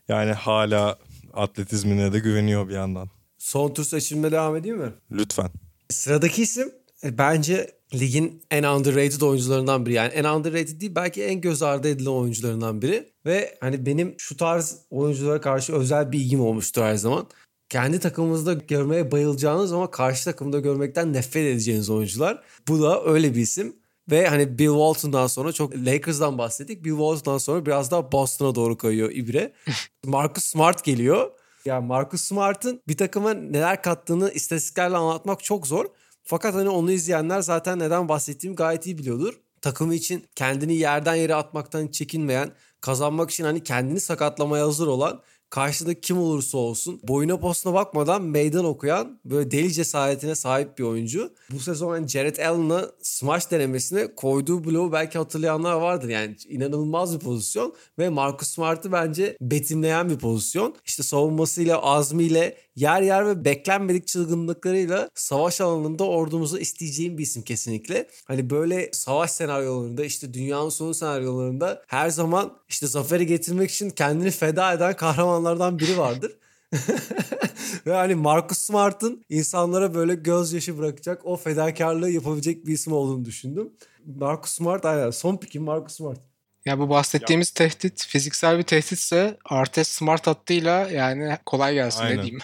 Yani 0.08 0.32
hala 0.32 0.98
atletizmine 1.34 2.12
de 2.12 2.18
güveniyor 2.18 2.68
bir 2.68 2.74
yandan. 2.74 3.08
Son 3.38 3.74
tur 3.74 3.84
seçimine 3.84 4.32
devam 4.32 4.56
edeyim 4.56 4.78
mi? 4.78 4.92
Lütfen. 5.10 5.50
Sıradaki 5.88 6.42
isim 6.42 6.72
e, 7.04 7.18
bence 7.18 7.70
ligin 7.94 8.42
en 8.50 8.62
underrated 8.62 9.20
oyuncularından 9.20 9.86
biri. 9.86 9.94
Yani 9.94 10.12
en 10.12 10.24
underrated 10.24 10.80
değil 10.80 10.94
belki 10.94 11.24
en 11.24 11.40
göz 11.40 11.62
ardı 11.62 11.88
edilen 11.88 12.10
oyuncularından 12.10 12.82
biri. 12.82 13.12
Ve 13.26 13.58
hani 13.60 13.86
benim 13.86 14.14
şu 14.18 14.36
tarz 14.36 14.78
oyunculara 14.90 15.40
karşı 15.40 15.72
özel 15.72 16.12
bir 16.12 16.18
ilgim 16.18 16.40
olmuştur 16.40 16.82
her 16.82 16.94
zaman. 16.94 17.26
Kendi 17.68 18.00
takımımızda 18.00 18.52
görmeye 18.52 19.12
bayılacağınız 19.12 19.72
ama 19.72 19.90
karşı 19.90 20.24
takımda 20.24 20.60
görmekten 20.60 21.12
nefret 21.12 21.46
edeceğiniz 21.46 21.90
oyuncular. 21.90 22.42
Bu 22.68 22.82
da 22.82 23.04
öyle 23.04 23.34
bir 23.34 23.40
isim. 23.40 23.76
Ve 24.10 24.28
hani 24.28 24.58
Bill 24.58 24.66
Walton'dan 24.66 25.26
sonra 25.26 25.52
çok 25.52 25.76
Lakers'dan 25.76 26.38
bahsettik. 26.38 26.84
Bill 26.84 26.90
Walton'dan 26.90 27.38
sonra 27.38 27.66
biraz 27.66 27.90
daha 27.90 28.12
Boston'a 28.12 28.54
doğru 28.54 28.78
kayıyor 28.78 29.10
İbre. 29.12 29.52
Marcus 30.04 30.44
Smart 30.44 30.84
geliyor. 30.84 31.30
Yani 31.64 31.86
Marcus 31.86 32.20
Smart'ın 32.20 32.82
bir 32.88 32.96
takıma 32.96 33.34
neler 33.34 33.82
kattığını 33.82 34.30
istatistiklerle 34.30 34.96
anlatmak 34.96 35.44
çok 35.44 35.66
zor. 35.66 35.86
Fakat 36.24 36.54
hani 36.54 36.68
onu 36.68 36.92
izleyenler 36.92 37.40
zaten 37.40 37.78
neden 37.78 38.08
bahsettiğimi 38.08 38.56
gayet 38.56 38.86
iyi 38.86 38.98
biliyordur. 38.98 39.40
Takımı 39.60 39.94
için 39.94 40.24
kendini 40.34 40.74
yerden 40.74 41.14
yere 41.14 41.34
atmaktan 41.34 41.88
çekinmeyen, 41.88 42.52
kazanmak 42.80 43.30
için 43.30 43.44
hani 43.44 43.62
kendini 43.62 44.00
sakatlamaya 44.00 44.66
hazır 44.66 44.86
olan 44.86 45.22
karşıda 45.52 46.00
kim 46.00 46.18
olursa 46.18 46.58
olsun 46.58 47.00
boyuna 47.02 47.36
posuna 47.40 47.74
bakmadan 47.74 48.22
meydan 48.22 48.64
okuyan 48.64 49.20
böyle 49.24 49.50
deli 49.50 49.72
cesaretine 49.72 50.34
sahip 50.34 50.78
bir 50.78 50.84
oyuncu. 50.84 51.34
Bu 51.50 51.60
sezon 51.60 51.94
yani 51.94 52.08
Jared 52.08 52.36
Allen'a 52.38 52.90
smash 53.02 53.50
denemesine 53.50 54.14
koyduğu 54.14 54.64
bloğu 54.64 54.92
belki 54.92 55.18
hatırlayanlar 55.18 55.74
vardır. 55.74 56.08
Yani 56.08 56.36
inanılmaz 56.48 57.14
bir 57.14 57.24
pozisyon 57.24 57.74
ve 57.98 58.08
Marcus 58.08 58.48
Smart'ı 58.48 58.92
bence 58.92 59.36
betimleyen 59.40 60.10
bir 60.10 60.18
pozisyon. 60.18 60.74
İşte 60.84 61.02
savunmasıyla, 61.02 61.82
azmiyle 61.82 62.56
yer 62.76 63.02
yer 63.02 63.26
ve 63.26 63.44
beklenmedik 63.44 64.06
çılgınlıklarıyla 64.06 65.10
savaş 65.14 65.60
alanında 65.60 66.04
ordumuzu 66.04 66.58
isteyeceğim 66.58 67.18
bir 67.18 67.22
isim 67.22 67.42
kesinlikle. 67.42 68.08
Hani 68.24 68.50
böyle 68.50 68.90
savaş 68.92 69.30
senaryolarında 69.30 70.04
işte 70.04 70.34
dünyanın 70.34 70.68
sonu 70.68 70.94
senaryolarında 70.94 71.82
her 71.86 72.08
zaman 72.10 72.58
işte 72.68 72.86
zaferi 72.86 73.26
getirmek 73.26 73.70
için 73.70 73.90
kendini 73.90 74.30
feda 74.30 74.72
eden 74.72 74.96
kahramanlardan 74.96 75.78
biri 75.78 75.98
vardır. 75.98 76.32
Ve 77.86 77.92
hani 77.92 78.14
Marcus 78.14 78.58
Smart'ın 78.58 79.24
insanlara 79.28 79.94
böyle 79.94 80.14
gözyaşı 80.14 80.78
bırakacak 80.78 81.26
o 81.26 81.36
fedakarlığı 81.36 82.10
yapabilecek 82.10 82.66
bir 82.66 82.72
isim 82.72 82.92
olduğunu 82.92 83.24
düşündüm. 83.24 83.72
Marcus 84.04 84.52
Smart 84.52 84.84
aynen 84.84 85.10
son 85.10 85.36
pikim 85.36 85.62
Marcus 85.62 85.96
Smart. 85.96 86.31
Ya 86.64 86.78
bu 86.78 86.88
bahsettiğimiz 86.88 87.48
ya. 87.48 87.54
tehdit 87.54 88.06
fiziksel 88.06 88.58
bir 88.58 88.62
tehditse 88.62 89.38
Artes 89.44 89.88
Smart 89.88 90.26
hattıyla 90.26 90.90
yani 90.90 91.38
kolay 91.46 91.74
gelsin 91.74 92.02
Aynen. 92.02 92.18
ne 92.18 92.22
diyeyim. 92.22 92.40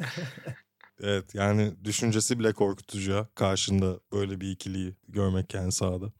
evet 1.02 1.34
yani 1.34 1.74
düşüncesi 1.84 2.38
bile 2.38 2.52
korkutucu 2.52 3.28
karşında 3.34 4.00
böyle 4.12 4.40
bir 4.40 4.50
ikiliyi 4.50 4.94
görmek 5.08 5.54
yani 5.54 5.72
sahada. 5.72 6.12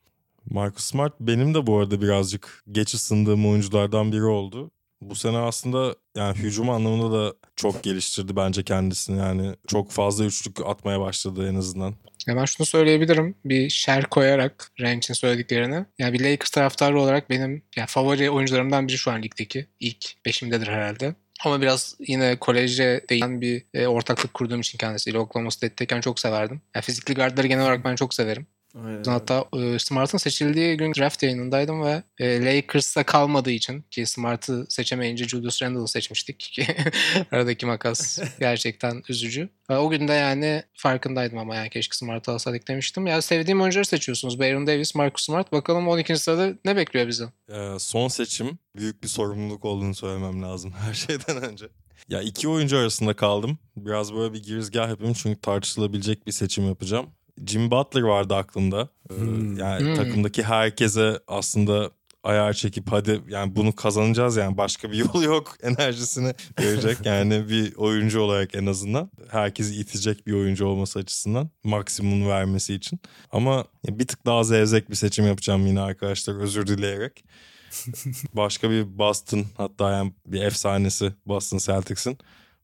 Marcus 0.50 0.84
Smart 0.84 1.20
benim 1.20 1.54
de 1.54 1.66
bu 1.66 1.78
arada 1.78 2.02
birazcık 2.02 2.64
geç 2.72 2.94
ısındığım 2.94 3.46
oyunculardan 3.46 4.12
biri 4.12 4.24
oldu. 4.24 4.70
Bu 5.00 5.14
sene 5.14 5.38
aslında 5.38 5.96
yani 6.16 6.38
hücum 6.38 6.70
anlamında 6.70 7.18
da 7.18 7.34
çok 7.56 7.82
geliştirdi 7.82 8.36
bence 8.36 8.62
kendisini. 8.62 9.18
Yani 9.18 9.56
çok 9.66 9.90
fazla 9.90 10.24
üçlük 10.24 10.60
atmaya 10.66 11.00
başladı 11.00 11.48
en 11.48 11.54
azından. 11.54 11.94
Hemen 12.26 12.44
şunu 12.44 12.66
söyleyebilirim. 12.66 13.34
Bir 13.44 13.70
şer 13.70 14.04
koyarak 14.04 14.70
Ranch'in 14.80 15.14
söylediklerini. 15.14 15.84
Yani 15.98 16.12
bir 16.12 16.24
Lakers 16.24 16.50
taraftarı 16.50 17.00
olarak 17.00 17.30
benim 17.30 17.62
yani 17.76 17.86
favori 17.86 18.30
oyuncularımdan 18.30 18.88
biri 18.88 18.98
şu 18.98 19.10
an 19.10 19.22
ligdeki. 19.22 19.66
İlk 19.80 20.26
beşimdedir 20.26 20.66
herhalde. 20.66 21.14
Ama 21.44 21.60
biraz 21.60 21.94
yine 22.00 22.36
kolejde 22.36 23.04
değinen 23.10 23.40
bir 23.40 23.64
e, 23.74 23.86
ortaklık 23.86 24.34
kurduğum 24.34 24.60
için 24.60 24.78
kendisiyle 24.78 25.18
Oklahoma 25.18 25.50
State'teyken 25.50 26.00
çok 26.00 26.20
severdim. 26.20 26.60
Yani 26.74 26.82
fizikli 26.82 27.14
guardları 27.14 27.46
genel 27.46 27.62
olarak 27.62 27.84
ben 27.84 27.96
çok 27.96 28.14
severim. 28.14 28.46
Aynen. 28.84 29.04
Hatta 29.04 29.44
e, 29.56 29.78
Smart'ın 29.78 30.18
seçildiği 30.18 30.76
gün 30.76 30.92
draft 30.94 31.22
yayınındaydım 31.22 31.82
ve 31.82 32.02
e, 32.18 32.44
Lakers'ta 32.44 33.04
kalmadığı 33.04 33.50
için 33.50 33.82
ki 33.82 34.06
Smart'ı 34.06 34.66
seçemeyince 34.68 35.28
Julius 35.28 35.62
Randle'ı 35.62 35.88
seçmiştik 35.88 36.38
ki 36.38 36.66
aradaki 37.32 37.66
makas 37.66 38.18
gerçekten 38.40 39.02
üzücü. 39.08 39.48
O 39.68 39.90
gün 39.90 40.08
de 40.08 40.12
yani 40.12 40.62
farkındaydım 40.74 41.38
ama 41.38 41.54
yani 41.54 41.70
keşke 41.70 41.96
Smart'ı 41.96 42.32
alsaydık 42.32 42.68
demiştim. 42.68 43.06
Ya 43.06 43.22
sevdiğim 43.22 43.60
oyuncuları 43.60 43.86
seçiyorsunuz. 43.86 44.38
Baron 44.38 44.66
Davis, 44.66 44.94
Marcus 44.94 45.24
Smart. 45.24 45.52
Bakalım 45.52 45.88
12. 45.88 46.16
sırada 46.16 46.54
ne 46.64 46.76
bekliyor 46.76 47.08
bizi? 47.08 47.24
Ee, 47.48 47.78
son 47.78 48.08
seçim 48.08 48.58
büyük 48.76 49.02
bir 49.02 49.08
sorumluluk 49.08 49.64
olduğunu 49.64 49.94
söylemem 49.94 50.42
lazım 50.42 50.72
her 50.86 50.94
şeyden 50.94 51.42
önce. 51.42 51.66
Ya 52.08 52.22
iki 52.22 52.48
oyuncu 52.48 52.78
arasında 52.78 53.16
kaldım. 53.16 53.58
Biraz 53.76 54.14
böyle 54.14 54.34
bir 54.34 54.42
girizgah 54.42 54.88
yapayım 54.88 55.14
çünkü 55.14 55.40
tartışılabilecek 55.40 56.26
bir 56.26 56.32
seçim 56.32 56.66
yapacağım. 56.66 57.06
Jim 57.46 57.70
Butler 57.70 58.02
vardı 58.02 58.34
aklımda. 58.34 58.88
Ee, 59.10 59.14
Hmm. 59.14 59.56
Yani 59.58 59.80
Hmm. 59.88 59.94
takımdaki 59.94 60.42
herkese 60.42 61.20
aslında 61.28 61.90
ayar 62.24 62.52
çekip 62.52 62.92
hadi 62.92 63.20
yani 63.28 63.56
bunu 63.56 63.72
kazanacağız 63.76 64.36
yani 64.36 64.56
başka 64.56 64.90
bir 64.92 64.96
yol 65.14 65.22
yok 65.22 65.56
enerjisini 65.62 66.34
verecek 66.60 66.98
yani 67.06 67.48
bir 67.48 67.74
oyuncu 67.76 68.20
olarak 68.20 68.54
en 68.54 68.66
azından 68.66 69.10
herkesi 69.30 69.74
itecek 69.80 70.26
bir 70.26 70.32
oyuncu 70.32 70.66
olması 70.66 70.98
açısından 70.98 71.50
maksimum 71.64 72.28
vermesi 72.28 72.74
için 72.74 73.00
ama 73.30 73.64
bir 73.88 74.06
tık 74.06 74.26
daha 74.26 74.44
zevzek 74.44 74.90
bir 74.90 74.94
seçim 74.94 75.26
yapacağım 75.26 75.66
yine 75.66 75.80
arkadaşlar 75.80 76.40
özür 76.40 76.66
dileyerek 76.66 77.24
başka 78.32 78.70
bir 78.70 78.98
Boston 78.98 79.46
hatta 79.56 79.90
yani 79.90 80.12
bir 80.26 80.42
efsanesi 80.42 81.12
Boston 81.26 81.58
Celtics'in 81.58 82.18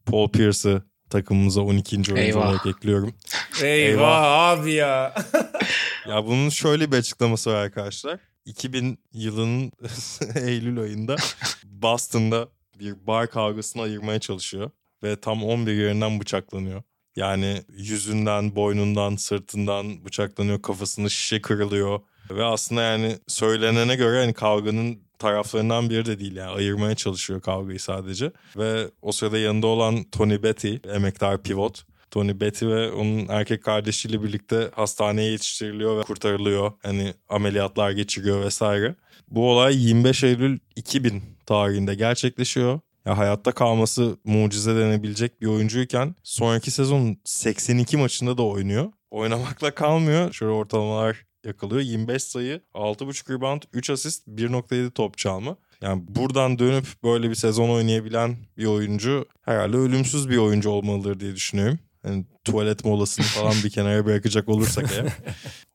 Paul 0.07 0.29
Pierce'ı 0.29 0.83
takımımıza 1.13 1.61
12. 1.61 1.97
oyuncu 1.97 2.17
Eyvah. 2.17 2.47
olarak 2.47 2.67
ekliyorum. 2.67 3.15
Eyvah 3.63 4.23
abi 4.23 4.73
ya. 4.73 5.15
Ya 6.09 6.27
bunun 6.27 6.49
şöyle 6.49 6.93
bir 6.93 6.97
açıklaması 6.97 7.51
var 7.51 7.55
arkadaşlar. 7.57 8.19
2000 8.45 8.99
yılının 9.13 9.73
Eylül 10.35 10.81
ayında 10.81 11.17
Boston'da 11.65 12.49
bir 12.79 13.07
bar 13.07 13.31
kavgasını 13.31 13.83
ayırmaya 13.83 14.19
çalışıyor. 14.19 14.71
Ve 15.03 15.21
tam 15.21 15.45
11 15.45 15.73
yerinden 15.73 16.21
bıçaklanıyor. 16.21 16.83
Yani 17.17 17.63
yüzünden, 17.77 18.57
boynundan, 18.57 19.17
sırtından 19.17 20.05
bıçaklanıyor. 20.05 20.63
Kafasında 20.63 21.09
şişe 21.09 21.41
kırılıyor. 21.41 22.01
Ve 22.31 22.45
aslında 22.45 22.83
yani 22.83 23.17
söylenene 23.29 23.97
göre 23.97 24.21
hani 24.21 24.35
kavganın 24.35 24.99
taraflarından 25.19 25.91
biri 25.91 26.07
de 26.07 26.19
değil 26.19 26.37
yani 26.37 26.51
ayırmaya 26.51 26.95
çalışıyor 26.95 27.41
kavgayı 27.41 27.81
sadece. 27.81 28.33
Ve 28.57 28.89
o 29.03 29.13
sırada 29.13 29.39
yanında 29.39 29.67
olan 29.67 30.05
Tony 30.05 30.43
Betty, 30.43 30.75
emektar 30.85 31.43
pivot. 31.43 31.85
Tony 32.11 32.41
Betty 32.41 32.67
ve 32.67 32.93
onun 32.93 33.29
erkek 33.29 33.65
kardeşiyle 33.65 34.23
birlikte 34.23 34.71
hastaneye 34.75 35.31
yetiştiriliyor 35.31 35.99
ve 35.99 36.03
kurtarılıyor. 36.03 36.73
Hani 36.83 37.15
ameliyatlar 37.29 37.91
geçiriyor 37.91 38.45
vesaire. 38.45 38.95
Bu 39.31 39.51
olay 39.51 39.87
25 39.87 40.25
Eylül 40.25 40.59
2000 40.77 41.23
tarihinde 41.47 41.95
gerçekleşiyor. 41.95 42.81
Ya 43.07 43.19
hayatta 43.19 43.53
kalması 43.53 44.17
mucize 44.25 44.77
denebilecek 44.77 45.41
bir 45.41 45.47
oyuncuyken 45.47 46.15
sonraki 46.23 46.71
sezon 46.71 47.17
82 47.25 47.97
maçında 47.97 48.39
da 48.39 48.43
oynuyor. 48.43 48.93
Oynamakla 49.11 49.75
kalmıyor. 49.75 50.33
Şöyle 50.33 50.53
ortalamalar 50.53 51.25
yakalıyor. 51.45 51.81
25 51.81 52.23
sayı, 52.23 52.61
6.5 52.75 53.33
rebound, 53.33 53.63
3 53.73 53.91
asist, 53.91 54.29
1.7 54.29 54.91
top 54.91 55.19
çalma. 55.19 55.57
Yani 55.81 56.03
buradan 56.09 56.59
dönüp 56.59 56.87
böyle 57.03 57.31
bir 57.31 57.35
sezon 57.35 57.71
oynayabilen 57.71 58.37
bir 58.59 58.67
oyuncu 58.67 59.27
herhalde 59.43 59.77
ölümsüz 59.77 60.29
bir 60.31 60.37
oyuncu 60.37 60.71
olmalıdır 60.71 61.21
diye 61.21 61.35
düşünüyorum. 61.35 61.79
Yani 62.05 62.25
tuvalet 62.45 62.85
molasını 62.85 63.25
falan 63.27 63.55
bir 63.65 63.71
kenara 63.71 64.07
bırakacak 64.07 64.49
olursak 64.49 64.93
eğer. 64.93 65.07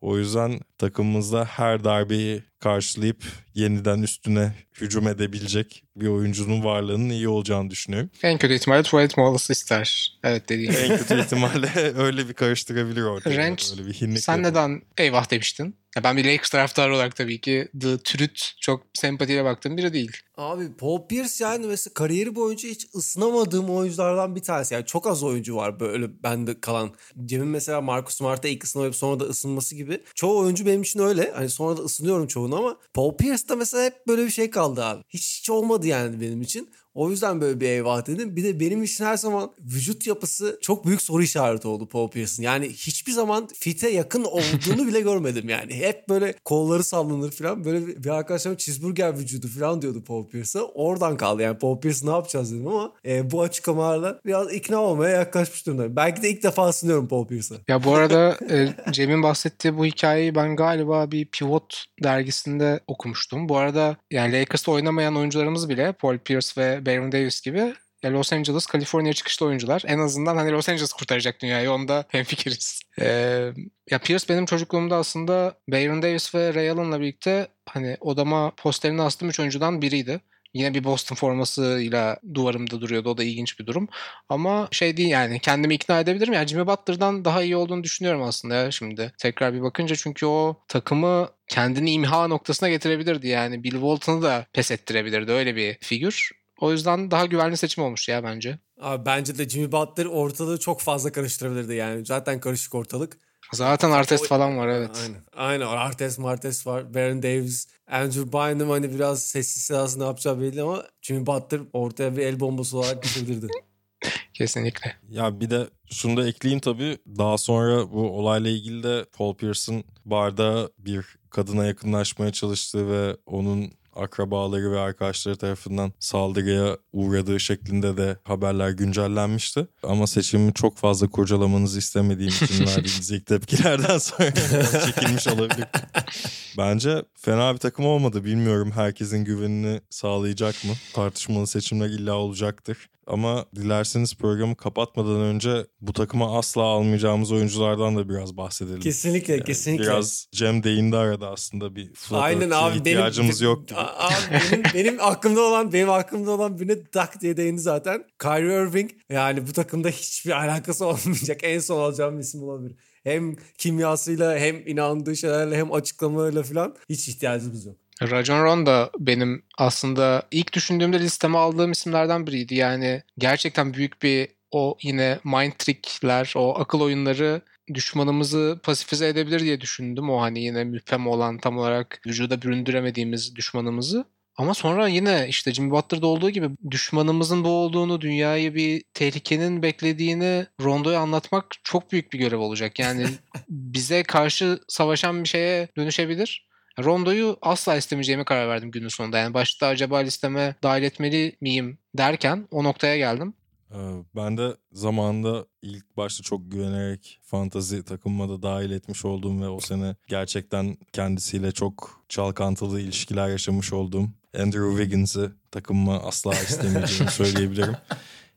O 0.02 0.18
yüzden 0.18 0.60
takımımızda 0.78 1.46
her 1.46 1.84
darbeyi 1.84 2.44
karşılayıp 2.60 3.24
yeniden 3.54 4.02
üstüne 4.02 4.54
hücum 4.82 5.08
edebilecek 5.08 5.84
bir 5.96 6.08
oyuncunun 6.08 6.64
varlığının 6.64 7.10
iyi 7.10 7.28
olacağını 7.28 7.70
düşünüyorum. 7.70 8.10
En 8.24 8.38
kötü 8.38 8.54
ihtimalle 8.54 8.84
tuvalet 8.84 9.18
molası 9.18 9.54
ister. 9.54 10.18
Evet 10.24 10.50
dediğim. 10.50 10.72
gibi. 10.72 10.82
En 10.82 10.98
kötü 10.98 11.20
ihtimalle 11.22 11.70
öyle 11.98 12.30
bir 12.30 12.34
karıştırabilir 12.34 13.02
ortaya. 13.04 13.38
Renç, 13.38 13.72
Öyle 13.78 13.88
bir 13.90 13.94
hinlik 13.94 14.20
Sen 14.20 14.38
yapar. 14.38 14.52
neden 14.52 14.82
eyvah 14.98 15.32
demiştin? 15.32 15.76
Ya 15.96 16.04
ben 16.04 16.18
bir 16.18 16.26
Lakers 16.26 16.50
taraftarı 16.50 16.96
olarak 16.96 17.16
tabii 17.16 17.42
ki 17.42 17.68
The 17.82 17.98
Truth 17.98 18.42
çok 18.62 18.84
sempatiyle 18.94 19.44
baktığım 19.44 19.78
biri 19.78 19.94
değil. 19.94 20.12
Abi 20.38 20.74
Paul 20.78 21.08
Pierce 21.08 21.44
yani 21.44 21.68
mesela 21.68 21.94
kariyeri 21.94 22.36
boyunca 22.36 22.70
hiç 22.70 22.88
ısınamadığım 22.96 23.70
oyunculardan 23.70 24.36
bir 24.36 24.42
tanesi. 24.42 24.74
Yani 24.74 24.86
çok 24.86 25.08
az 25.08 25.24
oyuncu 25.24 25.56
var 25.56 25.80
böyle 25.80 26.24
bende 26.24 26.57
kalan. 26.62 26.92
Cem'in 27.26 27.48
mesela 27.48 27.82
Marcus 27.82 28.16
Smart'a 28.16 28.48
ilk 28.48 28.64
ısınamayıp 28.64 28.96
sonra 28.96 29.20
da 29.20 29.24
ısınması 29.24 29.76
gibi. 29.76 30.04
Çoğu 30.16 30.40
oyuncu 30.40 30.66
benim 30.66 30.82
için 30.82 31.00
öyle. 31.00 31.32
Hani 31.36 31.50
sonra 31.50 31.78
da 31.78 31.82
ısınıyorum 31.82 32.28
çoğunu 32.28 32.58
ama 32.58 32.78
Paul 32.94 33.18
Pierce'da 33.18 33.56
mesela 33.56 33.84
hep 33.84 34.08
böyle 34.08 34.26
bir 34.26 34.32
şey 34.32 34.50
kaldı 34.50 34.84
abi. 34.84 35.04
Hiç, 35.10 35.40
hiç 35.40 35.50
olmadı 35.50 35.88
yani 35.88 36.22
benim 36.22 36.42
için. 36.42 36.70
O 36.98 37.10
yüzden 37.10 37.42
böyle 37.42 37.60
bir 37.60 37.68
eyvah 37.68 38.08
dedim. 38.08 38.36
Bir 38.36 38.44
de 38.44 38.60
benim 38.60 38.84
için 38.84 39.06
her 39.06 39.18
zaman 39.18 39.52
vücut 39.60 40.08
yapısı 40.08 40.60
çok 40.62 40.86
büyük 40.86 41.02
soru 41.02 41.24
işareti 41.24 41.68
oldu 41.68 41.88
Paul 41.88 42.10
Pierce'ın. 42.10 42.44
Yani 42.44 42.70
hiçbir 42.70 43.12
zaman 43.12 43.48
fite 43.48 43.90
yakın 43.90 44.24
olduğunu 44.24 44.88
bile 44.88 45.02
görmedim 45.08 45.50
yani. 45.50 45.74
Hep 45.74 46.10
böyle 46.10 46.34
kolları 46.46 46.84
sallanır 46.84 47.32
falan. 47.32 47.66
Böyle 47.66 47.88
bir, 47.88 48.10
arkadaşlarım 48.10 48.58
cheeseburger 48.58 49.20
vücudu 49.20 49.48
falan 49.48 49.82
diyordu 49.82 50.04
Paul 50.04 50.28
Pierce'a. 50.28 50.62
Oradan 50.62 51.18
kaldı 51.18 51.42
yani 51.42 51.58
Paul 51.58 51.80
Pierce 51.80 52.06
ne 52.06 52.12
yapacağız 52.12 52.52
dedim 52.52 52.68
ama 52.68 52.94
e, 53.06 53.32
bu 53.32 53.42
açıklamalarla 53.42 54.20
biraz 54.26 54.54
ikna 54.54 54.82
olmaya 54.82 55.18
yaklaşmış 55.18 55.66
durumdayım. 55.66 55.96
Belki 55.96 56.22
de 56.22 56.30
ilk 56.30 56.44
defa 56.48 56.70
ısınıyorum 56.70 57.08
Paul 57.08 57.28
Pierce'a. 57.28 57.58
Ya 57.68 57.84
bu 57.84 57.96
arada 57.96 58.38
e, 58.52 58.70
Cem'in 58.92 59.24
bahsettiği 59.24 59.78
bu 59.78 59.86
hikayeyi 59.86 60.36
ben 60.36 60.56
galiba 60.56 61.12
bir 61.12 61.26
Pivot 61.26 61.86
dergisinde 62.04 62.80
okumuştum. 62.88 63.50
Bu 63.50 63.58
arada 63.58 63.96
yani 64.12 64.40
Lakers'ta 64.40 64.72
oynamayan 64.72 65.16
oyuncularımız 65.16 65.70
bile 65.70 65.92
Paul 65.92 66.18
Pierce 66.18 66.62
ve 66.62 66.86
Baron 66.86 67.12
Davis 67.12 67.42
gibi 67.42 67.74
ya 68.04 68.14
Los 68.14 68.34
Angeles, 68.34 68.66
Kaliforniya 68.66 69.14
çıkışlı 69.14 69.46
oyuncular. 69.46 69.84
En 69.86 70.00
azından 70.00 70.38
hani 70.38 70.52
Los 70.52 70.70
Angeles 70.70 70.94
kurtaracak 70.94 71.42
dünyayı 71.42 71.72
onda 71.72 72.06
hemfikiriz. 72.08 72.82
Ee, 73.02 73.52
ya 73.92 74.00
Pierce 74.00 74.26
benim 74.30 74.46
çocukluğumda 74.46 74.96
aslında 74.96 75.54
Baron 75.70 76.02
Davis 76.02 76.36
ve 76.36 76.54
Ray 76.54 76.70
Allen'la 76.70 77.02
birlikte 77.02 77.48
hani 77.66 77.98
odama 78.00 78.52
posterini 78.58 79.02
astığım 79.02 79.30
üç 79.30 79.40
oyuncudan 79.40 79.82
biriydi. 79.82 80.20
Yine 80.54 80.74
bir 80.74 80.84
Boston 80.84 81.16
formasıyla 81.16 82.18
duvarımda 82.34 82.82
duruyordu. 82.82 83.10
O 83.10 83.18
da 83.18 83.24
ilginç 83.24 83.60
bir 83.60 83.66
durum. 83.66 83.88
Ama 84.30 84.68
şey 84.72 84.98
değil 84.98 85.10
yani 85.10 85.40
kendimi 85.40 85.76
ikna 85.76 86.00
edebilirim. 86.00 86.34
Yani 86.34 86.48
Jimmy 86.48 86.68
Butler'dan 86.68 87.26
daha 87.26 87.44
iyi 87.44 87.56
olduğunu 87.56 87.84
düşünüyorum 87.84 88.24
aslında 88.24 88.56
ya 88.56 88.72
şimdi. 88.72 89.14
Tekrar 89.18 89.54
bir 89.54 89.62
bakınca 89.62 89.96
çünkü 89.96 90.26
o 90.26 90.64
takımı 90.68 91.30
kendini 91.48 91.92
imha 91.92 92.28
noktasına 92.28 92.70
getirebilirdi. 92.70 93.28
Yani 93.28 93.64
Bill 93.64 93.72
Walton'ı 93.72 94.22
da 94.22 94.46
pes 94.54 94.72
ettirebilirdi. 94.72 95.32
Öyle 95.32 95.56
bir 95.56 95.78
figür. 95.82 96.32
O 96.60 96.72
yüzden 96.72 97.12
daha 97.12 97.26
güvenli 97.26 97.58
seçim 97.58 97.84
olmuş 97.84 98.10
ya 98.10 98.24
bence. 98.24 98.60
Abi 98.82 99.06
bence 99.06 99.38
de 99.38 99.50
Jimmy 99.50 99.72
Butler 99.72 100.06
ortalığı 100.06 100.60
çok 100.60 100.82
fazla 100.82 101.12
karıştırabilirdi 101.12 101.76
yani. 101.76 102.06
Zaten 102.06 102.40
karışık 102.40 102.76
ortalık. 102.76 103.18
Zaten 103.54 103.92
Artest 103.92 104.24
O- 104.24 104.28
falan 104.28 104.58
var 104.58 104.68
evet. 104.68 104.90
Aynen. 105.04 105.22
Aynen. 105.36 105.66
Artes 105.68 106.20
Martes 106.20 106.68
var. 106.68 106.94
Baron 106.94 107.24
Davis. 107.24 107.68
Andrew 107.88 108.34
Bynum 108.34 108.70
hani 108.70 108.94
biraz 108.94 109.24
sessiz 109.24 109.64
sedasız 109.64 109.98
ne 109.98 110.04
yapacağı 110.04 110.42
belli 110.42 110.62
ama 110.62 110.84
Jimmy 111.02 111.26
Butler 111.26 111.62
ortaya 111.74 112.18
bir 112.18 112.22
el 112.26 112.40
bombası 112.40 112.78
olarak 112.78 113.04
düşebilirdi. 113.04 113.48
Kesinlikle. 114.34 114.96
Ya 115.10 115.40
bir 115.40 115.50
de 115.50 115.68
şunu 115.92 116.18
da 116.18 116.28
ekleyeyim 116.28 116.60
tabii. 116.60 116.98
Daha 117.18 117.38
sonra 117.38 117.92
bu 117.92 118.10
olayla 118.10 118.50
ilgili 118.50 118.84
de 118.84 119.06
Paul 119.18 119.36
Pierce'ın 119.36 119.84
barda 120.06 120.70
bir 120.78 121.06
kadına 121.30 121.66
yakınlaşmaya 121.66 122.32
çalıştığı 122.32 122.90
ve 122.92 123.18
onun 123.26 123.72
akrabaları 123.98 124.72
ve 124.72 124.80
arkadaşları 124.80 125.38
tarafından 125.38 125.94
saldırıya 126.00 126.78
uğradığı 126.94 127.40
şeklinde 127.40 127.98
de 127.98 128.18
haberler 128.24 128.70
güncellenmişti. 128.70 129.68
Ama 129.84 130.08
seçimi 130.08 130.54
çok 130.54 130.78
fazla 130.78 131.08
kurcalamanızı 131.08 131.80
istemediğim 131.80 132.34
için 132.44 132.66
verdiğiniz 132.68 133.12
ilk 133.12 133.26
tepkilerden 133.26 133.98
sonra 133.98 134.34
çekilmiş 134.86 135.28
olabilir. 135.28 135.66
Bence 136.58 137.04
fena 137.16 137.54
bir 137.54 137.60
takım 137.60 137.86
olmadı. 137.86 138.26
Bilmiyorum 138.26 138.72
herkesin 138.72 139.26
güvenini 139.26 139.82
sağlayacak 139.90 140.66
mı? 140.66 140.72
Tartışmalı 140.94 141.48
seçimler 141.48 141.90
illa 141.90 142.14
olacaktır. 142.14 142.90
Ama 143.08 143.46
dilerseniz 143.56 144.16
programı 144.16 144.56
kapatmadan 144.56 145.22
önce 145.22 145.66
bu 145.82 145.94
takıma 145.94 146.38
asla 146.38 146.62
almayacağımız 146.62 147.32
oyunculardan 147.32 147.98
da 147.98 148.10
biraz 148.10 148.38
bahsedelim. 148.38 148.80
kesinlikle 148.80 149.34
Yani 149.34 149.44
kesinlikle. 149.44 149.84
Biraz 149.84 150.28
Cem 150.32 150.64
değindi 150.64 150.98
arada 150.98 151.30
aslında 151.30 151.76
bir 151.76 151.92
Aynen 152.12 152.50
abi 152.50 152.70
benim 152.74 152.78
ihtiyacımız 152.78 153.42
yok 153.42 153.68
gibi. 153.68 153.80
Abi 153.80 154.14
benim, 154.52 154.64
benim 154.74 154.98
aklımda 155.02 155.42
olan 155.42 155.74
benim 155.74 155.90
aklımda 155.90 156.32
olan 156.32 156.60
birine 156.60 156.84
tak 156.84 157.22
diye 157.22 157.38
değindi 157.38 157.62
zaten. 157.62 158.04
Kyrie 158.22 158.64
Irving 158.64 158.92
yani 159.10 159.48
bu 159.48 159.54
takımda 159.54 159.90
hiçbir 159.90 160.32
alakası 160.32 160.86
olmayacak 160.86 161.40
en 161.44 161.60
son 161.60 161.80
alacağım 161.80 162.20
isim 162.20 162.44
olabilir. 162.44 162.76
Hem 163.08 163.36
kimyasıyla 163.58 164.38
hem 164.38 164.68
inandığı 164.68 165.16
şeylerle 165.16 165.58
hem 165.58 165.74
açıklamalarıyla 165.74 166.44
falan 166.44 166.76
hiç 166.90 167.08
ihtiyacımız 167.08 167.66
yok. 167.66 167.76
Rajon 168.02 168.44
Ron 168.44 168.66
da 168.66 168.92
benim 169.00 169.44
aslında 169.58 170.24
ilk 170.32 170.54
düşündüğümde 170.54 171.00
listeme 171.00 171.38
aldığım 171.38 171.72
isimlerden 171.72 172.28
biriydi. 172.28 172.56
Yani 172.56 173.04
gerçekten 173.18 173.74
büyük 173.74 174.04
bir 174.04 174.28
o 174.52 174.78
yine 174.82 175.20
mind 175.24 175.52
trickler, 175.60 176.34
o 176.36 176.60
akıl 176.60 176.82
oyunları 176.82 177.42
düşmanımızı 177.74 178.60
pasifize 178.64 179.08
edebilir 179.08 179.40
diye 179.40 179.62
düşündüm. 179.62 180.10
O 180.10 180.22
hani 180.22 180.44
yine 180.44 180.64
müphem 180.64 181.08
olan 181.08 181.38
tam 181.38 181.58
olarak 181.58 182.02
vücuda 182.08 182.42
büründüremediğimiz 182.42 183.36
düşmanımızı. 183.36 184.06
Ama 184.38 184.54
sonra 184.54 184.88
yine 184.88 185.26
işte 185.30 185.54
Jimmy 185.54 185.72
Butler'da 185.72 186.08
olduğu 186.08 186.30
gibi 186.30 186.50
düşmanımızın 186.72 187.44
bu 187.44 187.50
olduğunu, 187.50 188.02
dünyayı 188.02 188.56
bir 188.56 188.84
tehlikenin 188.94 189.62
beklediğini 189.62 190.46
Rondo'ya 190.62 191.00
anlatmak 191.00 191.46
çok 191.64 191.92
büyük 191.92 192.14
bir 192.14 192.20
görev 192.20 192.38
olacak. 192.40 192.80
Yani 192.80 193.06
bize 193.50 194.04
karşı 194.04 194.60
savaşan 194.68 195.24
bir 195.24 195.30
şeye 195.30 195.68
dönüşebilir. 195.78 196.48
Rondo'yu 196.84 197.38
asla 197.42 197.76
istemeyeceğime 197.76 198.26
karar 198.26 198.50
verdim 198.50 198.72
günün 198.72 198.88
sonunda. 198.88 199.18
Yani 199.18 199.34
başta 199.34 199.68
acaba 199.68 199.98
listeme 199.98 200.56
dahil 200.64 200.84
etmeli 200.84 201.36
miyim 201.42 201.78
derken 201.98 202.48
o 202.52 202.64
noktaya 202.64 202.98
geldim. 202.98 203.34
Ee, 203.72 204.04
Ben 204.16 204.38
de 204.38 204.56
zamanında 204.72 205.46
ilk 205.62 205.98
başta 205.98 206.24
çok 206.24 206.52
güvenerek 206.52 207.20
fantazi 207.24 207.86
takımıma 207.86 208.30
da 208.30 208.42
dahil 208.42 208.72
etmiş 208.72 209.06
olduğum 209.06 209.42
ve 209.42 209.48
o 209.48 209.60
sene 209.60 209.96
gerçekten 210.08 210.78
kendisiyle 210.94 211.52
çok 211.52 212.02
çalkantılı 212.10 212.82
ilişkiler 212.82 213.30
yaşamış 213.30 213.74
olduğum 213.74 214.10
Andrew 214.40 214.70
Wiggins'i 214.78 215.30
takımıma 215.52 216.00
asla 216.00 216.34
istemeyeceğimi 216.34 217.12
söyleyebilirim. 217.12 217.76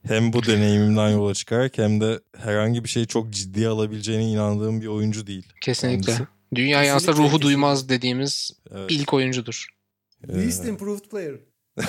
Hem 0.06 0.32
bu 0.32 0.46
deneyimimden 0.46 1.08
yola 1.08 1.34
çıkarak 1.34 1.78
hem 1.78 2.00
de 2.00 2.20
herhangi 2.36 2.84
bir 2.84 2.88
şeyi 2.88 3.06
çok 3.06 3.30
ciddiye 3.30 3.68
alabileceğine 3.68 4.30
inandığım 4.30 4.80
bir 4.80 4.86
oyuncu 4.86 5.26
değil. 5.26 5.46
Kesinlikle. 5.60 6.12
Kendisi. 6.12 6.26
Dünya 6.54 6.82
yansa 6.84 7.12
ruhu 7.12 7.22
kesinlikle. 7.22 7.46
duymaz 7.46 7.88
dediğimiz 7.88 8.50
Evet. 8.74 8.90
ilk 8.90 9.14
oyuncudur. 9.14 9.66
Ee, 10.28 10.34
Least 10.34 10.64
improved 10.64 11.04
player. 11.10 11.34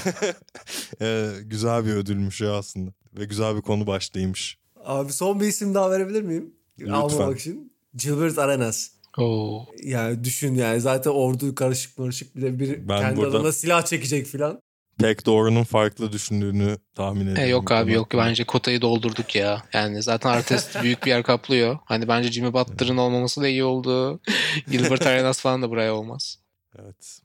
ee, 1.02 1.30
güzel 1.44 1.86
bir 1.86 1.92
ödülmüş 1.92 2.42
ya 2.42 2.54
aslında. 2.54 2.92
Ve 3.18 3.26
güzel 3.26 3.56
bir 3.56 3.62
konu 3.62 3.88
başlığıymış. 3.88 4.58
Abi 4.86 5.14
son 5.14 5.40
bir 5.40 5.48
isim 5.48 5.74
daha 5.74 5.92
verebilir 5.92 6.22
miyim? 6.22 6.54
Lütfen. 6.80 6.94
Almamak 6.94 7.40
için. 7.40 7.74
Gilbert 7.96 8.38
Arenas. 8.38 8.90
Oo. 9.18 9.66
Yani 9.84 10.24
düşün 10.24 10.56
yani 10.56 10.82
zaten 10.82 11.12
ordu 11.12 11.56
karışık 11.56 11.98
karışık 11.98 12.36
bir 12.36 12.42
de 12.42 12.60
bir 12.60 12.88
Ben 12.90 13.00
kendi 13.02 13.18
burada- 13.18 13.38
adına 13.38 13.52
silah 13.52 13.86
çekecek 13.86 14.26
filan. 14.28 14.60
Pek 15.00 15.26
doğrunun 15.26 15.64
farklı 15.64 16.12
düşündüğünü 16.12 16.78
tahmin 16.96 17.22
ediyorum. 17.22 17.44
E 17.44 17.48
yok 17.48 17.72
abi 17.72 17.94
yok 17.94 18.08
bence 18.14 18.44
kotayı 18.44 18.82
doldurduk 18.82 19.36
ya. 19.36 19.64
Yani 19.74 20.04
zaten 20.04 20.30
Artest 20.30 20.76
büyük 20.84 21.06
bir 21.06 21.10
yer 21.10 21.24
kaplıyor. 21.24 21.78
Hani 21.86 22.08
bence 22.08 22.32
Jimmy 22.32 22.54
Butler'ın 22.54 22.98
olmaması 22.98 23.42
da 23.42 23.48
iyi 23.48 23.64
oldu. 23.64 24.20
Gilbert 24.72 25.08
Arenas 25.08 25.40
falan 25.42 25.62
da 25.62 25.70
buraya 25.70 25.96
olmaz. 25.96 26.38
Evet. 26.80 27.20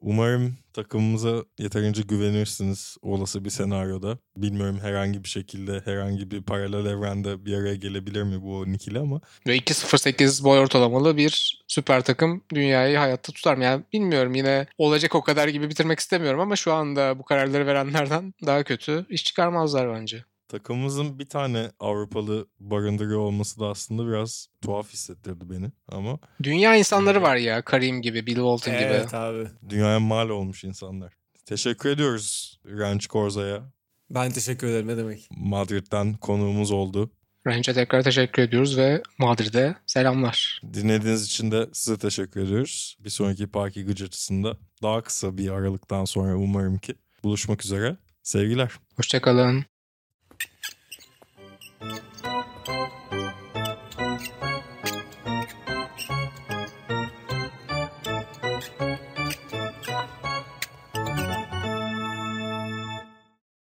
Umarım 0.00 0.56
takımımıza 0.72 1.44
yeterince 1.58 2.02
güvenirsiniz 2.02 2.96
olası 3.02 3.44
bir 3.44 3.50
senaryoda. 3.50 4.18
Bilmiyorum 4.36 4.78
herhangi 4.82 5.24
bir 5.24 5.28
şekilde 5.28 5.82
herhangi 5.84 6.30
bir 6.30 6.42
paralel 6.42 6.86
evrende 6.86 7.44
bir 7.44 7.54
araya 7.54 7.74
gelebilir 7.74 8.22
mi 8.22 8.42
bu 8.42 8.64
12'li 8.64 8.98
ama 8.98 9.20
Ve 9.46 9.56
2.08 9.56 10.44
boy 10.44 10.58
ortalamalı 10.58 11.16
bir 11.16 11.62
süper 11.68 12.02
takım 12.04 12.42
dünyayı 12.54 12.98
hayatta 12.98 13.32
tutar 13.32 13.54
mı? 13.56 13.64
Yani 13.64 13.84
bilmiyorum 13.92 14.34
yine 14.34 14.66
olacak 14.78 15.14
o 15.14 15.22
kadar 15.22 15.48
gibi 15.48 15.70
bitirmek 15.70 15.98
istemiyorum 15.98 16.40
ama 16.40 16.56
şu 16.56 16.72
anda 16.72 17.18
bu 17.18 17.24
kararları 17.24 17.66
verenlerden 17.66 18.34
daha 18.46 18.64
kötü 18.64 19.06
iş 19.08 19.24
çıkarmazlar 19.24 19.94
bence. 19.94 20.24
Takımımızın 20.48 21.18
bir 21.18 21.26
tane 21.26 21.70
Avrupalı 21.80 22.46
barındırıyor 22.60 23.20
olması 23.20 23.60
da 23.60 23.66
aslında 23.66 24.08
biraz 24.08 24.48
tuhaf 24.62 24.92
hissettirdi 24.92 25.50
beni. 25.50 25.70
Ama 25.88 26.18
Dünya 26.42 26.76
insanları 26.76 27.22
var 27.22 27.36
ya 27.36 27.62
Karim 27.62 28.02
gibi, 28.02 28.26
Bill 28.26 28.34
Walton 28.34 28.74
gibi. 28.74 28.82
Evet 28.82 29.14
abi. 29.14 29.48
dünyaya 29.68 30.00
mal 30.00 30.28
olmuş 30.28 30.64
insanlar. 30.64 31.12
Teşekkür 31.46 31.90
ediyoruz 31.90 32.60
Ranch 32.66 33.06
Corza'ya. 33.08 33.62
Ben 34.10 34.30
teşekkür 34.30 34.66
ederim 34.66 34.86
ne 34.88 34.96
demek. 34.96 35.28
Madrid'den 35.30 36.14
konuğumuz 36.14 36.70
oldu. 36.70 37.10
Range'e 37.46 37.74
tekrar 37.74 38.02
teşekkür 38.02 38.42
ediyoruz 38.42 38.76
ve 38.76 39.02
Madrid'e 39.18 39.76
selamlar. 39.86 40.60
Dinlediğiniz 40.74 41.24
için 41.24 41.50
de 41.50 41.66
size 41.72 41.98
teşekkür 41.98 42.40
ediyoruz. 42.40 42.96
Bir 43.00 43.10
sonraki 43.10 43.46
Parki 43.46 43.84
Gıcırtısı'nda 43.84 44.56
daha 44.82 45.02
kısa 45.02 45.38
bir 45.38 45.50
aralıktan 45.50 46.04
sonra 46.04 46.36
umarım 46.36 46.78
ki 46.78 46.94
buluşmak 47.24 47.64
üzere. 47.64 47.96
Sevgiler. 48.22 48.70
Hoşçakalın. 48.96 49.64